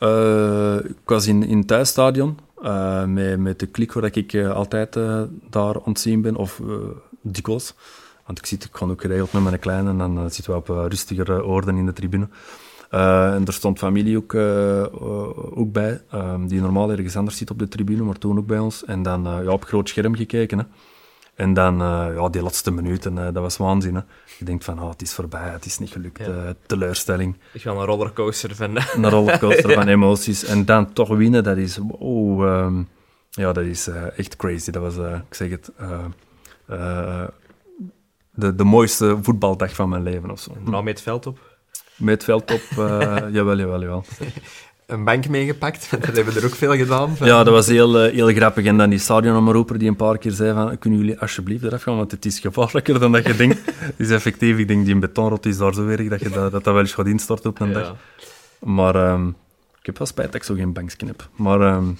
Uh, 0.00 0.76
ik 0.76 0.96
was 1.04 1.26
in, 1.26 1.42
in 1.42 1.58
het 1.58 1.66
thuisstadion 1.66 2.38
uh, 2.62 3.04
met, 3.04 3.38
met 3.38 3.58
de 3.58 3.66
klik 3.66 3.92
waar 3.92 4.16
ik 4.16 4.32
uh, 4.32 4.50
altijd 4.52 4.98
daar 5.50 5.76
ontzien 5.76 6.22
ben, 6.22 6.36
of 6.36 6.62
dikwijls. 7.22 7.74
Want 8.26 8.38
ik, 8.38 8.46
zit, 8.46 8.64
ik 8.64 8.82
ook 8.82 9.00
geregeld 9.00 9.32
met 9.32 9.42
mijn 9.42 9.58
kleine 9.58 9.90
en 9.90 9.98
dan 9.98 10.30
zitten 10.30 10.52
we 10.52 10.58
op 10.58 10.68
rustigere 10.68 11.44
oorden 11.44 11.76
in 11.76 11.86
de 11.86 11.92
tribune. 11.92 12.28
en 12.90 13.42
er 13.46 13.52
stond 13.52 13.78
familie 13.78 14.16
ook, 14.16 14.34
ook 15.54 15.72
bij, 15.72 16.02
die 16.46 16.60
normaal 16.60 16.90
ergens 16.90 17.16
anders 17.16 17.36
zit 17.36 17.50
op 17.50 17.58
de 17.58 17.68
tribune, 17.68 18.02
maar 18.02 18.18
toen 18.18 18.38
ook 18.38 18.46
bij 18.46 18.58
ons. 18.58 18.84
En 18.84 19.02
dan 19.02 19.22
ja, 19.22 19.50
op 19.50 19.64
groot 19.64 19.88
scherm 19.88 20.14
gekeken. 20.14 20.58
Hè. 20.58 20.64
En 21.40 21.54
dan, 21.54 21.82
uh, 21.82 22.14
ja, 22.14 22.28
die 22.28 22.42
laatste 22.42 22.70
minuten, 22.70 23.16
uh, 23.16 23.24
dat 23.24 23.34
was 23.34 23.56
waanzin. 23.56 23.94
Hè. 23.94 24.00
Je 24.38 24.44
denkt 24.44 24.64
van, 24.64 24.82
oh, 24.82 24.90
het 24.90 25.02
is 25.02 25.12
voorbij, 25.12 25.48
het 25.50 25.64
is 25.64 25.78
niet 25.78 25.90
gelukt, 25.90 26.18
ja. 26.18 26.28
uh, 26.28 26.50
teleurstelling. 26.66 27.36
Ik 27.52 27.60
ga 27.60 27.70
een 27.70 27.84
rollercoaster 27.84 28.54
van... 28.56 28.76
Een 28.76 29.10
rollercoaster 29.10 29.72
van 29.80 29.88
emoties. 29.88 30.44
En 30.44 30.64
dan 30.64 30.92
toch 30.92 31.08
winnen, 31.08 31.44
dat 31.44 31.56
is, 31.56 31.78
oh, 31.98 32.64
um, 32.64 32.88
ja, 33.30 33.52
dat 33.52 33.64
is 33.64 33.88
echt 34.16 34.36
crazy. 34.36 34.70
Dat 34.70 34.82
was, 34.82 34.96
ik 35.28 35.34
zeg 35.34 35.50
het, 35.50 35.72
de, 38.30 38.54
de 38.54 38.64
mooiste 38.64 39.18
voetbaldag 39.22 39.74
van 39.74 39.88
mijn 39.88 40.02
leven 40.02 40.30
of 40.30 40.40
zo. 40.40 40.52
Nou, 40.64 40.82
met 40.84 40.94
het 40.94 41.02
veld 41.02 41.26
op? 41.26 41.38
Met 41.96 42.14
het 42.14 42.24
veld 42.24 42.52
op, 42.52 42.62
jawel, 43.36 43.58
jawel, 43.58 43.80
jawel 43.80 44.04
een 44.90 45.04
bank 45.04 45.28
meegepakt. 45.28 45.90
Dat 46.06 46.16
hebben 46.16 46.34
we 46.34 46.40
er 46.40 46.46
ook 46.46 46.54
veel 46.54 46.76
gedaan. 46.76 47.16
Van. 47.16 47.26
Ja, 47.26 47.44
dat 47.44 47.52
was 47.54 47.66
heel, 47.66 48.06
uh, 48.06 48.12
heel 48.12 48.28
grappig. 48.34 48.64
En 48.64 48.76
dan 48.76 48.90
die 48.90 48.98
stadionomroeper 48.98 49.78
die 49.78 49.88
een 49.88 49.96
paar 49.96 50.18
keer 50.18 50.32
zei 50.32 50.52
van, 50.52 50.78
kunnen 50.78 50.98
jullie 50.98 51.20
alsjeblieft 51.20 51.64
eraf 51.64 51.82
gaan, 51.82 51.96
want 51.96 52.10
het 52.10 52.24
is 52.24 52.38
gevaarlijker 52.38 53.00
dan 53.00 53.12
dat 53.12 53.26
je 53.26 53.36
denkt. 53.36 53.60
Dus 53.96 54.10
effectief, 54.10 54.58
ik 54.58 54.68
denk 54.68 54.84
die 54.84 54.98
betonrot 54.98 55.46
is 55.46 55.56
daar 55.56 55.74
zo 55.74 55.86
erg 55.86 56.08
dat 56.08 56.20
je 56.20 56.28
dat, 56.28 56.52
dat, 56.52 56.64
dat 56.64 56.74
wel 56.74 56.78
eens 56.82 56.92
gaat 56.92 57.06
instorten 57.06 57.50
op 57.50 57.60
een 57.60 57.68
Ja. 57.68 57.74
dag. 57.74 57.94
Maar 58.58 59.12
um, 59.12 59.28
ik 59.80 59.86
heb 59.86 59.98
wel 59.98 60.06
spijt 60.06 60.26
dat 60.32 60.40
ik 60.40 60.46
zo 60.46 60.54
geen 60.54 60.72
bankje 60.72 61.06
heb. 61.06 61.28
Maar... 61.36 61.60
Um, 61.60 61.98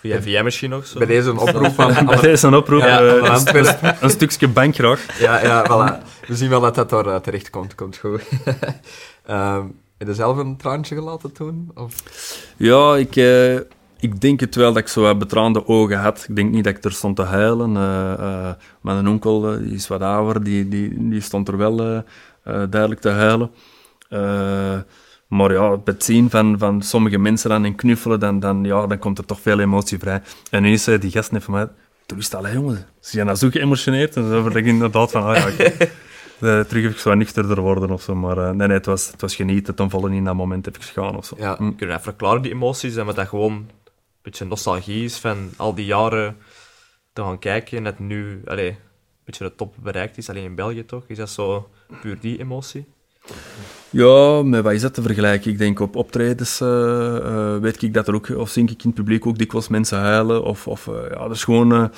Via 0.00 0.22
via 0.22 0.42
misschien 0.42 0.70
nog 0.70 0.86
zo. 0.86 0.98
Bij 0.98 1.06
deze 1.06 1.30
een 1.30 1.38
oproep 1.38 1.78
aan 1.80 2.06
bij 2.06 2.20
deze 2.20 2.46
een 2.46 2.54
oproep, 2.54 2.80
Ja, 2.80 3.02
uh, 3.02 3.30
Antwerpen. 3.30 3.96
een 4.00 4.10
stukje 4.10 4.48
bank 4.48 4.74
graag. 4.74 5.18
Ja, 5.20 5.42
ja, 5.42 5.64
voilà. 5.64 6.26
We 6.26 6.36
zien 6.36 6.48
wel 6.48 6.60
dat 6.60 6.74
dat 6.74 6.90
daar 6.90 7.06
uh, 7.06 7.16
terecht 7.16 7.50
komt. 7.50 7.74
Komt 7.74 7.96
goed. 7.96 8.22
um, 9.30 9.74
heb 9.98 10.08
je 10.08 10.14
zelf 10.14 10.36
een 10.36 10.56
traantje 10.56 10.94
gelaten 10.94 11.32
toen? 11.32 11.70
Of? 11.74 11.94
Ja, 12.56 12.96
ik, 12.96 13.16
uh, 13.16 13.54
ik 13.98 14.20
denk 14.20 14.40
het 14.40 14.54
wel 14.54 14.72
dat 14.72 14.82
ik 14.82 14.88
zo 14.88 15.02
wat 15.02 15.18
betraande 15.18 15.66
ogen 15.66 15.98
had. 15.98 16.26
Ik 16.28 16.36
denk 16.36 16.52
niet 16.52 16.64
dat 16.64 16.76
ik 16.76 16.84
er 16.84 16.92
stond 16.92 17.16
te 17.16 17.22
huilen. 17.22 17.70
Uh, 17.70 18.14
uh, 18.18 18.50
mijn 18.80 19.08
onkel 19.08 19.40
die 19.40 19.74
is 19.74 19.88
wat 19.88 20.00
ouder, 20.00 20.44
die, 20.44 20.68
die, 20.68 21.08
die 21.08 21.20
stond 21.20 21.48
er 21.48 21.56
wel 21.56 22.04
duidelijk 22.44 23.00
te 23.00 23.08
huilen. 23.08 23.50
maar 25.28 25.52
ja, 25.52 25.80
het 25.84 26.04
zien 26.04 26.30
van, 26.30 26.58
van 26.58 26.82
sommige 26.82 27.18
mensen 27.18 27.50
dan 27.50 27.64
en 27.64 27.74
knuffelen, 27.74 28.20
dan, 28.20 28.40
dan, 28.40 28.64
ja, 28.64 28.86
dan 28.86 28.98
komt 28.98 29.18
er 29.18 29.24
toch 29.24 29.40
veel 29.40 29.60
emotie 29.60 29.98
vrij. 29.98 30.22
En 30.50 30.62
nu 30.62 30.76
zei 30.76 30.98
die 30.98 31.10
gast 31.10 31.32
net 31.32 31.44
van 31.44 31.54
mij, 31.54 31.68
toen 32.06 32.18
is 32.18 32.24
het 32.24 32.34
al, 32.34 32.48
jongen, 32.48 32.76
ze 33.00 33.10
zijn 33.10 33.26
nou 33.26 33.38
zo 33.38 33.50
geëmotioneerd. 33.50 34.16
En 34.16 34.30
dan 34.30 34.40
word 34.42 34.54
ik 34.54 34.66
inderdaad 34.66 35.10
van, 35.10 35.22
ah 35.22 35.36
ja, 35.36 35.48
okay. 35.48 35.76
Uh, 36.40 36.60
terug 36.60 36.84
even 36.84 37.00
zo 37.00 37.14
nuchterder 37.14 37.60
worden 37.60 37.90
of 37.90 38.02
zo. 38.02 38.14
Maar 38.14 38.38
uh, 38.38 38.50
nee, 38.50 38.66
nee, 38.66 38.76
het 38.76 38.86
was, 38.86 39.10
het 39.10 39.20
was 39.20 39.34
genieten 39.34 39.74
ten 39.74 39.90
volle 39.90 40.14
in 40.14 40.24
dat 40.24 40.34
moment 40.34 40.68
even 40.68 40.82
gaan 40.82 41.16
of 41.16 41.24
zo. 41.24 41.36
Ja. 41.38 41.56
Mm. 41.58 41.76
Kun 41.76 41.86
je 41.86 41.92
even 41.92 42.04
verklaren, 42.04 42.42
die 42.42 42.52
emoties, 42.52 42.96
en 42.96 43.06
wat 43.06 43.16
dat 43.16 43.28
gewoon 43.28 43.52
een 43.52 43.68
beetje 44.22 44.44
nostalgie 44.44 45.04
is 45.04 45.18
van 45.18 45.50
al 45.56 45.74
die 45.74 45.86
jaren 45.86 46.36
te 47.12 47.22
gaan 47.22 47.38
kijken 47.38 47.78
en 47.78 47.84
dat 47.84 47.98
nu 47.98 48.42
allee, 48.44 48.68
een 48.68 48.76
beetje 49.24 49.44
de 49.44 49.54
top 49.54 49.74
bereikt 49.82 50.18
is, 50.18 50.28
alleen 50.28 50.44
in 50.44 50.54
België 50.54 50.84
toch? 50.84 51.04
Is 51.06 51.16
dat 51.16 51.30
zo 51.30 51.68
puur 52.00 52.18
die 52.20 52.38
emotie? 52.38 52.84
Ja, 53.90 54.42
met 54.42 54.62
wat 54.62 54.72
is 54.72 54.80
dat 54.80 54.94
te 54.94 55.02
vergelijken? 55.02 55.50
Ik 55.50 55.58
denk 55.58 55.80
op 55.80 55.96
optredens 55.96 56.60
uh, 56.60 57.56
weet 57.58 57.82
ik 57.82 57.94
dat 57.94 58.08
er 58.08 58.14
ook, 58.14 58.28
of 58.28 58.50
zing 58.50 58.70
ik 58.70 58.82
in 58.82 58.88
het 58.90 58.98
publiek 58.98 59.26
ook 59.26 59.38
dikwijls 59.38 59.68
mensen 59.68 59.98
huilen. 59.98 60.44
Of, 60.44 60.66
of 60.66 60.86
ja, 60.86 61.18
dat 61.18 61.30
is 61.30 61.44
gewoon 61.44 61.90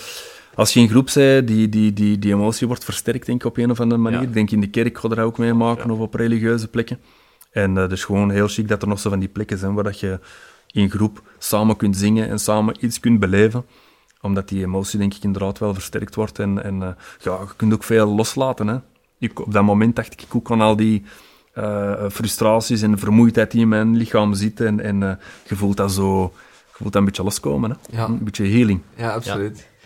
als 0.58 0.72
je 0.72 0.80
in 0.80 0.88
groep 0.88 1.10
bent, 1.14 1.46
die, 1.46 1.68
die, 1.68 1.92
die, 1.92 2.18
die 2.18 2.32
emotie 2.32 2.66
wordt 2.66 2.84
versterkt, 2.84 3.26
denk 3.26 3.40
ik, 3.40 3.46
op 3.46 3.56
een 3.56 3.70
of 3.70 3.80
andere 3.80 4.00
manier. 4.00 4.22
Ik 4.22 4.32
denk 4.32 4.50
in 4.50 4.60
de 4.60 4.70
kerk 4.70 4.98
ga 4.98 5.08
er 5.08 5.22
ook 5.22 5.38
mee 5.38 5.54
maken, 5.54 5.90
of 5.90 5.98
op 5.98 6.14
religieuze 6.14 6.68
plekken. 6.68 6.98
En 7.50 7.74
uh, 7.74 7.82
het 7.82 7.92
is 7.92 8.04
gewoon 8.04 8.30
heel 8.30 8.48
chic 8.48 8.68
dat 8.68 8.82
er 8.82 8.88
nog 8.88 9.00
zo 9.00 9.10
van 9.10 9.18
die 9.18 9.28
plekken 9.28 9.58
zijn 9.58 9.74
waar 9.74 9.84
dat 9.84 10.00
je 10.00 10.18
in 10.70 10.90
groep 10.90 11.22
samen 11.38 11.76
kunt 11.76 11.96
zingen 11.96 12.28
en 12.28 12.38
samen 12.38 12.76
iets 12.80 13.00
kunt 13.00 13.20
beleven. 13.20 13.64
Omdat 14.20 14.48
die 14.48 14.64
emotie, 14.64 14.98
denk 14.98 15.14
ik, 15.14 15.22
inderdaad 15.22 15.58
wel 15.58 15.74
versterkt 15.74 16.14
wordt. 16.14 16.38
En, 16.38 16.64
en 16.64 16.74
uh, 16.74 16.88
ja, 17.20 17.38
je 17.40 17.46
kunt 17.56 17.72
ook 17.72 17.84
veel 17.84 18.14
loslaten. 18.14 18.66
Hè. 18.66 18.76
Ik, 19.18 19.40
op 19.40 19.52
dat 19.52 19.62
moment 19.62 19.96
dacht 19.96 20.12
ik 20.12 20.34
ook 20.34 20.50
aan 20.50 20.60
al 20.60 20.76
die 20.76 21.04
uh, 21.54 22.08
frustraties 22.10 22.82
en 22.82 22.98
vermoeidheid 22.98 23.50
die 23.50 23.60
in 23.60 23.68
mijn 23.68 23.96
lichaam 23.96 24.34
zitten. 24.34 24.66
En, 24.66 24.80
en 24.80 25.00
uh, 25.00 25.12
je 25.48 25.56
voelt 25.56 25.76
dat 25.76 25.92
zo... 25.92 26.22
Je 26.68 26.84
voelt 26.84 26.92
dat 26.92 27.02
een 27.02 27.08
beetje 27.08 27.22
loskomen. 27.22 27.70
Hè. 27.70 27.96
Ja. 27.96 28.04
Een 28.04 28.24
beetje 28.24 28.48
healing. 28.48 28.80
Ja, 28.96 29.12
absoluut. 29.12 29.58
Ja. 29.58 29.77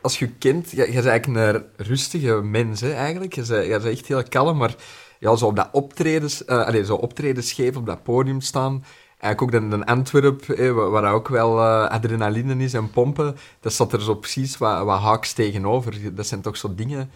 Als 0.00 0.18
je 0.18 0.28
kent, 0.28 0.70
je 0.70 0.76
bent 0.76 1.06
eigenlijk 1.06 1.54
een 1.54 1.86
rustige 1.86 2.34
mens, 2.42 2.82
eigenlijk. 2.82 3.34
Je 3.34 3.44
bent, 3.46 3.64
je 3.64 3.70
bent 3.70 3.84
echt 3.84 4.06
heel 4.06 4.22
kalm, 4.22 4.56
maar 4.56 4.74
ja, 5.18 5.36
zo 5.36 5.46
op 5.46 5.56
dat 5.56 5.68
optredens, 5.72 6.42
uh, 6.46 6.66
allez, 6.66 6.86
zo 6.86 6.94
optredens 6.94 7.52
geven, 7.52 7.80
op 7.80 7.86
dat 7.86 8.02
podium 8.02 8.40
staan. 8.40 8.84
Eigenlijk 9.18 9.42
ook 9.42 9.70
de, 9.70 9.76
de 9.76 9.86
Antwerp, 9.86 10.46
waar, 10.90 11.12
ook 11.12 11.28
wel 11.28 11.58
uh, 11.58 11.88
adrenaline 11.88 12.64
is 12.64 12.74
en 12.74 12.90
pompen, 12.90 13.36
dat 13.60 13.72
zat 13.72 13.92
er 13.92 14.02
zo 14.02 14.14
precies 14.14 14.58
wat, 14.58 14.84
wat 14.84 15.00
haaks 15.00 15.32
tegenover. 15.32 16.14
Dat 16.14 16.26
zijn 16.26 16.40
toch 16.40 16.56
zo 16.56 16.74
dingen 16.74 17.10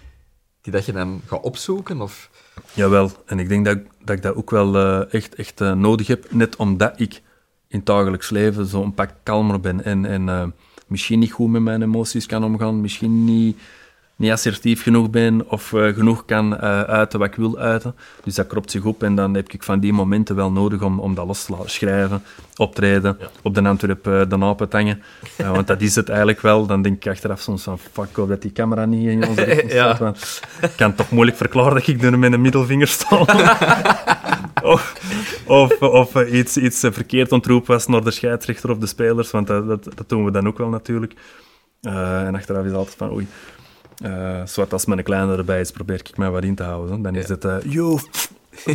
die 0.60 0.72
dat 0.72 0.86
je 0.86 0.92
dan 0.92 1.20
gaat 1.26 1.42
opzoeken? 1.42 2.00
Of... 2.00 2.30
Jawel, 2.72 3.10
en 3.26 3.38
ik 3.38 3.48
denk 3.48 3.64
dat, 3.64 3.78
dat 4.04 4.16
ik 4.16 4.22
dat 4.22 4.34
ook 4.34 4.50
wel 4.50 4.76
uh, 4.76 5.14
echt, 5.14 5.34
echt 5.34 5.58
nodig 5.58 6.06
heb, 6.06 6.32
net 6.32 6.56
omdat 6.56 7.00
ik 7.00 7.14
in 7.68 7.78
het 7.78 7.86
dagelijks 7.86 8.30
leven 8.30 8.66
zo 8.66 8.82
een 8.82 8.94
pak 8.94 9.10
kalmer 9.22 9.60
ben 9.60 9.84
en, 9.84 10.06
en 10.06 10.54
misschien 10.92 11.18
niet 11.18 11.32
goed 11.32 11.50
met 11.50 11.62
mijn 11.62 11.82
emoties 11.82 12.26
kan 12.26 12.44
omgaan, 12.44 12.80
misschien 12.80 13.24
niet, 13.24 13.58
niet 14.22 14.30
assertief 14.30 14.82
genoeg 14.82 15.10
ben 15.10 15.50
of 15.50 15.72
uh, 15.72 15.94
genoeg 15.94 16.24
kan 16.24 16.52
uh, 16.52 16.80
uiten 16.80 17.18
wat 17.18 17.28
ik 17.28 17.34
wil 17.34 17.58
uiten. 17.58 17.94
Dus 18.24 18.34
dat 18.34 18.46
kropt 18.46 18.70
zich 18.70 18.84
op 18.84 19.02
en 19.02 19.14
dan 19.14 19.34
heb 19.34 19.52
ik 19.52 19.62
van 19.62 19.80
die 19.80 19.92
momenten 19.92 20.36
wel 20.36 20.52
nodig 20.52 20.82
om, 20.82 21.00
om 21.00 21.14
dat 21.14 21.26
los 21.26 21.44
te 21.44 21.52
laten 21.52 21.70
schrijven, 21.70 22.22
optreden, 22.56 23.16
ja. 23.20 23.26
op 23.42 23.54
de 23.54 23.62
Antwerp 23.62 24.06
uh, 24.06 24.22
de 24.28 24.66
hangen. 24.70 25.02
want 25.36 25.66
dat 25.66 25.80
is 25.80 25.94
het 25.94 26.08
eigenlijk 26.08 26.40
wel. 26.40 26.66
Dan 26.66 26.82
denk 26.82 27.04
ik 27.04 27.12
achteraf 27.12 27.40
soms 27.40 27.62
van, 27.62 27.78
fuck, 27.78 28.16
hoop 28.16 28.28
dat 28.28 28.42
die 28.42 28.52
camera 28.52 28.84
niet 28.84 29.08
in 29.08 29.28
onze 29.28 29.42
richting 29.50 29.70
staat. 29.70 29.98
Ja. 30.60 30.66
Ik 30.66 30.76
kan 30.76 30.94
toch 30.94 31.10
moeilijk 31.10 31.36
verklaren 31.36 31.74
dat 31.74 31.86
ik 31.86 32.02
er 32.02 32.18
met 32.18 32.32
een 32.32 32.40
middelvinger 32.40 32.88
sta. 32.88 33.16
of 34.62 34.94
of, 35.46 35.80
of 35.82 36.14
iets, 36.24 36.56
iets 36.56 36.80
verkeerd 36.80 37.32
ontroep 37.32 37.66
was 37.66 37.86
naar 37.86 38.04
de 38.04 38.10
scheidsrechter 38.10 38.70
of 38.70 38.78
de 38.78 38.86
spelers, 38.86 39.30
want 39.30 39.46
dat, 39.46 39.66
dat, 39.66 39.84
dat 39.84 40.08
doen 40.08 40.24
we 40.24 40.30
dan 40.30 40.46
ook 40.46 40.58
wel 40.58 40.68
natuurlijk. 40.68 41.14
En 41.80 42.34
achteraf 42.34 42.64
is 42.64 42.72
altijd 42.72 42.96
van, 42.96 43.12
oei, 43.12 43.26
uh, 44.04 44.40
zwart 44.44 44.72
als 44.72 44.86
mijn 44.86 45.02
kleine 45.02 45.36
erbij 45.36 45.60
is, 45.60 45.70
probeer 45.70 45.94
ik 46.04 46.16
mij 46.16 46.30
wat 46.30 46.42
in 46.42 46.54
te 46.54 46.62
houden. 46.62 47.02
Dan 47.02 47.14
is 47.14 47.28
het, 47.28 47.44
uh, 47.44 47.56
yo, 47.62 47.98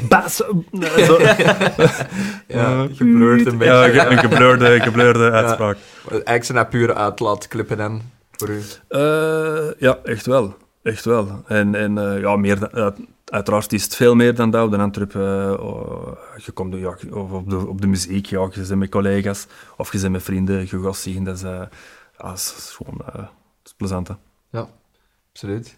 bas, 0.10 0.36
zo. 1.08 1.18
Ja, 2.48 2.88
geblurred 2.94 3.46
een 3.46 3.58
beetje. 3.58 3.74
Ja, 3.74 3.84
ge- 3.90 4.10
een 4.12 4.18
uitspraak. 5.32 5.78
Eigenlijk 6.10 6.44
zijn 6.44 6.58
dat 6.58 6.70
pure 6.70 6.94
dan, 7.76 8.02
voor 8.32 8.50
u. 8.50 8.62
Uh, 8.90 9.72
ja, 9.80 9.98
echt 10.04 10.26
wel. 10.26 10.56
Echt 10.84 11.06
wel. 11.06 11.44
En, 11.48 11.76
en 11.76 11.98
uh, 11.98 12.20
ja, 12.20 12.36
meer 12.36 12.60
dan, 12.60 12.70
uh, 12.74 12.88
uiteraard 13.26 13.74
is 13.74 13.84
het 13.84 13.96
veel 13.96 14.16
meer 14.16 14.36
dan 14.36 14.50
dat. 14.50 14.66
Op 14.66 14.72
de 14.72 14.78
Antwerp, 14.78 15.16
oh, 15.60 16.18
je 16.38 16.52
komt 16.52 16.74
ja, 16.76 16.98
op, 17.12 17.50
de, 17.50 17.68
op 17.68 17.82
de 17.82 17.88
muziek, 17.88 18.26
ja, 18.26 18.48
je 18.52 18.62
bent 18.68 18.76
met 18.80 18.90
collega's 18.90 19.48
of 19.78 19.92
je 19.92 20.00
bent 20.00 20.12
met 20.12 20.24
vrienden, 20.24 20.60
je 20.60 20.82
gaat 20.84 20.96
zien. 20.98 21.24
Dat 21.24 21.36
is, 21.36 21.42
ja, 21.42 21.70
dat 22.18 22.34
is 22.34 22.74
gewoon 22.78 23.02
dat 23.14 23.30
is 23.64 23.74
plezant. 23.78 24.08
Hè? 24.08 24.14
Ja, 24.50 24.68
absoluut. 25.38 25.78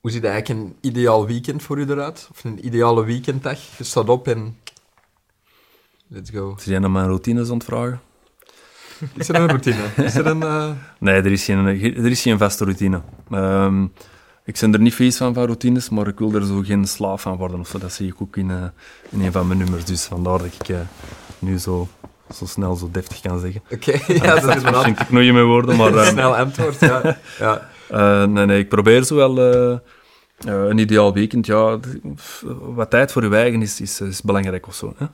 Hoe 0.00 0.10
ziet 0.10 0.24
eigenlijk 0.24 0.60
een 0.60 0.76
ideaal 0.80 1.26
weekend 1.26 1.62
voor 1.62 1.78
u 1.78 1.84
eruit? 1.90 2.28
Of 2.30 2.44
een 2.44 2.66
ideale 2.66 3.04
weekenddag? 3.04 3.58
Je 3.78 3.84
staat 3.84 4.08
op 4.08 4.28
en... 4.28 4.58
Let's 6.06 6.30
go. 6.30 6.54
Zie 6.58 6.70
jij 6.70 6.80
naar 6.80 6.90
mijn 6.90 7.06
routines 7.06 7.48
aan 7.48 7.54
het 7.54 7.64
vragen? 7.64 8.00
Is 9.14 9.28
er 9.28 9.34
een 9.34 9.48
routine? 9.48 9.82
Is 9.96 10.14
er 10.14 10.26
een... 10.26 10.42
Uh... 10.42 10.70
Nee, 10.98 11.14
er 11.14 11.32
is 11.32 11.44
geen, 11.44 11.66
er 11.96 12.10
is 12.10 12.22
geen 12.22 12.38
vaste 12.38 12.64
routine. 12.64 13.00
Um, 13.30 13.92
ik 14.44 14.58
ben 14.60 14.72
er 14.72 14.80
niet 14.80 14.94
vies 14.94 15.16
van, 15.16 15.34
van 15.34 15.44
routines, 15.44 15.88
maar 15.88 16.06
ik 16.06 16.18
wil 16.18 16.34
er 16.34 16.46
zo 16.46 16.62
geen 16.64 16.86
slaaf 16.86 17.22
van 17.22 17.36
worden. 17.36 17.60
Of. 17.60 17.70
Dat 17.70 17.92
zie 17.92 18.08
ik 18.08 18.22
ook 18.22 18.36
in, 18.36 18.48
uh, 18.48 18.64
in 19.08 19.20
een 19.20 19.32
van 19.32 19.46
mijn 19.46 19.58
nummers. 19.58 19.84
Dus 19.84 20.04
vandaar 20.04 20.38
dat 20.38 20.46
ik 20.60 20.68
uh, 20.68 20.78
nu 21.38 21.58
zo, 21.58 21.88
zo 22.34 22.46
snel 22.46 22.76
zo 22.76 22.88
deftig 22.92 23.20
kan 23.20 23.40
zeggen. 23.40 23.62
Oké, 23.70 23.74
okay, 23.74 24.16
ja, 24.26 24.34
dat 24.34 24.48
is 24.48 24.54
inderdaad... 24.54 24.86
Ik 24.86 24.96
knoeien 24.96 25.34
met 25.34 25.44
woorden, 25.44 25.76
maar... 25.76 26.04
Snel 26.06 26.36
antwoord, 26.36 26.80
ja. 26.80 27.18
ja. 27.38 27.69
Nee, 28.26 28.46
nee, 28.46 28.58
ik 28.58 28.68
probeer 28.68 29.04
zo 29.04 29.16
wel 29.16 29.80
Eh, 30.46 30.64
een 30.68 30.78
ideaal 30.78 31.12
weekend, 31.12 31.46
ja, 31.46 31.78
wat 32.60 32.90
tijd 32.90 33.12
voor 33.12 33.24
je 33.24 33.36
eigen 33.36 33.62
is, 33.62 33.80
is, 33.80 34.00
is 34.00 34.22
belangrijk 34.22 34.66
of 34.66 34.74
zo. 34.74 34.94
Hè? 34.96 35.06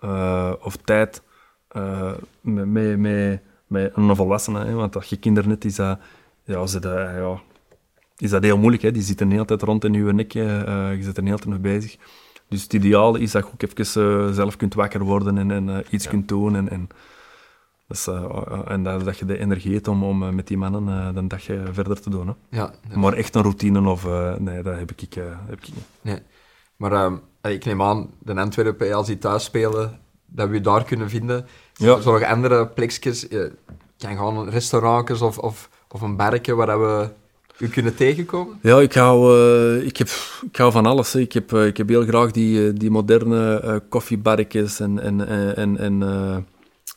Eh, 0.00 0.52
of 0.60 0.76
tijd 0.76 1.22
eh, 1.68 2.12
met, 2.40 2.66
met, 2.66 2.98
met, 2.98 3.40
met 3.66 3.92
een 3.96 4.16
volwassene, 4.16 4.64
hè? 4.64 4.72
want 4.72 4.96
als 4.96 5.06
je 5.06 5.16
kinderen 5.16 5.48
net 5.48 5.64
is 5.64 5.74
dat, 5.74 5.98
ja, 6.44 6.66
ze 6.66 6.80
dat, 6.80 6.92
ja, 6.92 7.40
is 8.16 8.30
dat 8.30 8.42
heel 8.42 8.58
moeilijk. 8.58 8.82
Hè? 8.82 8.90
Die 8.90 9.02
zitten 9.02 9.28
de 9.28 9.34
hele 9.34 9.46
tijd 9.46 9.62
rond 9.62 9.84
in 9.84 9.92
je 9.92 10.12
nek, 10.12 10.34
eh, 10.34 10.96
je 10.96 11.02
zit 11.02 11.16
er 11.16 11.22
de 11.24 11.30
hele 11.30 11.42
tijd 11.42 11.62
mee 11.62 11.78
bezig. 11.78 11.96
Dus 12.48 12.62
het 12.62 12.72
ideale 12.72 13.20
is 13.20 13.30
dat 13.30 13.44
je 13.44 13.52
ook 13.52 13.78
even 13.80 14.28
eh, 14.28 14.34
zelf 14.34 14.56
kunt 14.56 14.74
wakker 14.74 15.04
worden 15.04 15.38
en, 15.38 15.50
en 15.50 15.68
eh, 15.68 15.76
iets 15.90 16.08
kunt 16.08 16.28
doen. 16.28 16.56
En, 16.56 16.68
en, 16.68 16.88
dus, 17.88 18.06
eh, 18.06 18.24
eh, 18.24 18.60
en 18.66 18.82
dat, 18.82 19.04
dat 19.04 19.18
je 19.18 19.24
de 19.24 19.38
energie 19.38 19.74
hebt 19.74 19.88
om, 19.88 20.04
om 20.04 20.22
eh, 20.22 20.28
met 20.28 20.46
die 20.46 20.56
mannen 20.56 20.88
eh, 20.88 21.14
de 21.14 21.26
dag 21.26 21.42
verder 21.72 22.00
te 22.00 22.10
doen. 22.10 22.26
Hè? 22.26 22.58
Ja, 22.58 22.70
Maar 22.94 23.12
echt 23.12 23.34
een 23.34 23.42
routine 23.42 23.88
of... 23.88 24.06
nee, 24.38 24.62
dat 24.62 24.78
heb 24.78 24.90
ik, 24.90 25.14
heb 25.46 25.60
ik 25.60 25.68
niet. 25.74 25.84
Nee. 26.00 26.18
Maar 26.76 26.92
ehm, 26.92 27.14
ik 27.42 27.64
neem 27.64 27.82
aan, 27.82 28.10
de 28.18 28.34
Antwerpen, 28.34 28.92
als 28.92 29.06
die 29.06 29.18
thuis 29.18 29.44
spelen, 29.44 29.98
dat 30.26 30.48
we 30.48 30.54
je 30.54 30.60
daar 30.60 30.84
kunnen 30.84 31.10
vinden. 31.10 31.46
Ja. 31.74 32.00
Zo 32.00 32.12
nog 32.12 32.22
andere 32.22 32.66
plekjes, 32.66 33.28
eh, 33.28 33.40
kan 33.98 34.16
gewoon 34.16 34.48
restaurantjes 34.48 35.20
of, 35.20 35.38
of, 35.38 35.70
of 35.88 36.00
een 36.00 36.16
berken 36.16 36.56
waar 36.56 36.80
we 36.80 37.08
u 37.58 37.68
kunnen 37.68 37.94
tegenkomen? 37.94 38.58
Ja, 38.62 38.80
ik 38.80 38.94
hou, 38.94 39.38
ik 39.80 39.96
heb, 39.96 40.08
ik 40.50 40.56
hou 40.56 40.72
van 40.72 40.86
alles. 40.86 41.12
Hè. 41.12 41.20
Ik, 41.20 41.32
heb, 41.32 41.52
ik 41.52 41.76
heb 41.76 41.88
heel 41.88 42.04
graag 42.04 42.30
die, 42.30 42.72
die 42.72 42.90
moderne 42.90 43.82
koffiebarretjes 43.88 44.80
en, 44.80 44.98
en, 44.98 45.26
en, 45.56 45.78
en, 45.78 46.02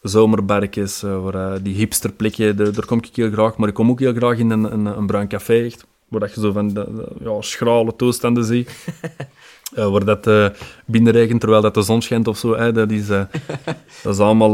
en 0.01 0.09
eh, 0.09 0.11
zomerbarretjes, 0.11 1.03
eh, 1.03 1.23
waar, 1.23 1.53
eh, 1.53 1.59
die 1.63 1.75
hipsterplekje, 1.75 2.53
daar, 2.53 2.73
daar 2.73 2.85
kom 2.85 2.97
ik 2.97 3.15
heel 3.15 3.31
graag. 3.31 3.57
Maar 3.57 3.67
ik 3.67 3.73
kom 3.73 3.89
ook 3.89 3.99
heel 3.99 4.13
graag 4.13 4.37
in 4.37 4.49
een, 4.49 4.73
een, 4.73 4.85
een 4.85 5.05
bruin 5.05 5.27
café, 5.27 5.65
echt, 5.65 5.85
waar 6.07 6.19
dat 6.19 6.33
je 6.33 6.41
zo 6.41 6.51
van 6.51 6.67
de, 6.67 6.73
de, 6.95 7.07
ja, 7.23 7.41
schrale 7.41 7.95
toestanden 7.95 8.43
ziet. 8.45 8.69
Eh, 9.71 9.91
waar 9.91 10.05
dat 10.05 10.27
eh 10.27 10.45
binnenregent 10.85 11.39
terwijl 11.39 11.61
dat 11.61 11.73
de 11.73 11.81
zon 11.81 12.01
schijnt 12.01 12.27
of 12.27 12.37
zo. 12.37 12.55
Hè, 12.55 12.71
dat, 12.71 12.91
is, 12.91 13.07
dat 14.03 14.13
is 14.13 14.19
allemaal... 14.19 14.53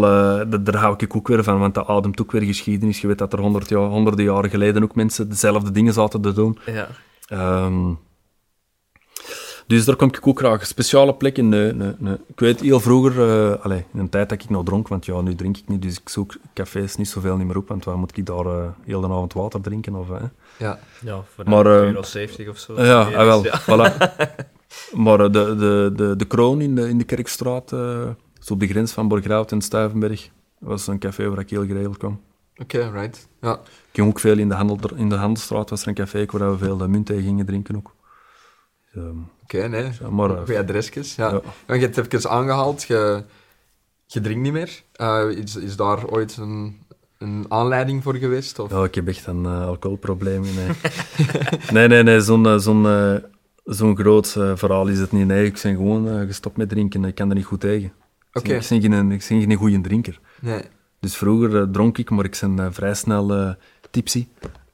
dat- 0.50 0.66
daar 0.66 0.76
hou 0.76 0.96
ik 0.98 1.16
ook 1.16 1.28
weer 1.28 1.44
van, 1.44 1.60
want 1.60 1.74
dat 1.76 1.88
ademt 1.88 2.22
ook 2.22 2.32
weer 2.32 2.42
geschiedenis. 2.42 3.02
Je 3.02 3.08
weet 3.08 3.18
dat 3.18 3.34
er 3.34 3.40
honderd 3.40 3.70
jaar, 3.70 3.82
honderden 3.88 4.26
jaren 4.26 4.50
geleden 4.50 4.84
ook 4.84 4.96
mensen 4.96 5.30
dezelfde 5.30 5.72
dingen 5.72 5.94
zaten 5.94 6.22
te 6.22 6.34
doen. 6.34 6.58
Ja. 6.66 6.88
Ehm, 7.28 7.90
dus 9.68 9.86
daar 9.86 9.96
kom 9.96 10.08
ik 10.08 10.28
ook 10.28 10.40
graag. 10.40 10.66
Speciale 10.66 11.14
plekken, 11.14 11.50
nee, 11.50 11.74
nee, 11.74 11.94
nee. 11.98 12.18
Ik 12.28 12.40
weet 12.40 12.60
heel 12.60 12.80
vroeger, 12.80 13.30
eh 13.30 13.64
allee, 13.64 13.86
in 13.94 14.00
een 14.00 14.10
tijd 14.10 14.30
dat 14.30 14.44
ik 14.44 14.50
nog 14.50 14.64
dronk, 14.64 14.88
want 14.88 15.06
ja, 15.06 15.22
nu 15.22 15.36
drink 15.36 15.58
ik 15.58 15.68
niet, 15.68 15.82
dus 15.82 16.00
ik 16.00 16.10
zoek 16.10 16.36
cafés 16.54 16.96
niet 16.96 17.10
zoveel 17.10 17.38
niet 17.38 17.48
meer 17.48 17.58
op, 17.58 17.68
want 17.68 17.86
waar 17.86 17.98
moet 17.98 18.18
ik 18.18 18.26
daar 18.26 18.46
eh, 18.46 18.68
heel 18.86 19.02
de 19.02 19.08
avond 19.08 19.34
water 19.34 19.62
drinken? 19.62 19.96
Of, 19.96 20.10
eh? 20.10 20.22
Ja. 20.58 20.80
Ja, 21.02 21.24
voor 21.36 21.50
Maar, 21.50 21.66
een 21.66 21.82
eh, 21.82 21.88
euro 21.88 22.02
70 22.02 22.50
of 22.50 22.58
zo. 22.58 22.82
Ja, 22.84 23.02
ah, 23.02 23.26
wel, 23.26 23.44
ja. 23.44 23.62
voilà. 23.62 23.96
Maar 24.94 25.20
eh, 25.20 25.32
de, 25.32 25.56
de, 25.56 25.92
de, 25.96 26.16
de 26.16 26.26
Kroon 26.26 26.62
in 26.62 26.76
de, 26.76 26.90
in 26.90 26.98
de 26.98 27.04
Kerkstraat, 27.04 27.74
eh, 27.74 28.10
zo 28.40 28.54
op 28.54 28.60
de 28.60 28.68
grens 28.68 28.92
van 28.92 29.08
Borgerhout 29.08 29.52
en 29.52 29.62
Stuivenberg, 29.62 30.30
was 30.58 30.88
een 30.88 31.00
café 31.00 31.30
waar 31.30 31.40
ik 31.40 31.50
heel 31.50 31.66
geregeld 31.66 31.98
kwam. 31.98 32.22
Oké, 32.58 32.90
right. 32.92 33.28
Ja. 33.42 33.54
Ik 33.64 33.94
ging 33.94 34.08
ook 34.08 34.20
veel 34.20 34.38
in 34.38 34.50
de, 34.50 34.56
handel, 34.56 34.96
in 34.96 35.10
de 35.10 35.16
Handelstraat, 35.16 35.70
was 35.70 35.82
er 35.82 35.88
een 35.88 35.94
café 35.94 36.26
waar 36.26 36.52
we 36.52 36.58
veel 36.58 36.78
de 36.78 36.88
munt 36.88 37.06
tegen 37.06 37.24
gingen 37.24 37.46
drinken 37.46 37.76
ook. 37.76 37.96
Dus, 38.86 39.04
ehm, 39.04 39.18
Oké, 39.54 39.68
nee. 39.68 39.90
Maar, 40.10 40.30
eh, 40.30 40.44
Goeie 40.44 40.60
adresjes, 40.60 41.16
ja. 41.16 41.30
ja. 41.30 41.42
ja. 41.68 41.74
Je 41.74 41.82
hebt 41.82 41.96
het 41.96 42.14
even 42.14 42.30
aangehaald, 42.30 42.84
je, 42.84 43.24
je 44.06 44.22
drinkt 44.22 44.42
niet 44.42 44.54
meer. 44.54 44.84
Eh, 44.94 45.30
is, 45.30 45.56
is 45.56 45.76
daar 45.76 46.08
ooit 46.08 46.38
een, 46.38 46.78
een 47.18 47.46
aanleiding 47.48 48.04
voor 48.04 48.16
geweest? 48.16 48.60
Of? 48.60 48.72
Ja, 48.72 48.84
ik 48.84 48.96
heb 48.96 49.08
echt 49.08 49.28
een 49.28 49.46
eh, 49.46 49.66
alcoholprobleem. 49.66 50.42
Nee, 50.42 50.68
nee, 51.72 51.88
nee, 51.88 52.04
nee 52.04 52.22
zo'n 52.22 52.60
zo'n 52.60 52.88
zo'n 53.64 53.98
groot 53.98 54.28
verhaal 54.32 54.88
is 54.88 55.00
het 55.00 55.12
niet. 55.12 55.28
Nee, 55.28 55.46
ik 55.46 55.60
ben 55.64 55.76
gewoon 55.76 56.26
gestopt 56.28 56.58
met 56.58 56.70
drinken. 56.70 57.06
Ik 57.06 57.16
kan 57.16 57.30
er 57.30 57.36
niet 57.36 57.46
goed 57.46 57.60
tegen. 57.60 57.94
Oké. 58.34 58.54
Ik 58.54 58.68
ben 58.70 58.82
geen, 58.82 59.12
ik 59.12 59.26
ben 59.30 59.42
geen 59.42 59.56
goede 59.56 59.82
drinker. 59.82 60.20
Nee. 60.42 60.62
Dus 61.00 61.16
vroeger 61.18 61.72
dronk 61.72 61.98
ik, 61.98 62.10
maar 62.10 62.26
ik 62.26 62.40
ben 62.42 62.74
vrij 62.74 62.94
snel 62.94 63.56
tipsy. 63.92 64.28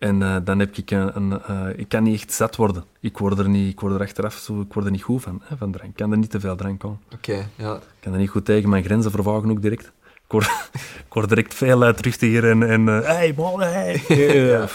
En 0.03 0.21
eh, 0.21 0.35
dan 0.43 0.59
heb 0.59 0.77
ik 0.77 0.91
een... 0.91 1.15
een 1.15 1.41
eh, 1.43 1.79
ik 1.79 1.89
kan 1.89 2.03
niet 2.03 2.21
echt 2.21 2.33
zat 2.33 2.55
worden. 2.55 2.83
Ik 2.99 3.17
word 3.17 3.39
er, 3.39 3.49
niet, 3.49 3.71
ik 3.71 3.79
word 3.79 3.93
er 3.93 4.01
achteraf 4.01 4.33
zo, 4.35 4.61
ik 4.61 4.73
word 4.73 4.85
er 4.85 4.91
niet 4.91 5.01
goed 5.01 5.21
van, 5.21 5.41
hè, 5.43 5.57
van 5.57 5.71
drank. 5.71 5.89
Ik 5.89 5.95
kan 5.95 6.11
er 6.11 6.17
niet 6.17 6.29
te 6.29 6.39
veel 6.39 6.55
drank 6.55 6.83
aan. 6.83 7.01
Oké, 7.13 7.47
ja. 7.55 7.75
Ik 7.75 7.99
kan 7.99 8.13
er 8.13 8.19
niet 8.19 8.29
goed 8.29 8.45
tegen. 8.45 8.69
Mijn 8.69 8.83
grenzen 8.83 9.11
vervagen 9.11 9.51
ook 9.51 9.61
direct. 9.61 9.91
Ik 10.13 10.31
word, 10.31 10.45
ik 11.07 11.13
word 11.13 11.29
direct 11.29 11.53
veel 11.53 11.77
luidruchtiger 11.77 12.49
en... 12.49 12.63
en 12.63 12.89
eh, 12.89 13.07
hey, 13.07 13.33
man, 13.37 13.61
hey. 13.61 14.03
Ja. 14.47 14.67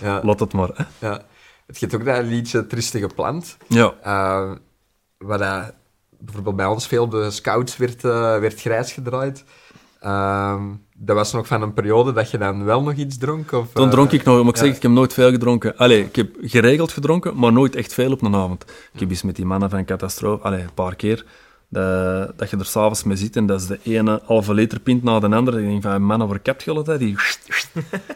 ja. 0.00 0.20
Laat 0.24 0.40
het 0.40 0.52
maar. 0.52 0.70
Hè. 0.74 1.06
ja. 1.06 1.22
Het 1.66 1.78
gaat 1.78 1.94
ook 1.94 2.04
dat 2.04 2.24
liedje 2.24 2.66
Tristige 2.66 3.06
Plant. 3.14 3.56
Ja. 3.66 3.94
eh 4.02 4.52
waar 5.18 5.38
dat 5.38 5.74
bijvoorbeeld 6.18 6.56
bij 6.56 6.66
ons 6.66 6.86
veel 6.86 7.02
op 7.02 7.10
de 7.10 7.30
scouts 7.30 7.76
werd, 7.76 8.04
eh, 8.04 8.38
werd 8.38 8.60
grijs 8.60 8.92
gedraaid. 8.92 9.44
Ehm, 10.00 10.62
dat 11.02 11.16
was 11.16 11.32
nog 11.32 11.46
van 11.46 11.62
een 11.62 11.72
periode 11.72 12.12
dat 12.12 12.30
je 12.30 12.38
dan 12.38 12.64
wel 12.64 12.82
nog 12.82 12.94
iets 12.94 13.18
dronk? 13.18 13.52
Of, 13.52 13.72
Toen 13.72 13.84
eh, 13.84 13.90
dronk 13.90 14.12
ik 14.12 14.24
nog, 14.24 14.36
maar 14.36 14.48
ik 14.48 14.56
ja. 14.56 14.64
zeg, 14.64 14.76
ik 14.76 14.82
heb 14.82 14.90
nooit 14.90 15.12
veel 15.12 15.30
gedronken. 15.30 15.76
Allee, 15.76 16.04
ik 16.04 16.16
heb 16.16 16.28
geregeld 16.40 16.92
gedronken, 16.92 17.36
maar 17.36 17.52
nooit 17.52 17.76
echt 17.76 17.94
veel 17.94 18.12
op 18.12 18.22
een 18.22 18.34
avond. 18.34 18.64
Ik 18.92 19.00
heb 19.00 19.10
eens 19.10 19.22
met 19.22 19.36
die 19.36 19.44
mannen 19.44 19.70
van 19.70 19.84
Catastrofe, 19.84 20.42
allee, 20.42 20.60
een 20.60 20.74
paar 20.74 20.94
keer, 20.94 21.24
dat, 21.70 22.38
dat 22.38 22.50
je 22.50 22.56
er 22.56 22.64
s'avonds 22.64 23.04
mee 23.04 23.16
zit 23.16 23.36
en 23.36 23.46
dat 23.46 23.60
is 23.60 23.66
de 23.66 23.78
ene 23.82 24.20
halve 24.24 24.54
liter 24.54 24.80
pint 24.80 25.02
na 25.02 25.18
de 25.18 25.28
andere. 25.28 25.60
Ik 25.60 25.66
denk 25.66 25.82
van, 25.82 26.02
mannen, 26.02 26.42
kapt 26.42 26.62
je 26.62 26.82
dat? 26.82 26.98
Die, 26.98 27.16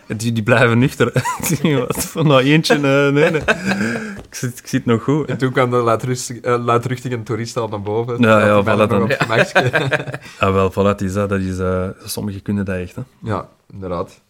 die, 0.16 0.32
die 0.32 0.42
blijven 0.42 0.78
nuchter. 0.78 1.10
Van 2.14 2.26
nou 2.26 2.42
eentje, 2.42 2.74
eh, 2.74 2.80
nee, 2.80 3.30
nee. 3.30 3.40
Ik 4.28 4.34
zit, 4.34 4.58
ik 4.58 4.66
zit 4.66 4.84
nog 4.84 5.02
goed. 5.02 5.28
En 5.28 5.38
toen 5.38 5.52
kwam 5.52 5.70
de 5.70 5.76
luidruchtige, 5.76 6.40
eh, 6.40 6.64
luidruchtige 6.64 7.22
toerist 7.22 7.56
al 7.56 7.68
naar 7.68 7.82
boven. 7.82 8.20
Ja, 8.20 8.46
ja, 8.46 8.62
voilà 8.62 8.88
dan. 8.88 9.10
gemakje. 9.10 9.70
Ah, 10.38 10.52
wel, 10.52 10.72
voilà, 10.72 11.02
is 11.02 11.12
dat. 11.12 11.28
dat 11.28 11.40
is, 11.40 11.58
eh, 11.58 11.88
sommigen 12.04 12.42
kunnen 12.42 12.64
dat 12.64 12.76
echt, 12.76 12.96
hè. 12.96 13.02
Ja, 13.18 13.48
inderdaad. 13.72 14.20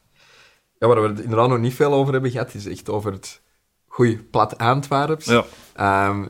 Ja, 0.79 0.87
waar 0.87 1.03
we 1.03 1.09
het 1.09 1.21
inderdaad 1.21 1.49
nog 1.49 1.59
niet 1.59 1.75
veel 1.75 1.93
over 1.93 2.13
hebben 2.13 2.31
gehad, 2.31 2.55
is 2.55 2.67
echt 2.67 2.91
over 2.91 3.13
het 3.13 3.41
goeie 3.87 4.17
plat 4.31 4.59
Antwerps. 4.59 5.27
Ja. 5.27 5.45
Ehm, 5.75 6.25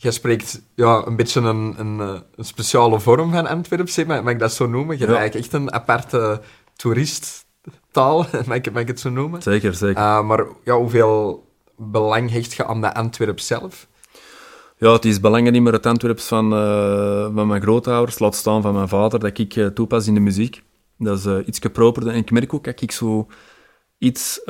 jij 0.00 0.10
spreekt 0.12 0.62
ja, 0.74 1.06
een 1.06 1.16
beetje 1.16 1.40
een, 1.40 1.74
een, 1.78 2.00
eh, 2.00 2.20
een 2.36 2.44
speciale 2.44 3.00
vorm 3.00 3.30
van 3.32 3.46
Antwerps, 3.46 3.96
hè, 3.96 4.04
mag, 4.04 4.26
ik 4.26 4.38
dat 4.38 4.52
zo 4.52 4.66
noemen? 4.66 4.94
Je 4.98 5.00
hebt 5.04 5.12
Ja. 5.14 5.18
eigenlijk 5.18 5.46
echt 5.52 5.62
een 5.62 5.72
aparte 5.72 6.40
toeristtaal, 6.76 8.26
mag 8.46 8.56
ik, 8.56 8.72
mag 8.72 8.82
ik 8.82 8.88
het 8.88 9.00
zo 9.00 9.10
noemen? 9.10 9.42
Zeker, 9.42 9.74
zeker. 9.74 10.02
Eh, 10.02 10.22
maar 10.22 10.46
ja, 10.64 10.76
hoeveel 10.76 11.46
belang 11.76 12.30
hecht 12.30 12.52
je 12.52 12.64
aan 12.64 12.80
de 12.80 12.94
Antwerp 12.94 13.40
zelf? 13.40 13.86
Ja, 14.76 14.92
het 14.92 15.04
is 15.04 15.20
belangrijk 15.20 15.54
niet 15.54 15.62
meer 15.64 15.72
het 15.72 15.86
Antwerps 15.86 16.26
van, 16.26 16.52
eh, 16.52 17.28
van 17.34 17.46
mijn 17.46 17.62
grootouders, 17.62 18.18
laat 18.18 18.34
staan 18.34 18.62
van 18.62 18.74
mijn 18.74 18.88
vader, 18.88 19.18
dat 19.18 19.38
ik 19.38 19.56
eh, 19.56 19.66
toepas 19.66 20.06
in 20.06 20.14
de 20.14 20.20
muziek. 20.20 20.62
Dat 20.98 21.18
is 21.18 21.46
iets 21.46 21.58
proper. 21.58 22.08
En 22.08 22.14
ik 22.14 22.30
merk 22.30 22.54
ook 22.54 22.64
dat 22.64 22.80
ik 22.80 22.92
zo 22.92 23.26
iets 23.98 24.40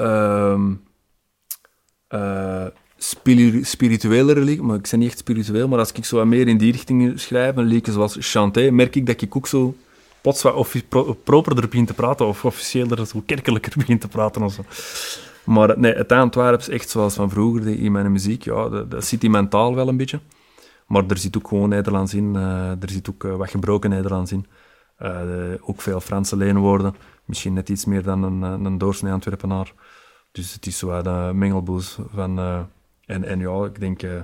spiri- 2.98 3.64
spiritueler 3.64 4.38
liek, 4.40 4.60
maar 4.60 4.76
ik 4.76 4.88
ben 4.90 4.98
niet 4.98 5.08
echt 5.08 5.18
spiritueel, 5.18 5.68
maar 5.68 5.78
als 5.78 5.92
ik 5.92 6.04
zo 6.04 6.16
wat 6.16 6.26
meer 6.26 6.48
in 6.48 6.58
die 6.58 6.72
richting 6.72 7.20
schrijf, 7.20 7.56
en 7.56 7.64
liedjes 7.64 7.94
zoals 7.94 8.16
chanté, 8.20 8.70
merk 8.70 8.96
ik 8.96 9.06
dat 9.06 9.20
ik 9.22 9.36
ook 9.36 9.46
zo 9.46 9.74
plots 10.20 10.42
wat 10.42 10.74
properder 11.24 11.68
begin 11.68 11.86
te 11.86 11.94
praten, 11.94 12.26
of 12.26 12.44
officieeler, 12.44 13.06
zo 13.06 13.22
kerkelijker 13.26 13.72
begin 13.78 13.98
te 13.98 14.08
praten 14.08 14.42
of 14.42 14.52
zo. 14.52 14.62
Maar 15.44 15.78
nee, 15.78 15.92
het 15.94 16.12
Antwerps, 16.12 16.68
echt 16.68 16.90
zoals 16.90 17.14
van 17.14 17.30
vroeger 17.30 17.66
in 17.68 17.92
mijn 17.92 18.12
muziek, 18.12 18.42
ja, 18.44 18.68
dat, 18.68 19.04
zit 19.04 19.24
in 19.24 19.30
mentaal 19.30 19.74
wel 19.74 19.88
een 19.88 19.96
beetje. 19.96 20.20
Maar 20.86 21.04
er 21.08 21.18
zit 21.18 21.36
ook 21.36 21.48
gewoon 21.48 21.68
Nederlands 21.68 22.14
in, 22.14 22.36
eh, 22.36 22.70
er 22.70 22.90
zit 22.90 23.10
ook 23.10 23.24
eh, 23.24 23.36
wat 23.36 23.50
gebroken 23.50 23.90
Nederlands 23.90 24.32
in. 24.32 24.46
De- 24.98 25.58
ook 25.62 25.80
veel 25.80 26.00
Franse 26.00 26.36
leenwoorden, 26.36 26.94
misschien 27.24 27.52
net 27.52 27.68
iets 27.68 27.84
meer 27.84 28.02
dan 28.02 28.22
een, 28.22 28.42
een 28.64 28.78
doorsnee 28.78 29.12
Antwerpenaar. 29.12 29.72
Dus 30.32 30.52
het 30.52 30.66
is 30.66 30.78
zo 30.78 30.90
een 30.90 31.38
mengelboes 31.38 31.98
van... 32.14 32.38
eh, 33.08 33.14
en, 33.16 33.24
en 33.24 33.38
ja, 33.38 33.64
ik 33.64 33.80
denk, 33.80 34.02
eh, 34.02 34.14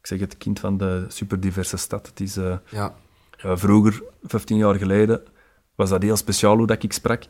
ik 0.00 0.06
zeg 0.06 0.20
het, 0.20 0.36
kind 0.36 0.60
van 0.60 0.76
de 0.76 1.04
superdiverse 1.08 1.76
stad. 1.76 2.06
Het 2.06 2.20
is... 2.20 2.36
eh, 2.36 2.56
Ja, 2.68 2.94
ja, 3.36 3.56
vroeger, 3.56 4.02
15 4.22 4.56
jaar 4.56 4.74
geleden, 4.74 5.20
was 5.74 5.90
dat 5.90 6.02
heel 6.02 6.16
speciaal 6.16 6.56
hoe 6.56 6.66
dat 6.66 6.82
ik 6.82 6.92
sprak. 6.92 7.22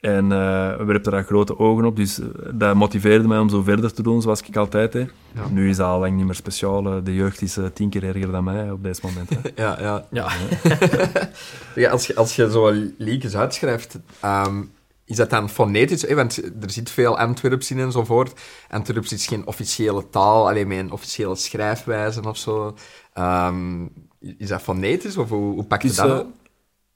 En 0.00 0.32
eh 0.32 0.76
we 0.76 0.84
werpten 0.84 1.12
daar 1.12 1.24
grote 1.24 1.58
ogen 1.58 1.84
op, 1.84 1.96
dus 1.96 2.18
eh, 2.20 2.26
dat 2.54 2.74
motiveerde 2.74 3.28
mij 3.28 3.38
om 3.38 3.48
zo 3.48 3.62
verder 3.62 3.92
te 3.92 4.02
doen 4.02 4.22
zoals 4.22 4.42
ik 4.42 4.56
altijd 4.56 4.92
deed. 4.92 5.12
Ja. 5.34 5.48
Nu 5.50 5.68
is 5.68 5.76
dat 5.76 5.86
al 5.86 5.98
lang 6.00 6.16
niet 6.16 6.24
meer 6.24 6.34
speciaal. 6.34 6.86
eh, 6.86 7.04
De 7.04 7.14
jeugd 7.14 7.42
is 7.42 7.56
eh, 7.56 7.64
tien 7.74 7.90
keer 7.90 8.04
erger 8.04 8.32
dan 8.32 8.44
mij 8.44 8.70
op 8.70 8.82
deze 8.82 9.00
moment. 9.04 9.30
hè. 9.30 9.36
ja, 9.62 9.80
ja. 9.80 10.06
Ja. 10.10 10.28
Ja, 11.74 11.90
als, 11.90 12.06
je, 12.06 12.14
als 12.14 12.36
je 12.36 12.50
zo 12.50 12.72
liedjes 12.98 13.36
uitschrijft, 13.36 13.98
ehm, 14.20 14.62
is 15.04 15.16
dat 15.16 15.30
dan 15.30 15.50
fonetisch? 15.50 16.04
Want 16.04 16.36
er 16.62 16.70
zit 16.70 16.90
veel 16.90 17.18
Antwerps 17.18 17.70
in 17.70 17.78
enzovoort. 17.78 18.40
Antwerps 18.70 19.12
is 19.12 19.26
geen 19.26 19.46
officiële 19.46 20.08
taal, 20.10 20.48
alleen 20.48 20.68
met 20.68 20.78
een 20.78 20.92
officiële 20.92 21.34
schrijfwijze 21.34 22.22
of 22.22 22.36
zo. 22.36 22.76
Ehm, 23.12 23.86
is 24.18 24.48
dat 24.48 24.62
fonetisch 24.62 25.16
of 25.16 25.28
hoe, 25.28 25.54
hoe 25.54 25.64
pak 25.64 25.82
je 25.82 25.88
Is, 25.88 25.96
dat 25.96 26.10
aan? 26.10 26.32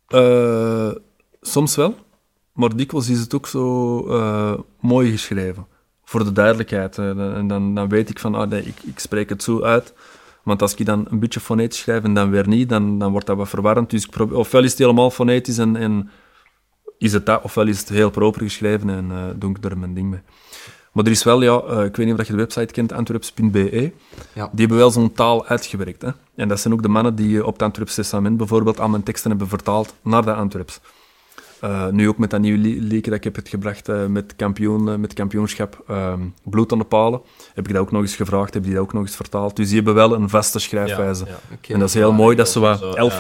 Eh, 0.07 0.91
soms 1.41 1.77
wel, 1.77 1.95
maar 2.53 2.77
dikwijls 2.77 3.09
is 3.09 3.21
het 3.21 3.35
ook 3.35 3.47
zo 3.47 3.99
eh, 4.09 4.59
mooi 4.81 5.11
geschreven. 5.11 5.67
voor 6.05 6.25
de 6.25 6.33
duidelijkheid. 6.33 6.99
eh, 6.99 7.09
en 7.37 7.47
dan, 7.47 7.75
dan 7.75 7.89
weet 7.89 8.11
ik 8.11 8.19
van, 8.19 8.35
ah, 8.35 8.49
nee, 8.49 8.63
ik, 8.63 8.77
ik 8.83 8.99
spreek 8.99 9.29
het 9.29 9.43
zo 9.43 9.63
uit. 9.63 9.95
Want 10.43 10.63
als 10.63 10.75
ik 10.75 10.87
dan 10.87 11.07
een 11.11 11.19
beetje 11.19 11.41
fonetisch 11.41 11.79
schrijf 11.79 12.05
en 12.05 12.15
dan 12.15 12.31
weer 12.31 12.49
niet, 12.49 12.69
dan, 12.69 12.99
dan 12.99 13.11
wordt 13.11 13.27
dat 13.27 13.37
wat 13.37 13.49
verwarrend. 13.49 13.91
Dus 13.91 14.05
ik 14.05 14.11
probeer, 14.11 14.37
ofwel 14.37 14.63
is 14.63 14.71
het 14.71 14.79
helemaal 14.79 15.11
fonetisch 15.11 15.59
en, 15.59 15.77
en 15.77 16.11
is 16.99 17.13
het 17.13 17.27
dat, 17.27 17.43
ofwel 17.43 17.67
is 17.67 17.79
het 17.79 17.89
heel 17.89 18.11
proper 18.11 18.43
geschreven 18.43 18.91
en 18.91 19.11
eh, 19.11 19.25
doe 19.37 19.51
ik 19.51 19.65
er 19.65 19.79
mijn 19.79 19.95
ding 19.95 20.11
mee. 20.11 20.21
Maar 20.93 21.05
er 21.05 21.11
is 21.11 21.25
wel, 21.25 21.43
ja, 21.43 21.61
eh, 21.61 21.85
ik 21.85 21.97
weet 21.97 22.07
niet 22.07 22.19
of 22.19 22.27
je 22.27 22.33
de 22.33 22.39
website 22.39 22.73
kent, 22.73 22.93
antwerps.be. 22.93 23.93
Ja. 24.33 24.49
Die 24.53 24.61
hebben 24.61 24.77
wel 24.77 24.91
zo'n 24.91 25.13
taal 25.13 25.47
uitgewerkt. 25.47 26.03
Hè? 26.03 26.11
En 26.35 26.49
dat 26.49 26.61
zijn 26.61 26.75
ook 26.75 26.83
de 26.83 26.89
mannen 26.89 27.15
die 27.15 27.39
eh, 27.39 27.47
op 27.47 27.53
het 27.53 27.63
Antwerps 27.63 27.95
Testament 27.95 28.37
bijvoorbeeld 28.37 28.81
al 28.81 28.89
mijn 28.89 29.03
teksten 29.03 29.31
hebben 29.31 29.49
vertaald 29.49 29.95
naar 30.03 30.25
de 30.25 30.35
Antwerps. 30.35 30.81
Nu 31.91 32.09
ook 32.09 32.19
met 32.19 32.31
dat 32.31 32.41
nieuwe 32.41 32.59
liedje 32.59 33.11
dat 33.11 33.19
ik 33.19 33.25
heb 33.25 33.37
het 33.37 33.49
gebracht 33.49 33.89
met, 34.09 34.37
kampioen, 34.37 35.01
met 35.01 35.13
kampioenschap 35.13 35.85
ehm, 35.89 36.21
Bloed 36.43 36.73
aan 36.73 36.79
de 36.79 36.85
Palen. 36.85 37.21
Heb 37.55 37.67
ik 37.67 37.73
dat 37.73 37.83
ook 37.83 37.91
nog 37.93 38.03
eens 38.03 38.17
gevraagd, 38.17 38.55
heb 38.55 38.63
die 38.63 38.73
dat 38.73 38.83
ook 38.83 38.93
nog 38.93 39.03
eens 39.03 39.17
vertaald. 39.17 39.57
Dus 39.57 39.67
die 39.67 39.77
hebben 39.77 39.95
wel 39.95 40.15
een 40.15 40.29
vaste 40.29 40.59
schrijfwijze. 40.59 41.25
Ja. 41.25 41.75
En 41.75 41.79
dat 41.79 41.89
is 41.89 41.95
heel 41.95 42.13
mooi, 42.13 42.37
dat 42.37 42.47
is 42.47 42.53
zo 42.53 42.61
wat 42.61 42.79
zo, 42.79 43.11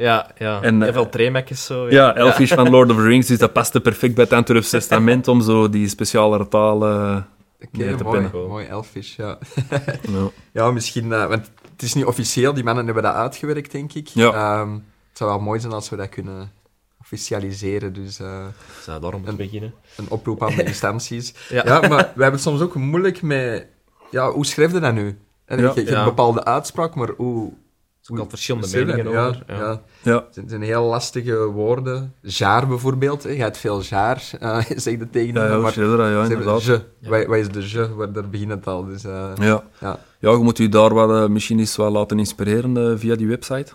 ja. 0.00 0.30
ja. 0.38 0.54
ja. 0.54 0.62
En, 0.62 0.82
eh, 0.82 0.92
veel 0.92 1.08
treemakjes 1.08 1.64
zo. 1.64 1.90
Ja, 1.90 2.14
elfish 2.16 2.52
van 2.52 2.70
Lord 2.70 2.90
of 2.90 2.96
the 2.96 3.02
Rings, 3.02 3.26
dus 3.26 3.38
dat 3.38 3.52
paste 3.60 3.80
perfect 3.80 4.14
bij 4.14 4.24
het 4.24 4.32
Antwerps 4.32 4.70
Testament 4.70 5.28
om 5.28 5.40
zo 5.40 5.68
die 5.70 5.88
speciale 5.88 6.48
taal 6.48 6.76
Oké, 6.76 7.24
mee 7.72 7.94
te 7.94 8.04
mooi. 8.04 8.20
pennen. 8.30 8.48
Mooi, 8.48 8.66
Elfish, 8.66 9.16
ja. 9.16 9.38
Ja. 10.12 10.30
Ja, 10.52 10.70
misschien... 10.70 11.12
eh, 11.12 11.26
want 11.26 11.50
het 11.72 11.82
is 11.82 11.94
niet 11.94 12.04
officieel, 12.04 12.54
die 12.54 12.64
mannen 12.64 12.84
hebben 12.84 13.02
dat 13.02 13.14
uitgewerkt, 13.14 13.72
denk 13.72 13.92
ik. 13.92 14.08
Ja. 14.08 14.32
Ehm, 14.32 14.72
het 14.72 15.18
zou 15.18 15.30
wel 15.30 15.40
mooi 15.40 15.60
zijn 15.60 15.72
als 15.72 15.88
we 15.90 15.96
dat 15.96 16.08
kunnen 16.08 16.52
officialiseren, 17.00 17.92
dus 17.92 18.18
eh, 18.20 18.44
Zou 18.82 19.00
daarom 19.00 19.20
moeten 19.20 19.36
beginnen. 19.38 19.74
een 19.96 20.06
oproep 20.10 20.42
aan 20.42 20.54
de 20.56 20.64
instanties. 20.72 21.34
Ja. 21.48 21.62
Ja, 21.64 21.80
maar 21.80 21.98
we 21.98 22.22
hebben 22.22 22.32
het 22.32 22.40
soms 22.40 22.60
ook 22.60 22.74
moeilijk 22.74 23.22
met... 23.22 23.66
Ja, 24.10 24.30
hoe 24.30 24.46
schrijf 24.46 24.72
je 24.72 24.80
dat 24.80 24.92
nu? 24.94 25.18
En 25.44 25.60
Ja. 25.60 25.72
je, 25.74 25.84
Ja. 25.86 25.98
een 25.98 26.04
bepaalde 26.04 26.44
uitspraak, 26.44 26.94
maar 26.94 27.08
hoe... 27.16 27.52
Er 28.00 28.06
zijn 28.06 28.18
al 28.18 28.28
verschillende 28.28 28.68
meningen 28.84 29.06
over. 29.06 29.42
Ja, 29.46 29.80
Ja. 30.02 30.14
Het 30.14 30.34
zijn- 30.34 30.48
zijn 30.48 30.62
heel 30.62 30.84
lastige 30.84 31.36
woorden. 31.44 32.14
Jaar 32.20 32.66
bijvoorbeeld, 32.68 33.22
hè. 33.22 33.30
je 33.30 33.40
hebt 33.42 33.58
veel 33.58 33.82
jaar, 33.82 34.30
eh 34.40 34.56
zeg 34.76 34.98
je 34.98 35.10
tegen 35.10 35.34
Ja, 35.34 35.46
ja, 35.46 35.56
maar 35.58 35.76
inderdaad. 35.78 36.62
je. 36.64 36.82
Ja. 37.00 37.08
Wat, 37.08 37.26
wat 37.26 37.36
is 37.36 37.48
de 37.48 37.70
je? 37.70 37.94
Waar, 37.94 38.12
daar 38.12 38.28
begint 38.28 38.50
het 38.50 38.66
al. 38.66 38.84
Dus, 38.84 39.04
eh, 39.04 39.30
Ja. 39.36 39.62
ja. 39.80 39.98
ja, 40.18 40.30
je 40.30 40.36
moet 40.36 40.58
je 40.58 40.68
daar 40.68 40.94
wat, 40.94 41.10
eh, 41.10 41.26
misschien 41.28 41.58
eens 41.58 41.76
wel 41.76 41.90
laten 41.90 42.18
inspireren 42.18 42.98
via 42.98 43.14
die 43.14 43.26
website. 43.28 43.72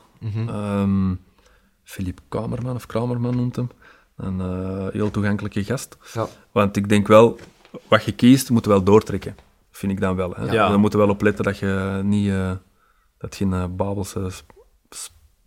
Ehm 0.48 1.14
Philippe 1.84 2.22
Kamerman, 2.30 2.76
of 2.76 2.86
Kramerman 2.86 3.36
noemt 3.36 3.56
hem. 3.56 3.70
Een 4.18 4.40
eh, 4.40 4.88
heel 4.92 5.12
toegankelijke 5.12 5.64
gast. 5.64 5.98
Ja. 6.14 6.28
Want 6.52 6.76
ik 6.78 6.90
denk 6.90 7.08
wel, 7.08 7.40
wat 7.88 8.04
je 8.04 8.12
kiest, 8.12 8.50
moet 8.50 8.64
je 8.64 8.70
wel 8.70 8.84
doortrekken. 8.84 9.36
Vind 9.72 9.92
ik 9.92 10.00
dan 10.00 10.16
wel. 10.16 10.34
Hè. 10.36 10.44
Ja. 10.52 10.70
Daar 10.70 10.80
moet 10.80 10.92
je 10.92 10.98
wel 10.98 11.10
op 11.10 11.22
letten 11.22 11.44
dat 11.44 11.58
je 11.58 12.00
niet... 12.04 12.32
dat 13.18 13.36
geen 13.36 13.54
eh, 13.54 13.66
Babelse, 13.70 14.32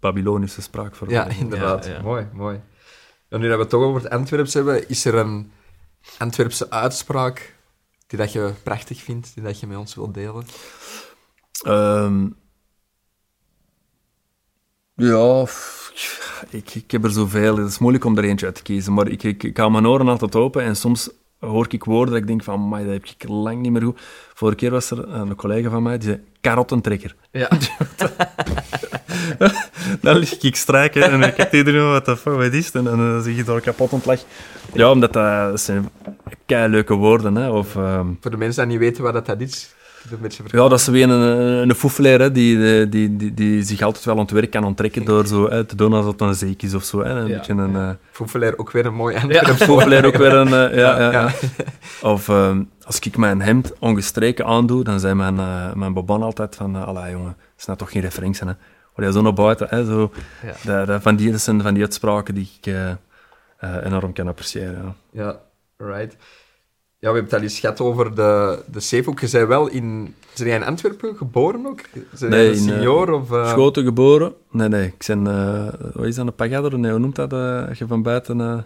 Babylonische 0.00 0.62
spraak 0.62 0.94
voor 0.94 1.10
Ja, 1.10 1.26
inderdaad. 1.26 1.84
Ja, 1.86 1.92
ja. 1.92 2.02
Mooi, 2.02 2.28
mooi. 2.32 2.60
En 3.28 3.40
nu 3.40 3.46
dat 3.46 3.56
we 3.56 3.60
het 3.60 3.70
toch 3.70 3.82
over 3.82 4.02
het 4.02 4.10
Antwerps 4.10 4.54
hebben, 4.54 4.88
is 4.88 5.04
er 5.04 5.14
een 5.14 5.52
Antwerpse 6.18 6.70
uitspraak 6.70 7.54
die 8.06 8.18
dat 8.18 8.32
je 8.32 8.52
prachtig 8.62 9.02
vindt, 9.02 9.34
die 9.34 9.42
dat 9.42 9.60
je 9.60 9.66
met 9.66 9.76
ons 9.76 9.94
wilt 9.94 10.14
delen? 10.14 10.44
Ehm, 11.62 12.28
ja, 14.94 15.46
ik, 16.50 16.74
ik 16.74 16.90
heb 16.90 17.04
er 17.04 17.10
zoveel. 17.10 17.56
Het 17.56 17.68
is 17.68 17.78
moeilijk 17.78 18.04
om 18.04 18.18
er 18.18 18.24
eentje 18.24 18.46
uit 18.46 18.54
te 18.54 18.62
kiezen. 18.62 18.92
Maar 18.92 19.08
ik, 19.08 19.22
ik, 19.22 19.42
ik 19.42 19.56
hou 19.56 19.70
mijn 19.70 19.86
oren 19.86 20.08
altijd 20.08 20.34
open 20.34 20.62
en 20.62 20.76
soms 20.76 21.10
hoor 21.38 21.66
ik 21.68 21.84
woorden 21.84 22.12
dat 22.12 22.22
ik 22.22 22.28
denk 22.28 22.42
van, 22.42 22.54
"Amai, 22.54 22.84
dat 22.84 22.92
heb 22.92 23.04
ik 23.04 23.28
lang 23.28 23.60
niet 23.60 23.72
meer 23.72 23.82
goed. 23.82 24.00
Vorige 24.34 24.56
keer 24.56 24.70
was 24.70 24.90
er 24.90 25.08
een 25.08 25.34
collega 25.34 25.70
van 25.70 25.82
mij 25.82 25.98
die 25.98 26.08
zei, 26.08 26.24
karottentrekker. 26.40 27.14
Ja. 27.30 27.48
Dan 30.00 30.16
lig 30.16 30.40
ik 30.40 30.56
strijken 30.56 31.02
en 31.02 31.22
ik 31.22 31.34
kijk 31.34 31.52
iedereen, 31.52 31.90
wat 31.90 32.04
de 32.04 32.16
fuck, 32.16 32.34
wat 32.34 32.52
is? 32.52 32.70
En 32.70 32.84
dan 32.84 33.22
zeg 33.22 33.36
je 33.36 33.44
door 33.44 33.60
kapot 33.60 34.04
lachen. 34.04 34.26
Ja, 34.72 34.90
omdat 34.90 35.12
dat, 35.12 35.50
dat 35.50 35.60
zijn 35.60 35.88
kei 36.46 36.68
leuke 36.68 36.94
woorden. 36.94 37.34
Hè. 37.34 37.50
Of, 37.50 37.76
ehm, 37.76 38.06
Voor 38.20 38.30
de 38.30 38.36
mensen 38.36 38.68
die 38.68 38.78
niet 38.78 38.86
weten 38.88 39.02
wat 39.02 39.12
dat, 39.12 39.26
dat 39.26 39.40
is, 39.40 39.74
Ja, 40.46 40.68
dat 40.68 40.78
is 40.78 40.86
weer 40.86 41.10
een, 41.10 41.20
een 41.68 41.74
foefelaar, 41.74 42.18
hè, 42.20 42.32
die, 42.32 42.80
eh, 42.80 42.90
die, 42.90 43.16
die, 43.16 43.34
die 43.34 43.62
zich 43.62 43.82
altijd 43.82 44.04
wel 44.04 44.14
aan 44.14 44.20
het 44.20 44.30
werk 44.30 44.50
kan 44.50 44.64
onttrekken 44.64 45.04
door 45.04 45.26
zo 45.26 45.48
hè, 45.50 45.64
te 45.64 45.76
doen 45.76 45.92
alsof 45.92 46.12
het 46.12 46.20
een 46.20 46.34
zeek 46.34 46.62
is 46.62 46.74
of 46.74 46.84
zo. 46.84 47.02
Hè. 47.02 47.10
Een 47.10 47.26
Ja. 47.28 47.36
beetje 47.36 47.52
een... 47.52 47.76
eh 47.76 47.90
Foefelaar, 48.10 48.56
ook 48.56 48.70
weer 48.70 48.86
een 48.86 48.94
mooi 48.94 49.16
Antwerps 49.16 49.64
foefelaar 49.70 50.04
ook 50.04 50.16
weer 50.16 50.32
een... 50.32 50.46
eh, 50.46 50.76
ja, 50.78 50.98
ja, 51.00 51.10
Ja, 51.10 51.10
ja. 51.12 51.32
Of 52.02 52.28
ehm, 52.28 52.62
als 52.84 52.98
ik 52.98 53.16
mijn 53.16 53.40
hemd 53.42 53.72
ongestreken 53.78 54.44
aandoe, 54.46 54.84
dan 54.84 55.00
zei 55.00 55.14
mijn, 55.14 55.38
eh 55.38 55.72
mijn 55.72 55.92
baban 55.92 56.22
altijd 56.22 56.56
van... 56.56 56.76
Uh, 56.76 56.86
Allee, 56.86 57.10
jongen, 57.10 57.36
dat 57.38 57.58
is 57.58 57.64
nou 57.66 57.78
toch 57.78 57.90
geen 57.90 58.02
referentie, 58.02 58.46
hè. 58.46 58.52
Je 59.04 59.12
zo 59.12 59.22
naar 59.22 59.32
buiten, 59.32 59.66
hè, 59.70 59.84
zo... 59.84 60.12
Ja. 60.42 60.52
Dat, 60.76 60.86
dat, 60.86 61.02
van, 61.02 61.16
die, 61.16 61.30
dat 61.30 61.40
zijn 61.40 61.62
van 61.62 61.74
die 61.74 61.82
uitspraken 61.82 62.34
die 62.34 62.50
ik 62.60 62.74
enorm 63.84 64.12
kan 64.12 64.28
appreciëren. 64.28 64.94
Ja. 65.12 65.22
Ja, 65.24 65.40
right. 65.86 66.16
Ja, 67.00 67.08
we 67.08 67.14
hebben 67.14 67.24
het 67.24 67.34
al 67.34 67.40
eens 67.40 67.58
gehad 67.60 67.80
over 67.80 68.14
de, 68.14 68.62
de 68.70 68.80
Zeehoek. 68.80 69.20
Je 69.20 69.26
zei 69.28 69.44
wel 69.44 69.68
in... 69.68 70.14
Zijn 70.34 70.48
jij 70.48 70.58
in 70.58 70.64
Antwerpen 70.64 71.16
geboren 71.16 71.66
ook? 71.66 71.80
Zijn 72.14 72.30
Nee, 72.30 72.48
een 72.48 72.54
in, 72.56 72.68
eh, 72.68 72.74
senior 72.74 73.12
of... 73.12 73.32
eh, 73.32 73.48
Schoten 73.50 73.84
geboren? 73.84 74.34
Nee, 74.50 74.68
nee. 74.68 74.86
Ik 74.86 75.04
ben... 75.06 75.26
eh 75.26 75.72
wat 75.94 76.04
is 76.06 76.14
dat, 76.14 76.26
een 76.26 76.34
pagador? 76.34 76.78
Nee, 76.78 76.90
hoe 76.90 77.00
noemt 77.00 77.16
dat 77.16 77.32
eh, 77.32 77.68
als 77.68 77.78
je 77.78 77.86
van 77.86 78.02
buiten... 78.02 78.40
eh 78.40 78.58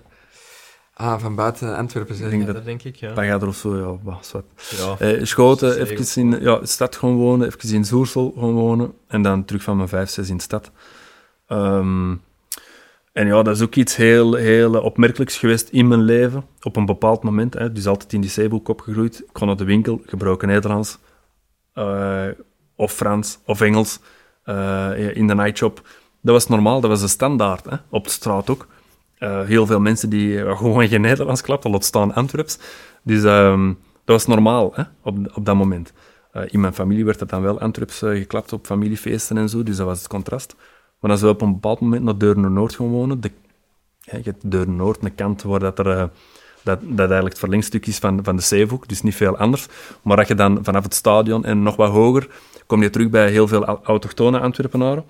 Ah, 0.95 1.21
van 1.21 1.35
buiten 1.35 1.77
Antwerpen 1.77 2.13
Ik 2.15 2.19
zijn. 2.19 2.31
denk 2.31 2.41
Ja, 2.43 2.47
dat- 2.47 2.57
dat 2.57 2.65
denk 2.65 2.83
ik, 2.83 2.97
ja. 2.97 3.13
pagador 3.13 3.49
of 3.49 3.57
zo, 3.57 3.77
ja. 3.77 3.99
bah, 4.05 4.17
zwart. 4.23 4.45
ja. 4.77 4.97
Eh, 4.99 5.25
Schoten, 5.25 5.79
even 5.81 6.23
in 6.23 6.41
ja, 6.43 6.65
stad 6.65 6.97
gewoon 6.97 7.17
wonen, 7.17 7.47
even 7.47 7.75
in 7.75 7.85
Zoersel 7.85 8.31
gewoon 8.35 8.55
wonen. 8.55 8.93
En 9.09 9.23
dan 9.23 9.45
terug 9.45 9.63
van 9.63 9.77
mijn 9.77 9.89
vijf, 9.89 10.11
zes 10.11 10.29
in 10.29 10.37
de 10.37 10.43
stad. 10.43 10.71
Ehm, 11.47 12.15
en 13.13 13.27
ja, 13.27 13.43
dat 13.43 13.57
is 13.57 13.63
ook 13.63 13.75
iets 13.75 13.97
heel, 13.97 14.35
heel 14.35 14.81
opmerkelijks 14.81 15.39
geweest 15.39 15.69
in 15.69 15.89
mijn 15.89 16.03
leven. 16.03 16.45
Op 16.63 16.77
een 16.77 16.87
bepaald 16.87 17.23
moment. 17.23 17.55
Hè, 17.55 17.73
dus 17.73 17.87
altijd 17.87 18.13
in 18.13 18.21
die 18.21 18.31
zeeboek 18.31 18.69
opgegroeid. 18.69 19.19
Ik 19.21 19.33
kon 19.33 19.47
naar 19.47 19.57
de 19.57 19.65
winkel, 19.65 20.01
gebroken 20.07 20.49
Nederlands. 20.49 20.99
eh, 21.75 22.27
of 22.77 22.93
Frans, 22.93 23.39
of 23.47 23.61
Engels. 23.61 24.01
eh, 24.45 25.17
in 25.17 25.27
de 25.27 25.35
nightshop. 25.35 25.89
Dat 26.21 26.35
was 26.35 26.47
normaal, 26.49 26.81
dat 26.81 26.91
was 26.91 27.01
de 27.01 27.09
standaard. 27.09 27.65
Hè, 27.65 27.77
op 27.91 28.05
de 28.05 28.11
straat 28.11 28.51
ook. 28.51 28.67
Eh, 29.19 29.41
heel 29.43 29.67
veel 29.67 29.81
mensen 29.81 30.09
die 30.11 30.57
gewoon 30.57 30.89
geen 30.89 31.01
Nederlands 31.01 31.41
klapten, 31.43 31.71
laat 31.71 31.85
staan 31.85 32.15
Antwerps. 32.15 32.59
Dus 33.03 33.25
ehm, 33.25 33.67
dat 34.05 34.17
was 34.17 34.27
normaal 34.27 34.73
hè, 34.75 34.83
op, 35.03 35.19
op 35.35 35.45
dat 35.45 35.55
moment. 35.57 35.93
In 36.47 36.61
mijn 36.61 36.75
familie 36.75 37.05
werd 37.05 37.21
het 37.21 37.29
dan 37.29 37.43
wel 37.43 37.61
Antwerps 37.61 37.99
geklapt 37.99 38.53
op 38.53 38.67
familiefeesten 38.67 39.37
en 39.39 39.49
zo, 39.49 39.63
dus 39.63 39.77
dat 39.77 39.87
was 39.87 39.99
het 39.99 40.09
contrast. 40.09 40.57
Maar 41.03 41.11
als 41.11 41.21
we 41.21 41.29
op 41.29 41.41
een 41.43 41.53
bepaald 41.53 41.81
moment 41.81 42.03
naar 42.03 42.19
Deurne-Noord 42.19 42.75
gaan 42.75 42.87
wonen, 42.89 43.21
de, 43.21 43.31
ja, 44.01 44.17
je 44.17 44.23
hebt 44.25 44.51
Deurne-Noord, 44.51 45.05
een 45.05 45.15
kant 45.15 45.43
waar 45.43 45.61
dat 45.61 45.79
er... 45.79 45.91
eh, 45.91 46.05
dat, 46.65 46.79
dat 46.83 46.99
eigenlijk 46.99 47.29
het 47.31 47.39
verlengstuk 47.39 47.87
is 47.87 47.99
van, 47.99 48.21
van 48.25 48.37
de 48.37 48.43
Zeehoek, 48.43 48.89
dus 48.89 49.03
niet 49.03 49.15
veel 49.15 49.37
anders. 49.37 49.67
Maar 50.03 50.19
als 50.19 50.29
je 50.29 50.35
dan 50.35 50.59
vanaf 50.63 50.83
het 50.83 50.95
stadion 50.95 51.45
en 51.45 51.63
nog 51.63 51.77
wat 51.77 51.91
hoger, 51.91 52.29
kom 52.67 52.83
je 52.83 52.91
terug 52.91 53.11
bij 53.11 53.31
heel 53.31 53.49
veel 53.49 53.65
au- 53.65 53.79
autochtone 53.83 54.41
Antwerpenaren. 54.41 55.05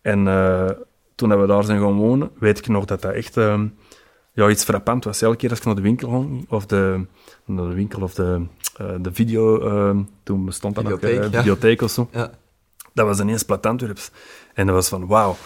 En 0.00 0.28
eh, 0.28 0.70
toen 1.14 1.40
we 1.40 1.46
daar 1.46 1.64
zijn 1.64 1.80
gaan 1.80 1.94
wonen, 1.94 2.30
weet 2.38 2.58
ik 2.58 2.68
nog 2.68 2.84
dat 2.84 3.02
dat 3.02 3.12
echt 3.12 3.36
ehm, 3.36 3.66
ja, 4.32 4.48
iets 4.48 4.64
frappant 4.64 5.04
was. 5.04 5.22
Elke 5.22 5.36
keer 5.36 5.50
als 5.50 5.58
ik 5.58 5.64
naar 5.64 5.74
de 5.74 5.80
winkel 5.82 6.08
ging, 6.08 6.46
of 6.50 6.66
de, 6.66 7.04
naar 7.44 7.68
de 7.68 7.74
winkel 7.74 8.02
of 8.02 8.14
de, 8.14 8.42
eh, 8.76 8.86
de 9.00 9.12
video, 9.12 9.58
toen 10.22 10.44
bestond 10.44 10.74
dat 10.74 10.84
nog, 10.84 11.00
eh, 11.00 11.14
ja. 11.14 11.30
videotheek 11.30 11.82
of 11.82 11.90
zo, 11.90 12.08
Ja. 12.12 12.30
dat 12.94 13.06
was 13.06 13.20
ineens 13.20 13.42
plat 13.42 13.66
Antwerps. 13.66 14.10
En 14.54 14.66
dat 14.66 14.74
was 14.74 14.88
van, 14.88 15.06
wauw. 15.06 15.36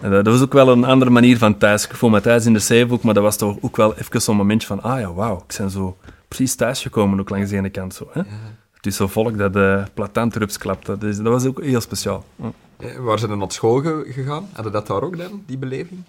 En 0.00 0.10
dat, 0.10 0.24
dat 0.24 0.34
was 0.34 0.42
ook 0.42 0.52
wel 0.52 0.68
een 0.68 0.84
andere 0.84 1.10
manier 1.10 1.38
van 1.38 1.58
thuis. 1.58 1.84
Ik 1.84 1.94
voel 1.94 2.10
me 2.10 2.20
thuis 2.20 2.46
in 2.46 2.52
de 2.52 2.58
Zeehoek, 2.58 3.02
maar 3.02 3.14
dat 3.14 3.22
was 3.22 3.36
toch 3.36 3.56
ook 3.60 3.76
wel 3.76 3.96
even 3.96 4.22
zo'n 4.22 4.36
momentje 4.36 4.66
van, 4.66 4.82
ah 4.82 5.00
ja, 5.00 5.12
wauw, 5.12 5.36
ik 5.48 5.54
ben 5.58 5.70
zo 5.70 5.96
precies 6.28 6.54
thuisgekomen, 6.54 7.20
ook 7.20 7.28
langs 7.30 7.50
de 7.50 7.56
ene 7.56 7.70
kant 7.70 7.94
zo. 7.94 8.08
Hè? 8.12 8.22
Het 8.72 8.86
is 8.86 8.96
zo 8.96 9.06
volk 9.06 9.38
dat 9.38 9.52
de 9.52 9.84
plat 9.94 10.18
Antwerps 10.18 10.58
klapte. 10.58 10.98
Dus 10.98 11.16
dat 11.16 11.26
was 11.26 11.44
ook 11.46 11.62
heel 11.62 11.80
speciaal. 11.80 12.24
Ja. 12.36 12.52
Eh, 12.76 12.96
Waar 12.96 13.18
zijn 13.18 13.30
ze 13.30 13.36
naar 13.36 13.52
school 13.52 13.80
ge- 13.80 14.04
gegaan? 14.08 14.48
Hadden 14.52 14.72
dat 14.72 14.86
daar 14.86 15.02
ook 15.02 15.16
dan, 15.18 15.42
die 15.46 15.58
beleving? 15.58 16.02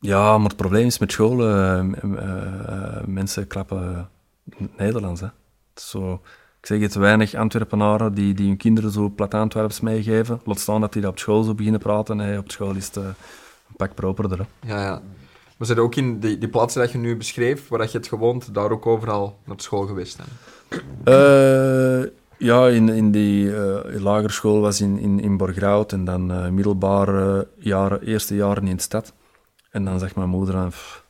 Ja, 0.00 0.38
maar 0.38 0.48
het 0.48 0.56
probleem 0.56 0.86
is 0.86 0.98
met 0.98 1.12
school, 1.12 1.40
eh, 1.42 1.78
eh, 1.78 1.86
eh, 2.02 3.04
mensen 3.06 3.46
klappen 3.46 4.08
Nederlands. 4.76 5.20
Hè. 5.20 5.26
Zo, 5.74 6.20
zeg 6.68 6.80
het, 6.80 6.94
weinig 6.94 7.34
Antwerpenaren 7.34 8.14
die, 8.14 8.34
die 8.34 8.46
hun 8.46 8.56
kinderen 8.56 8.90
zo 8.90 9.08
plat 9.08 9.34
Antwerps 9.34 9.80
meegeven. 9.80 10.40
Laat 10.44 10.58
staan 10.58 10.80
dat 10.80 10.92
die 10.92 11.02
dat 11.02 11.10
op 11.10 11.18
school 11.18 11.42
zo 11.42 11.54
beginnen 11.54 11.80
praten. 11.80 12.16
Nee, 12.16 12.38
op 12.38 12.50
school 12.50 12.74
is 12.74 12.86
het 12.86 12.96
eh, 12.96 13.04
een 13.04 13.76
pak 13.76 13.94
properder. 13.94 14.38
Hè. 14.38 14.74
Ja, 14.74 14.82
ja. 14.82 15.02
Maar 15.56 15.66
zijn 15.66 15.78
ook 15.78 15.94
in 15.94 16.20
die, 16.20 16.38
die 16.38 16.48
plaatsen 16.48 16.80
dat 16.80 16.92
je 16.92 16.98
nu 16.98 17.16
beschreef, 17.16 17.68
waar 17.68 17.78
dat 17.78 17.92
je 17.92 17.98
het 17.98 18.06
gewoond, 18.06 18.54
daar 18.54 18.70
ook 18.70 18.86
overal 18.86 19.38
naar 19.44 19.60
school 19.60 19.86
geweest 19.86 20.16
zijn? 20.16 20.28
Eh, 21.04 22.10
ja, 22.38 22.68
in, 22.68 22.88
in 22.88 23.10
die 23.10 23.56
eh 23.56 24.00
lagere 24.00 24.32
school 24.32 24.60
was 24.60 24.80
in, 24.80 24.98
in, 24.98 25.20
in 25.20 25.36
Borgerhout 25.36 25.92
en 25.92 26.04
dan 26.04 26.32
eh, 26.32 26.48
middelbare 26.48 27.48
jaren, 27.58 28.02
eerste 28.02 28.34
jaren 28.34 28.66
in 28.66 28.76
de 28.76 28.82
stad. 28.82 29.12
En 29.70 29.84
dan 29.84 29.98
zegt 29.98 30.16
mijn 30.16 30.28
moeder, 30.28 30.66
"Pff, 30.68 31.04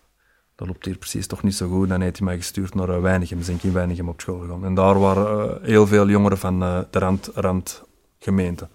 dat 0.59 0.67
loopt 0.67 0.85
hier 0.85 0.99
precies 0.99 1.27
toch 1.27 1.43
niet 1.43 1.55
zo 1.55 1.69
goed. 1.69 1.89
Dan 1.89 2.01
heeft 2.01 2.17
hij 2.17 2.27
mij 2.27 2.37
gestuurd 2.37 2.75
naar 2.75 2.89
uh, 2.89 3.01
Weinigem. 3.01 3.43
Zijn 3.43 3.59
in 3.63 3.73
Weinigem 3.73 4.09
op 4.09 4.21
school 4.21 4.39
gegaan. 4.41 4.65
En 4.65 4.75
daar 4.75 4.99
waren 4.99 5.61
uh, 5.61 5.67
heel 5.67 5.87
veel 5.87 6.09
jongeren 6.09 6.39
van 6.39 6.63
uh, 6.63 6.81
de 6.91 6.99
rand, 6.99 7.31
randgemeente. 7.35 8.69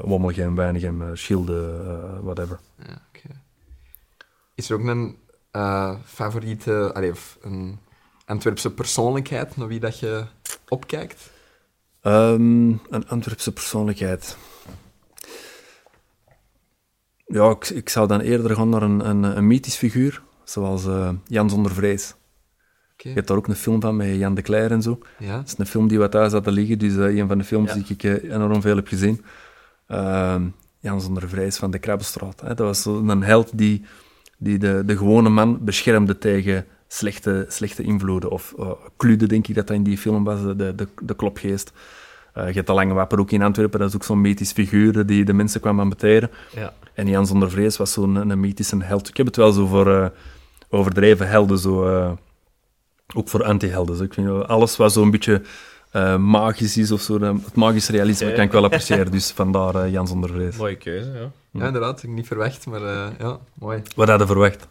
Wommelgem, 0.00 0.54
Weinigem, 0.54 1.16
Schilde, 1.16 1.80
whatever. 2.22 2.58
Ja, 2.76 3.02
okay. 3.08 3.36
Is 4.54 4.70
er 4.70 4.80
ook 4.80 4.86
een 4.86 5.16
favoriete, 6.04 6.90
allee, 6.94 7.12
een 7.40 7.78
Antwerpse 8.24 8.74
persoonlijkheid 8.74 9.56
naar 9.56 9.68
wie 9.68 9.80
dat 9.80 9.98
je 9.98 10.24
opkijkt? 10.68 11.30
Um, 12.02 12.80
een 12.90 13.08
Antwerpse 13.08 13.52
persoonlijkheid. 13.52 14.36
Ja, 17.26 17.50
ik, 17.50 17.68
ik, 17.68 17.88
zou 17.88 18.06
dan 18.06 18.20
eerder 18.20 18.56
gaan 18.56 18.68
naar 18.68 18.82
een, 18.82 19.08
een, 19.08 19.22
een 19.22 19.46
mythisch 19.46 19.76
figuur, 19.76 20.22
zoals 20.44 20.86
uh, 20.86 21.10
Jan 21.24 21.50
zonder 21.50 21.72
vrees. 21.72 22.14
Okay. 22.92 23.12
Je 23.12 23.18
hebt 23.18 23.28
daar 23.28 23.36
ook 23.36 23.48
een 23.48 23.54
film 23.54 23.80
van 23.80 23.96
met 23.96 24.16
Jan 24.16 24.34
de 24.34 24.42
Cler 24.42 24.70
en 24.70 24.82
zo. 24.82 24.98
Ja? 25.18 25.36
Dat 25.36 25.46
is 25.46 25.54
een 25.58 25.66
film 25.66 25.88
die 25.88 25.98
wat 25.98 26.10
thuis 26.10 26.32
had 26.32 26.46
liggen, 26.46 26.78
dus 26.78 26.92
uh, 26.92 27.16
een 27.16 27.28
van 27.28 27.38
de 27.38 27.44
films 27.44 27.68
ja. 27.68 27.74
die 27.74 27.84
ik 27.88 28.02
uh, 28.02 28.32
enorm 28.34 28.60
veel 28.60 28.76
heb 28.76 28.88
gezien. 28.88 29.24
Uh, 29.88 30.42
Jan 30.78 31.00
zonder 31.00 31.28
vrees 31.28 31.56
van 31.56 31.70
de 31.70 31.78
Krabbenstraat. 31.78 32.40
Hè. 32.40 32.54
Dat 32.54 32.58
was 32.58 32.84
een 32.84 33.22
held 33.22 33.58
die, 33.58 33.84
die 34.38 34.58
de, 34.58 34.82
de 34.86 34.96
gewone 34.96 35.28
man 35.28 35.64
beschermde 35.64 36.18
tegen 36.18 36.66
slechte, 36.88 37.44
slechte 37.48 37.82
invloeden. 37.82 38.30
Of 38.30 38.54
Klude, 38.96 39.26
denk 39.26 39.48
ik 39.48 39.54
dat 39.54 39.66
dat 39.66 39.76
in 39.76 39.82
die 39.82 39.98
film 39.98 40.24
was, 40.24 40.42
de, 40.42 40.74
de, 40.74 40.88
de 41.02 41.16
klopgeest. 41.16 41.72
Uh, 42.34 42.46
je 42.46 42.52
hebt 42.52 42.66
de 42.66 42.72
Lange 42.72 42.94
Wapper 42.94 43.18
ook 43.18 43.30
in 43.30 43.42
Antwerpen, 43.42 43.78
dat 43.78 43.88
is 43.88 43.94
ook 43.94 44.04
zo'n 44.04 44.20
mythisch 44.20 44.52
figuur 44.52 45.06
die 45.06 45.24
de 45.24 45.32
mensen 45.32 45.60
kwam 45.60 45.80
ambeteren. 45.80 46.30
Ja. 46.54 46.72
En 46.94 47.08
Jan 47.08 47.26
zonder 47.26 47.50
vrees 47.50 47.76
was 47.76 47.92
zo'n 47.92 48.14
een, 48.14 48.40
mythische 48.40 48.82
held. 48.82 49.08
Ik 49.08 49.16
heb 49.16 49.26
het 49.26 49.36
wel 49.36 49.52
zo 49.52 49.66
voor 49.66 49.88
uh, 49.88 50.06
overdreven 50.68 51.28
helden, 51.28 51.58
zo, 51.58 51.88
uh, 51.88 52.10
ook 53.14 53.28
voor 53.28 53.44
anti-helden. 53.44 53.96
Zo. 53.96 54.02
Ik 54.02 54.14
vind 54.14 54.46
alles 54.46 54.76
wat 54.76 54.92
zo'n 54.92 55.10
beetje 55.10 55.42
magisch 56.18 56.76
is 56.76 56.90
of 56.90 57.00
zo, 57.00 57.20
het 57.20 57.54
magisch 57.54 57.88
realisme 57.88 58.28
ja, 58.28 58.34
kan 58.34 58.44
ik 58.44 58.52
wel 58.52 58.64
appreciëren. 58.64 59.10
Dus 59.10 59.30
vandaar 59.30 59.88
Jan 59.88 60.08
zonder 60.08 60.30
vrees. 60.30 60.56
Mooie 60.56 60.76
keuze, 60.76 61.10
ja. 61.10 61.30
Ja, 61.60 61.66
inderdaad. 61.66 62.02
Ik 62.02 62.10
niet 62.10 62.26
verwacht, 62.26 62.66
maar 62.66 62.80
ja, 63.18 63.38
mooi. 63.54 63.82
Wat 63.96 64.08
had 64.08 64.20
je 64.20 64.26
verwacht? 64.26 64.68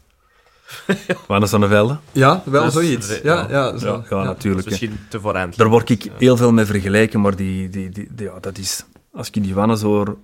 Wannes 1.27 1.49
van 1.49 1.61
de 1.61 1.67
Velden? 1.67 1.99
Ja, 2.11 2.41
wel 2.45 2.63
dus, 2.63 2.73
zoiets. 2.73 3.21
Ja, 3.21 3.47
ja, 3.49 3.77
zo. 3.77 4.03
ja, 4.09 4.17
ja, 4.17 4.23
natuurlijk. 4.23 4.67
Misschien 4.67 4.99
te 5.09 5.19
voorhand. 5.19 5.57
Daar 5.57 5.69
word 5.69 5.89
ik 5.89 6.11
heel 6.17 6.37
veel 6.37 6.51
mee 6.51 6.65
vergelijken, 6.65 7.21
maar 7.21 7.35
die, 7.35 7.69
die, 7.69 7.89
die, 7.89 8.09
ja, 8.15 8.39
dat 8.39 8.57
is... 8.57 8.85
Als 9.13 9.29
ik 9.29 9.43
die 9.43 9.53
Wannes 9.53 9.81
hoor 9.81 10.17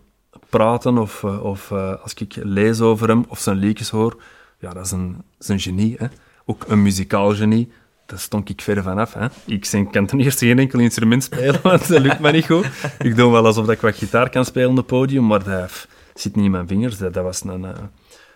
praten 0.49 0.97
of, 0.97 1.23
of 1.23 1.69
uh, 1.71 1.93
als 2.03 2.13
ik 2.13 2.35
lees 2.35 2.81
over 2.81 3.07
hem 3.07 3.25
of 3.27 3.39
zijn 3.39 3.57
liedjes 3.57 3.89
hoor, 3.89 4.21
ja, 4.59 4.73
dat 4.73 4.85
is 4.85 4.91
een, 4.91 5.23
is 5.39 5.47
een 5.47 5.59
genie. 5.59 5.95
Hè? 5.97 6.07
Ook 6.45 6.65
een 6.67 6.81
muzikaal 6.81 7.35
genie. 7.35 7.71
Daar 8.05 8.19
stond 8.19 8.49
ik 8.49 8.61
ver 8.61 8.83
vanaf. 8.83 9.13
Hè? 9.13 9.27
Ik 9.45 9.65
zijn, 9.65 9.91
kan 9.91 10.05
ten 10.05 10.19
eerste 10.19 10.45
geen 10.45 10.59
enkel 10.59 10.79
instrument 10.79 11.23
spelen, 11.23 11.59
want 11.63 11.87
dat 11.87 12.01
lukt 12.01 12.19
me 12.19 12.31
niet 12.31 12.45
goed. 12.45 12.69
Ik 12.99 13.15
doe 13.15 13.31
wel 13.31 13.45
alsof 13.45 13.69
ik 13.69 13.81
wat 13.81 13.95
gitaar 13.95 14.29
kan 14.29 14.45
spelen 14.45 14.69
op 14.69 14.75
het 14.75 14.85
podium, 14.85 15.25
maar 15.25 15.43
dat 15.43 15.87
zit 16.13 16.35
niet 16.35 16.45
in 16.45 16.51
mijn 16.51 16.67
vingers. 16.67 16.97
Dat, 16.97 17.13
dat 17.13 17.23
was 17.23 17.43
een, 17.43 17.61
uh, 17.61 17.69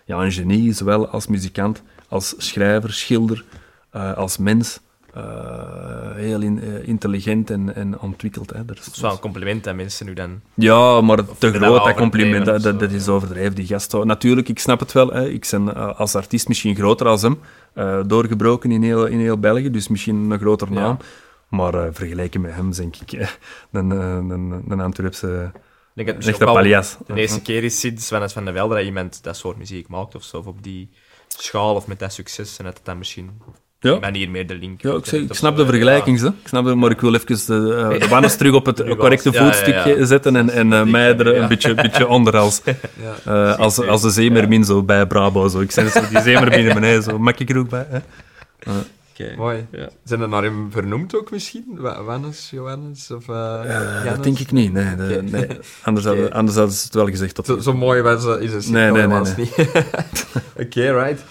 ja, 0.04 0.16
een 0.16 0.32
genie, 0.32 0.72
zowel 0.72 1.08
als 1.08 1.26
muzikant 1.26 1.82
als 2.10 2.34
schrijver, 2.38 2.92
schilder, 2.92 3.44
uh, 3.96 4.16
als 4.16 4.38
mens. 4.38 4.80
Uh, 5.16 5.22
heel 6.14 6.40
in, 6.40 6.60
uh, 6.64 6.88
intelligent 6.88 7.50
en, 7.50 7.74
en 7.74 8.00
ontwikkeld. 8.00 8.50
Hè. 8.52 8.64
Dat 8.64 8.78
is, 8.92 9.00
wel 9.00 9.10
een 9.10 9.18
compliment 9.18 9.68
aan 9.68 9.76
mensen 9.76 10.06
nu 10.06 10.12
dan. 10.12 10.40
Ja, 10.54 11.00
maar 11.00 11.24
te 11.38 11.52
groot, 11.52 11.84
dat 11.84 11.94
compliment, 11.94 12.46
dat, 12.46 12.62
dat, 12.62 12.80
dat, 12.80 12.90
is 12.90 13.08
overdreven, 13.08 13.54
die 13.54 13.66
gast. 13.66 13.92
Natuurlijk, 13.92 14.48
ik 14.48 14.58
snap 14.58 14.80
het 14.80 14.92
wel. 14.92 15.08
Hè. 15.08 15.28
Ik 15.28 15.46
ben 15.50 15.96
als 15.96 16.14
artiest 16.14 16.48
misschien 16.48 16.74
groter 16.76 17.06
als 17.06 17.22
hem. 17.22 17.38
doorgebroken 18.06 18.72
in 18.72 18.82
heel, 18.82 19.06
in 19.06 19.18
heel 19.18 19.38
België, 19.38 19.70
dus 19.70 19.88
misschien 19.88 20.30
een 20.30 20.38
groter 20.38 20.72
naam. 20.72 20.96
Ja. 21.00 21.06
Maar 21.48 21.94
vergelijken 21.94 22.40
met 22.40 22.54
hem, 22.54 22.72
denk 22.72 22.96
ik, 22.96 23.38
een, 23.72 23.90
een, 23.90 24.64
een 24.68 24.80
Antwerpse... 24.80 25.50
Ik 25.94 26.06
denk 26.06 26.38
dat 26.38 26.56
het. 26.56 26.98
De 27.06 27.14
eerste 27.14 27.42
keer 27.42 27.64
is 27.64 27.80
sinds 27.80 28.06
Sven 28.06 28.30
van 28.30 28.44
der 28.44 28.54
Velde 28.54 28.74
dat 28.74 28.84
iemand 28.84 29.22
dat 29.22 29.36
soort 29.36 29.56
muziek 29.56 29.88
maakt 29.88 30.14
of 30.14 30.22
zo, 30.22 30.36
of 30.36 30.46
op 30.46 30.62
die 30.62 30.88
schaal 31.42 31.74
of 31.74 31.86
met 31.86 31.98
dat 31.98 32.12
succes, 32.12 32.58
en 32.58 32.64
dat 32.64 32.76
het 32.76 32.84
dan 32.84 32.98
misschien 32.98 33.30
ja. 33.80 33.98
manier 33.98 34.30
meer 34.30 34.46
de 34.46 34.54
link. 34.54 34.82
Ja, 34.82 34.94
ik, 34.94 35.06
zeg, 35.06 35.20
ik 35.20 35.34
snap 35.34 35.56
de 35.56 35.66
vergelijking, 35.66 36.20
ja. 36.20 36.26
ik 36.26 36.48
snap 36.48 36.64
het, 36.64 36.74
maar 36.74 36.90
ik 36.90 37.00
wil 37.00 37.14
even 37.14 37.46
de, 37.46 37.98
uh, 38.00 38.20
de 38.22 38.36
terug 38.36 38.54
op 38.54 38.66
het 38.66 38.96
correcte 38.96 39.32
voetstukje 39.32 40.06
zetten 40.06 40.36
en, 40.36 40.50
en 40.50 40.72
uh, 40.72 40.82
mij 40.82 41.16
er 41.16 41.36
een 41.36 41.48
beetje, 41.48 41.74
beetje 41.82 42.08
onder 42.08 42.36
als, 42.36 42.62
uh, 43.26 43.58
als, 43.58 43.86
als 43.86 44.02
de 44.02 44.10
zeemermin 44.10 44.64
zo 44.64 44.82
bij 44.82 45.06
Brabo. 45.06 45.48
Zo. 45.48 45.60
Ik 45.60 45.70
zeg 45.70 45.92
zo, 45.92 46.00
die 46.08 46.20
zeemermin 46.20 46.66
in 46.66 46.74
beneden, 46.74 47.02
zo 47.02 47.18
maak 47.18 47.38
ik 47.38 47.50
er 47.50 47.58
ook 47.58 47.68
bij. 47.68 47.86
Hè? 47.88 47.98
Mooi. 49.36 49.66
Ja. 49.70 49.88
Zijn 50.04 50.20
er 50.20 50.28
naar 50.28 50.42
hem 50.42 50.70
vernoemd 50.70 51.16
ook 51.16 51.30
misschien? 51.30 51.80
Wannes, 52.04 52.50
Johannes? 52.50 53.10
Of, 53.10 53.28
uh, 53.28 54.04
dat 54.04 54.22
denk 54.22 54.38
ik 54.38 54.52
niet. 54.52 54.72
Nee, 54.72 54.96
de, 54.96 55.22
nee. 55.22 55.46
Anders, 55.82 56.06
okay. 56.06 56.18
hadden, 56.18 56.32
anders 56.32 56.56
hadden 56.56 56.74
ze 56.74 56.84
het 56.84 56.94
wel 56.94 57.06
gezegd. 57.06 57.36
Dat 57.36 57.46
zo, 57.46 57.58
zo 57.58 57.74
mooi 57.74 58.02
was, 58.02 58.24
is 58.24 58.52
het 58.52 58.68
nee, 58.68 58.90
nee, 58.90 59.06
nee, 59.06 59.20
nee. 59.20 59.34
niet. 59.36 59.54
Oké, 60.52 60.62
okay, 60.62 60.90
right. 60.92 61.24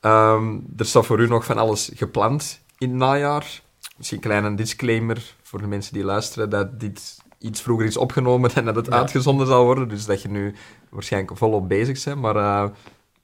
Um, 0.00 0.66
er 0.76 0.86
staat 0.86 1.06
voor 1.06 1.20
u 1.20 1.28
nog 1.28 1.44
van 1.44 1.58
alles 1.58 1.90
gepland 1.94 2.60
in 2.78 2.88
het 2.88 2.98
najaar. 2.98 3.60
Misschien 3.96 4.18
een 4.18 4.24
kleine 4.24 4.54
disclaimer 4.54 5.34
voor 5.42 5.60
de 5.60 5.66
mensen 5.66 5.92
die 5.92 6.04
luisteren, 6.04 6.50
dat 6.50 6.80
dit 6.80 7.16
iets 7.38 7.60
vroeger 7.60 7.86
is 7.86 7.96
opgenomen 7.96 8.54
en 8.54 8.64
dat 8.64 8.76
het 8.76 8.86
ja. 8.86 8.92
uitgezonden 8.92 9.46
zal 9.46 9.64
worden. 9.64 9.88
Dus 9.88 10.06
dat 10.06 10.22
je 10.22 10.28
nu 10.28 10.54
waarschijnlijk 10.90 11.38
volop 11.38 11.68
bezig 11.68 12.04
bent. 12.04 12.20
Maar 12.20 12.36
uh, 12.36 12.68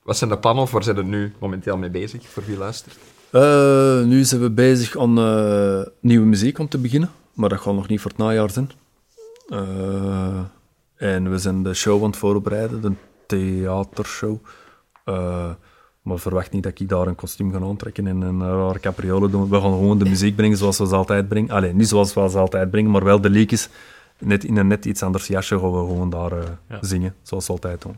wat 0.03 0.17
zijn 0.17 0.29
de 0.29 0.37
plannen 0.37 0.63
of 0.63 0.71
waar 0.71 0.83
zijn 0.83 0.95
we 0.95 1.03
nu 1.03 1.33
momenteel 1.39 1.77
mee 1.77 1.89
bezig, 1.89 2.29
voor 2.29 2.45
wie 2.45 2.57
luistert? 2.57 2.97
Uh, 3.33 4.03
nu 4.03 4.23
zijn 4.23 4.41
we 4.41 4.49
bezig 4.49 4.97
aan 4.97 5.19
uh, 5.19 5.81
nieuwe 5.99 6.25
muziek 6.25 6.59
om 6.59 6.67
te 6.67 6.77
beginnen, 6.77 7.09
maar 7.33 7.49
dat 7.49 7.59
gaat 7.59 7.73
nog 7.73 7.87
niet 7.87 8.01
voor 8.01 8.11
het 8.11 8.19
najaar 8.19 8.49
zijn. 8.49 8.71
Uh, 9.49 10.39
en 10.95 11.29
we 11.29 11.37
zijn 11.37 11.63
de 11.63 11.73
show 11.73 12.03
aan 12.03 12.09
het 12.09 12.17
voorbereiden, 12.17 12.81
de 12.81 12.91
theatershow. 13.25 14.37
maar 16.01 16.19
verwacht 16.19 16.51
niet 16.51 16.63
dat 16.63 16.79
ik 16.79 16.89
daar 16.89 17.07
een 17.07 17.15
kostuum 17.15 17.51
ga 17.51 17.59
aantrekken 17.59 18.07
en 18.07 18.21
een 18.21 18.41
rare 18.41 18.79
capriole 18.79 19.29
doen. 19.29 19.49
We 19.49 19.61
gaan 19.61 19.71
gewoon 19.71 19.97
de 19.97 20.09
muziek 20.09 20.35
brengen 20.35 20.57
zoals 20.57 20.77
we 20.77 20.87
ze 20.87 20.95
altijd 20.95 21.27
brengen. 21.27 21.49
Alleen 21.49 21.75
niet 21.75 21.87
zoals 21.87 22.13
we 22.13 22.29
ze 22.29 22.37
altijd 22.37 22.71
brengen, 22.71 22.91
maar 22.91 23.03
wel 23.03 23.21
de 23.21 23.29
liedjes. 23.29 23.69
Net 24.19 24.43
in 24.43 24.57
een 24.57 24.67
net 24.67 24.85
iets 24.85 25.03
anders 25.03 25.27
jasje 25.27 25.59
gaan 25.59 25.71
we 25.71 25.77
gewoon 25.77 26.09
daar 26.09 26.33
ja. 26.69 26.77
zingen, 26.81 27.15
zoals 27.21 27.47
we 27.47 27.53
altijd 27.53 27.81
doen. 27.81 27.97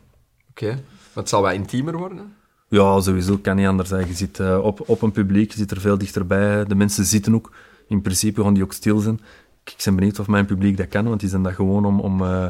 Oké. 0.50 0.66
Okay. 0.66 0.84
Wat 1.14 1.30
zal 1.30 1.42
wat 1.42 1.54
intiemer 1.54 1.98
worden? 1.98 2.34
Ja, 2.68 3.02
sowieso 3.02 3.38
kan 3.38 3.56
niet 3.56 3.68
anders 3.68 3.90
zijn. 3.90 4.08
Je 4.08 4.14
zit 4.14 4.40
uh, 4.40 4.60
op, 4.64 4.90
op 4.90 5.02
een 5.02 5.12
publiek, 5.12 5.52
je 5.52 5.58
zit 5.58 5.72
er 5.72 5.82
veel 5.82 5.98
dichterbij. 5.98 6.66
De 6.66 6.76
mensen 6.76 7.06
zitten 7.06 7.36
ook. 7.36 7.52
In 7.88 8.02
principe 8.02 8.44
gaan 8.44 8.54
die 8.54 8.64
ook 8.64 8.74
stil 8.74 9.00
zijn. 9.00 9.20
Ik 9.64 9.82
ben 9.84 9.96
benieuwd 9.96 10.20
of 10.20 10.28
mijn 10.28 10.46
publiek 10.46 10.78
dat 10.78 10.88
kan, 10.88 11.08
want 11.08 11.20
die 11.20 11.30
zijn 11.30 11.44
dat 11.44 11.54
gewoon 11.54 11.86
om, 11.86 12.00
om 12.00 12.22
uh, 12.22 12.46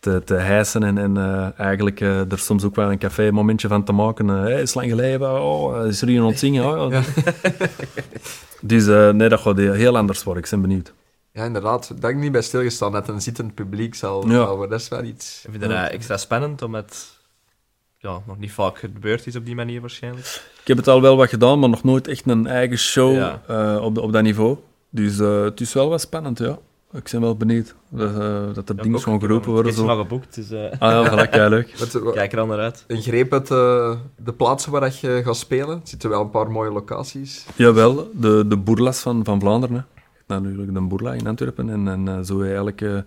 te, 0.00 0.22
te 0.24 0.34
hijsen 0.34 0.82
en, 0.82 0.98
en 0.98 1.16
uh, 1.16 1.58
eigenlijk 1.58 2.00
er 2.00 2.38
soms 2.38 2.64
ook 2.64 2.74
wel 2.74 2.90
een 2.90 2.98
café-momentje 2.98 3.68
van 3.68 3.84
te 3.84 3.92
maken. 3.92 4.28
hey, 4.28 4.62
is 4.62 4.74
lang 4.74 4.88
geleden, 4.88 5.42
oh, 5.42 5.86
is 5.86 6.02
er 6.02 6.08
hier 6.08 6.20
aan 6.20 6.26
het 6.26 6.38
zingen? 6.38 6.80
Oh, 6.80 6.92
ja. 6.92 7.02
dus 8.60 8.86
nee, 9.14 9.28
dat 9.28 9.40
gaat 9.40 9.56
heel 9.56 9.96
anders 9.96 10.22
worden. 10.22 10.42
Ik 10.44 10.50
ben 10.50 10.60
benieuwd. 10.60 10.92
Ja, 11.32 11.44
inderdaad. 11.44 11.92
Dat 12.00 12.10
ik 12.10 12.16
niet 12.16 12.32
bij 12.32 12.42
stilgestaan 12.42 12.92
dat 12.92 13.08
een 13.08 13.22
zittend 13.22 13.54
publiek 13.54 13.94
zal, 13.94 14.26
ja. 14.26 14.32
zal 14.32 14.56
worden. 14.56 14.70
Dat 14.70 14.80
is 14.80 14.88
wel 14.88 15.04
iets... 15.04 15.44
Vind 15.50 15.62
je 15.62 15.68
dat 15.68 15.88
extra 15.88 16.16
spannend 16.16 16.62
om 16.62 16.74
het 16.74 17.19
ja, 18.00 18.20
nog 18.26 18.38
niet 18.38 18.52
vaak 18.52 18.78
gebeurd 18.78 19.26
is 19.26 19.36
op 19.36 19.44
die 19.44 19.54
manier 19.54 19.80
waarschijnlijk. 19.80 20.26
Ik 20.60 20.66
heb 20.66 20.76
het 20.76 20.88
al 20.88 21.00
wel 21.00 21.16
wat 21.16 21.28
gedaan, 21.28 21.58
maar 21.58 21.68
nog 21.68 21.82
nooit 21.84 22.08
echt 22.08 22.26
een 22.26 22.46
eigen 22.46 22.78
show 22.78 23.14
ja. 23.14 23.42
uh, 23.50 23.82
op, 23.82 23.98
op 23.98 24.12
dat 24.12 24.22
niveau. 24.22 24.56
Dus 24.90 25.18
uh, 25.18 25.42
het 25.42 25.60
is 25.60 25.72
wel 25.72 25.88
wat 25.88 26.00
spannend, 26.00 26.38
ja. 26.38 26.58
Ik 26.92 27.08
ben 27.12 27.20
wel 27.20 27.36
benieuwd 27.36 27.74
dat, 27.88 28.10
uh, 28.10 28.54
dat 28.54 28.68
er 28.68 28.76
ja, 28.76 28.82
dingen 28.82 29.00
gewoon 29.00 29.20
geroepen 29.20 29.50
worden. 29.50 29.72
Ik 29.72 29.78
heb 29.78 29.88
al 29.88 29.96
geboekt, 29.96 30.34
dus... 30.34 30.52
Ah 30.52 30.78
ja, 30.80 31.04
gelijk, 31.04 31.34
ja, 31.34 31.48
leuk. 31.48 31.74
Kijk 32.12 32.32
er 32.32 32.40
al 32.40 32.46
naar 32.46 32.58
uit. 32.58 32.84
Een 32.86 33.02
greep 33.02 33.32
uit 33.32 33.48
de 33.48 34.32
plaatsen 34.36 34.72
waar 34.72 34.98
je 35.00 35.22
gaat 35.24 35.36
spelen. 35.36 35.80
Er 35.80 35.88
zitten 35.88 36.10
wel 36.10 36.20
een 36.20 36.30
paar 36.30 36.50
mooie 36.50 36.70
locaties. 36.70 37.46
Jawel, 37.56 38.10
de, 38.14 38.44
de 38.48 38.56
Boerlas 38.56 39.00
van, 39.00 39.24
van 39.24 39.40
Vlaanderen. 39.40 39.76
Hè. 39.76 39.82
Natuurlijk 40.26 40.74
de 40.74 40.80
Boerla 40.80 41.12
in 41.12 41.26
Antwerpen. 41.26 41.70
En, 41.70 42.08
en 42.08 42.24
zo 42.24 42.40
elke 42.40 43.04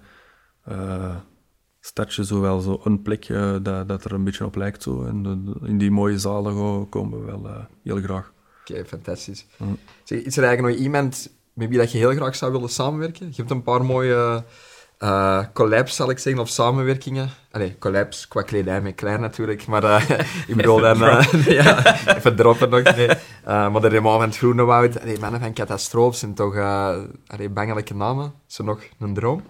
stadje 1.86 2.26
zo 2.26 2.42
wel 2.42 2.60
zo 2.60 2.80
een 2.84 3.02
plek 3.02 3.30
uh, 3.30 3.56
dat, 3.62 3.88
dat 3.88 4.06
er 4.06 4.14
een 4.14 4.24
beetje 4.24 4.46
op 4.46 4.56
lijkt. 4.56 4.84
Zo. 4.84 5.04
En 5.04 5.24
de, 5.24 5.68
in 5.68 5.78
die 5.78 5.92
mooie 5.92 6.20
zalen 6.20 6.90
komen 6.90 7.20
we 7.20 7.26
wel 7.26 7.46
uh, 7.46 7.58
heel 7.84 8.02
graag. 8.02 8.32
Oké, 8.62 8.72
okay, 8.72 8.86
fantastisch. 8.86 9.46
Mm. 9.58 9.78
Zeg, 10.04 10.20
is 10.20 10.38
er 10.38 10.44
eigenlijk 10.44 10.76
nog 10.76 10.86
iemand 10.86 11.32
met 11.54 11.70
wie 11.70 11.78
dat 11.78 11.92
je 11.92 11.98
heel 11.98 12.12
graag 12.12 12.36
zou 12.36 12.52
willen 12.52 12.70
samenwerken? 12.70 13.28
Je 13.28 13.36
hebt 13.36 13.52
een 13.52 13.64
paar 13.64 13.86
mooie 13.86 14.44
uh, 15.00 15.44
collabs, 15.54 15.96
zal 15.96 16.10
ik 16.10 16.20
zeggen, 16.20 16.42
of 16.42 16.50
samenwerkingen. 16.50 17.30
Allee, 17.52 17.78
collabs 17.78 18.28
qua 18.28 18.42
kledij 18.42 18.82
met 18.82 18.96
klein 18.96 19.22
natuurlijk, 19.22 19.68
maar 19.68 20.12
ik 20.48 20.56
bedoel 20.56 20.80
dan... 20.80 20.98
ja, 21.60 21.98
even 22.16 22.36
droppen 22.36 22.70
nog. 22.70 22.96
Nee. 22.96 23.08
maar 23.46 23.82
de 23.82 23.88
Remo 23.88 24.12
van 24.12 24.22
het 24.28 24.38
Groenewoud, 24.38 25.02
allee, 25.02 25.20
mannen 25.20 25.40
van 25.40 25.54
Catastrofe 25.54 26.18
zijn 26.18 26.34
toch 26.34 26.56
allee, 27.28 27.50
bangelijke 27.50 27.96
namen. 27.96 28.34
Is 28.48 28.58
er 28.58 28.64
nog 28.64 28.82
een 29.00 29.14
droom? 29.14 29.44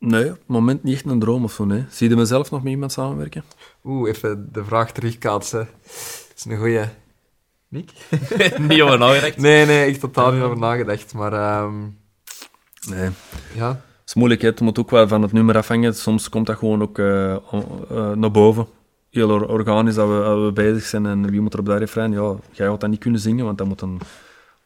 Nee, 0.00 0.24
op 0.24 0.30
het 0.30 0.46
moment 0.46 0.82
niet 0.82 0.94
echt 0.94 1.04
een 1.04 1.18
droom 1.18 1.44
of 1.44 1.52
zo, 1.52 1.64
nee. 1.64 1.84
Zie 1.90 2.08
je 2.08 2.16
mezelf 2.16 2.50
nog 2.50 2.62
met 2.62 2.72
iemand 2.72 2.92
samenwerken? 2.92 3.44
Oeh, 3.84 4.08
even 4.08 4.48
de 4.52 4.64
vraag 4.64 4.92
terugkaatsen. 4.92 5.68
is 6.36 6.44
een 6.48 6.56
goeie. 6.56 6.84
Nick? 7.68 7.90
Niet 8.68 8.80
over 8.82 8.98
nagedacht. 8.98 9.36
Nee, 9.36 9.66
nee, 9.66 9.84
echt 9.90 10.00
totaal 10.00 10.32
niet 10.32 10.42
over 10.42 10.58
nagedacht. 10.58 11.14
Maar 11.14 11.32
ehm, 11.32 11.78
Nee. 12.88 13.10
ja, 13.54 13.68
Het 13.68 13.78
is 14.08 14.14
moeilijk, 14.14 14.42
hè. 14.42 14.48
het 14.48 14.60
moet 14.60 14.78
ook 14.78 14.90
wel 14.90 15.08
van 15.08 15.22
het 15.22 15.32
nummer 15.32 15.56
afhangen. 15.56 15.94
Soms 15.94 16.28
komt 16.28 16.46
dat 16.46 16.56
gewoon 16.58 16.82
ook 16.82 16.98
eh, 16.98 17.32
eh, 17.34 17.40
naar 18.14 18.30
boven. 18.30 18.66
Heel 19.10 19.30
or- 19.30 19.48
organisch 19.48 19.94
dat 19.94 20.08
we, 20.08 20.14
dat 20.24 20.44
we 20.44 20.52
bezig 20.52 20.84
zijn 20.84 21.06
en 21.06 21.30
wie 21.30 21.40
moet 21.40 21.52
er 21.52 21.58
op 21.58 21.66
dat 21.66 21.78
refrein? 21.78 22.12
Ja, 22.12 22.34
jij 22.50 22.66
gaat 22.66 22.80
dat 22.80 22.90
niet 22.90 22.98
kunnen 23.00 23.20
zingen, 23.20 23.44
want 23.44 23.58
dat 23.58 23.66
moet 23.66 23.80
een, 23.80 24.00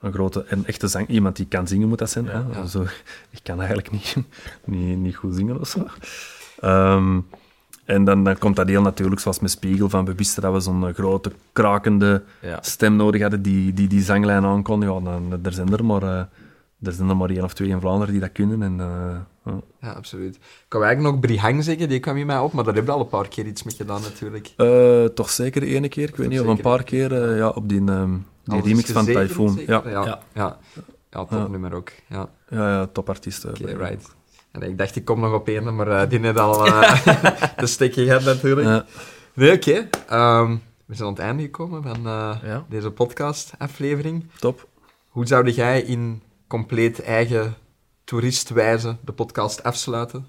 een 0.04 0.12
grote, 0.12 0.44
een 0.48 0.66
echte 0.66 0.88
zang... 0.88 1.08
Iemand 1.08 1.36
die 1.36 1.46
kan 1.46 1.66
zingen 1.68 1.88
moet 1.88 1.98
dat 1.98 2.10
zijn. 2.10 2.24
ja. 2.24 2.66
Zo, 2.66 2.82
ik 3.30 3.40
kan 3.42 3.58
eigenlijk 3.58 3.90
niet, 3.90 4.16
niet, 4.64 4.98
niet 4.98 5.16
goed 5.16 5.34
zingen 5.34 5.60
of 5.60 5.68
zo. 5.68 5.86
Ehm, 6.60 7.20
en 7.84 8.04
dan, 8.04 8.24
dan 8.24 8.38
komt 8.38 8.56
dat 8.56 8.68
heel 8.68 8.82
natuurlijk, 8.82 9.20
zoals 9.20 9.40
met 9.40 9.50
Spiegel, 9.50 9.88
van 9.88 10.04
we 10.04 10.14
wisten 10.14 10.42
dat 10.42 10.52
we 10.52 10.60
zo'n 10.60 10.94
grote, 10.94 11.32
krakende 11.52 12.22
Ja. 12.40 12.58
stem 12.62 12.96
nodig 12.96 13.20
hadden 13.20 13.42
die 13.42 13.72
die, 13.72 13.88
die 13.88 14.02
zanglijn 14.02 14.44
aankon. 14.44 14.80
Ja, 14.80 15.00
dan, 15.00 15.40
er 15.42 15.52
zijn 15.52 15.72
er 15.72 15.84
maar... 15.84 16.02
eh, 16.02 16.22
er 16.82 16.92
zijn 16.92 17.08
er 17.08 17.16
maar 17.16 17.30
één 17.30 17.44
of 17.44 17.54
twee 17.54 17.68
in 17.68 17.80
Vlaanderen 17.80 18.12
die 18.12 18.20
dat 18.22 18.32
kunnen. 18.32 18.62
En, 18.62 18.80
eh, 18.80 19.16
ja. 19.44 19.60
ja, 19.80 19.92
absoluut. 19.92 20.34
Ik 20.36 20.42
wou 20.72 20.84
eigenlijk 20.84 21.14
nog 21.14 21.24
Brihang 21.24 21.64
zeggen, 21.64 21.88
die 21.88 22.00
kwam 22.00 22.16
in 22.16 22.26
mij 22.26 22.38
op, 22.38 22.52
maar 22.52 22.64
daar 22.64 22.74
heb 22.74 22.84
je 22.86 22.90
al 22.92 23.00
een 23.00 23.08
paar 23.08 23.28
keer 23.28 23.46
iets 23.46 23.62
mee 23.62 23.74
gedaan 23.74 24.00
natuurlijk. 24.02 24.52
Eh, 24.56 25.04
toch 25.04 25.30
zeker 25.30 25.60
de 25.60 25.66
ene 25.66 25.88
keer, 25.88 26.08
ik 26.08 26.16
weet 26.16 26.30
Toch 26.30 26.38
niet, 26.38 26.46
of 26.48 26.56
een 26.56 26.62
paar 26.62 26.82
keer 26.84 27.36
ja, 27.36 27.48
op 27.48 27.68
die, 27.68 27.84
ehm, 27.86 28.14
die 28.44 28.52
Alles 28.54 28.66
remix 28.66 28.90
van 28.90 29.04
Typhoon. 29.04 29.60
Ja, 29.66 29.82
Ja, 29.84 29.90
Ja. 29.90 30.04
ja. 30.04 30.22
ja. 30.32 30.58
ja 31.10 31.18
top 31.24 31.30
Ja. 31.30 31.46
nummer 31.46 31.74
ook. 31.74 31.90
Ja, 32.08 32.28
ja, 32.48 32.68
ja 32.70 32.86
topartiest. 32.86 33.44
oké, 33.44 33.52
blijkbaar. 33.62 33.88
right. 33.88 34.10
En 34.52 34.62
ik 34.62 34.78
dacht, 34.78 34.96
ik 34.96 35.04
kom 35.04 35.20
nog 35.20 35.32
op 35.32 35.48
één, 35.48 35.76
maar 35.76 35.88
eh, 35.88 36.08
die 36.08 36.18
net 36.18 36.38
al 36.38 36.66
eh, 36.66 37.06
de 37.56 37.66
stekje 37.66 38.04
gehad 38.04 38.22
natuurlijk. 38.24 38.66
Ja. 38.66 38.84
Nee, 39.34 39.52
oké. 39.52 39.88
Ehm, 40.08 40.56
we 40.86 40.94
zijn 40.94 41.08
aan 41.08 41.14
het 41.14 41.22
einde 41.22 41.42
gekomen 41.42 41.82
van 41.82 41.96
eh, 41.96 42.36
Ja. 42.42 42.64
deze 42.68 42.90
podcast-aflevering. 42.90 44.26
top. 44.38 44.68
Hoe 45.08 45.26
zou 45.26 45.50
jij 45.50 45.82
in 45.82 46.22
compleet 46.46 47.02
eigen 47.02 47.54
toeristwijze 48.04 48.96
de 49.04 49.12
podcast 49.12 49.62
afsluiten? 49.62 50.26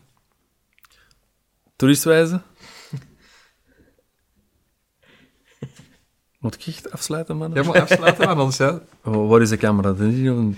Toeristwijze? 1.76 2.42
Moet 6.46 6.56
ik 6.56 6.66
echt 6.68 6.92
afsluiten, 6.92 7.38
man? 7.38 7.52
Jij 7.54 7.64
moet 7.64 7.76
afsluiten, 7.80 8.26
want 8.26 8.40
anders, 8.40 8.58
ja. 8.58 8.80
Oh, 9.04 9.30
waar 9.30 9.42
is 9.42 9.50
de 9.50 9.58
camera? 9.58 9.88
Dat 9.94 10.00
is 10.00 10.14
niet- 10.14 10.58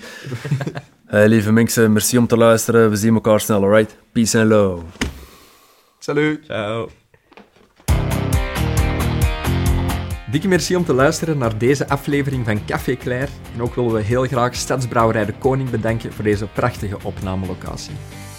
Eh, 1.08 1.26
lieve 1.34 1.52
mensen, 1.52 1.92
merci 1.92 2.18
om 2.18 2.28
te 2.28 2.38
luisteren. 2.38 2.90
We 2.90 2.96
zien 2.96 3.14
elkaar 3.14 3.40
snel, 3.40 3.64
alright? 3.64 3.96
Peace 4.12 4.40
and 4.40 4.50
love. 4.50 4.84
Salut! 6.00 6.46
Ciao. 6.46 6.90
Dikke 10.32 10.48
merci 10.48 10.76
om 10.76 10.86
te 10.86 10.94
luisteren 10.94 11.38
naar 11.38 11.58
deze 11.58 11.90
aflevering 11.90 12.46
van 12.46 12.66
Café 12.66 12.96
Claire. 12.96 13.32
En 13.56 13.62
ook 13.62 13.76
willen 13.76 13.94
we 13.94 14.02
heel 14.02 14.24
graag 14.26 14.56
Stadsbrouwerij 14.56 15.26
de 15.26 15.34
Koning 15.34 15.70
bedanken 15.70 16.14
voor 16.14 16.24
deze 16.24 16.46
prachtige 16.48 16.98
opnamelocatie. 17.04 17.94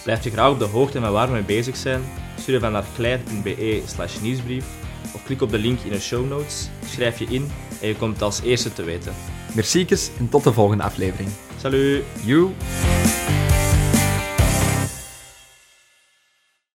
Blijf 0.05 0.25
je 0.25 0.31
graag 0.31 0.51
op 0.51 0.59
de 0.59 0.65
hoogte 0.65 1.01
van 1.01 1.13
waar 1.13 1.27
we 1.27 1.33
mee 1.33 1.43
bezig 1.43 1.77
zijn? 1.77 2.01
Stuur 2.39 2.55
even 2.57 2.73
naar 2.73 2.85
klein.be 2.97 3.83
slash 3.87 4.21
nieuwsbrief 4.21 4.65
of 5.15 5.25
klik 5.25 5.43
op 5.43 5.51
de 5.51 5.59
link 5.59 5.81
in 5.81 5.91
de 5.91 6.01
show 6.01 6.29
notes, 6.29 6.69
schrijf 6.87 7.19
je 7.19 7.25
in 7.25 7.51
en 7.81 7.89
je 7.89 7.97
komt 7.97 8.13
het 8.13 8.23
als 8.23 8.41
eerste 8.43 8.73
te 8.73 8.83
weten. 8.83 9.15
Merci 9.55 9.87
en 10.19 10.29
tot 10.29 10.45
de 10.45 10.53
volgende 10.53 10.83
aflevering. 10.83 11.29
Salut! 11.61 12.05
You! 12.25 12.51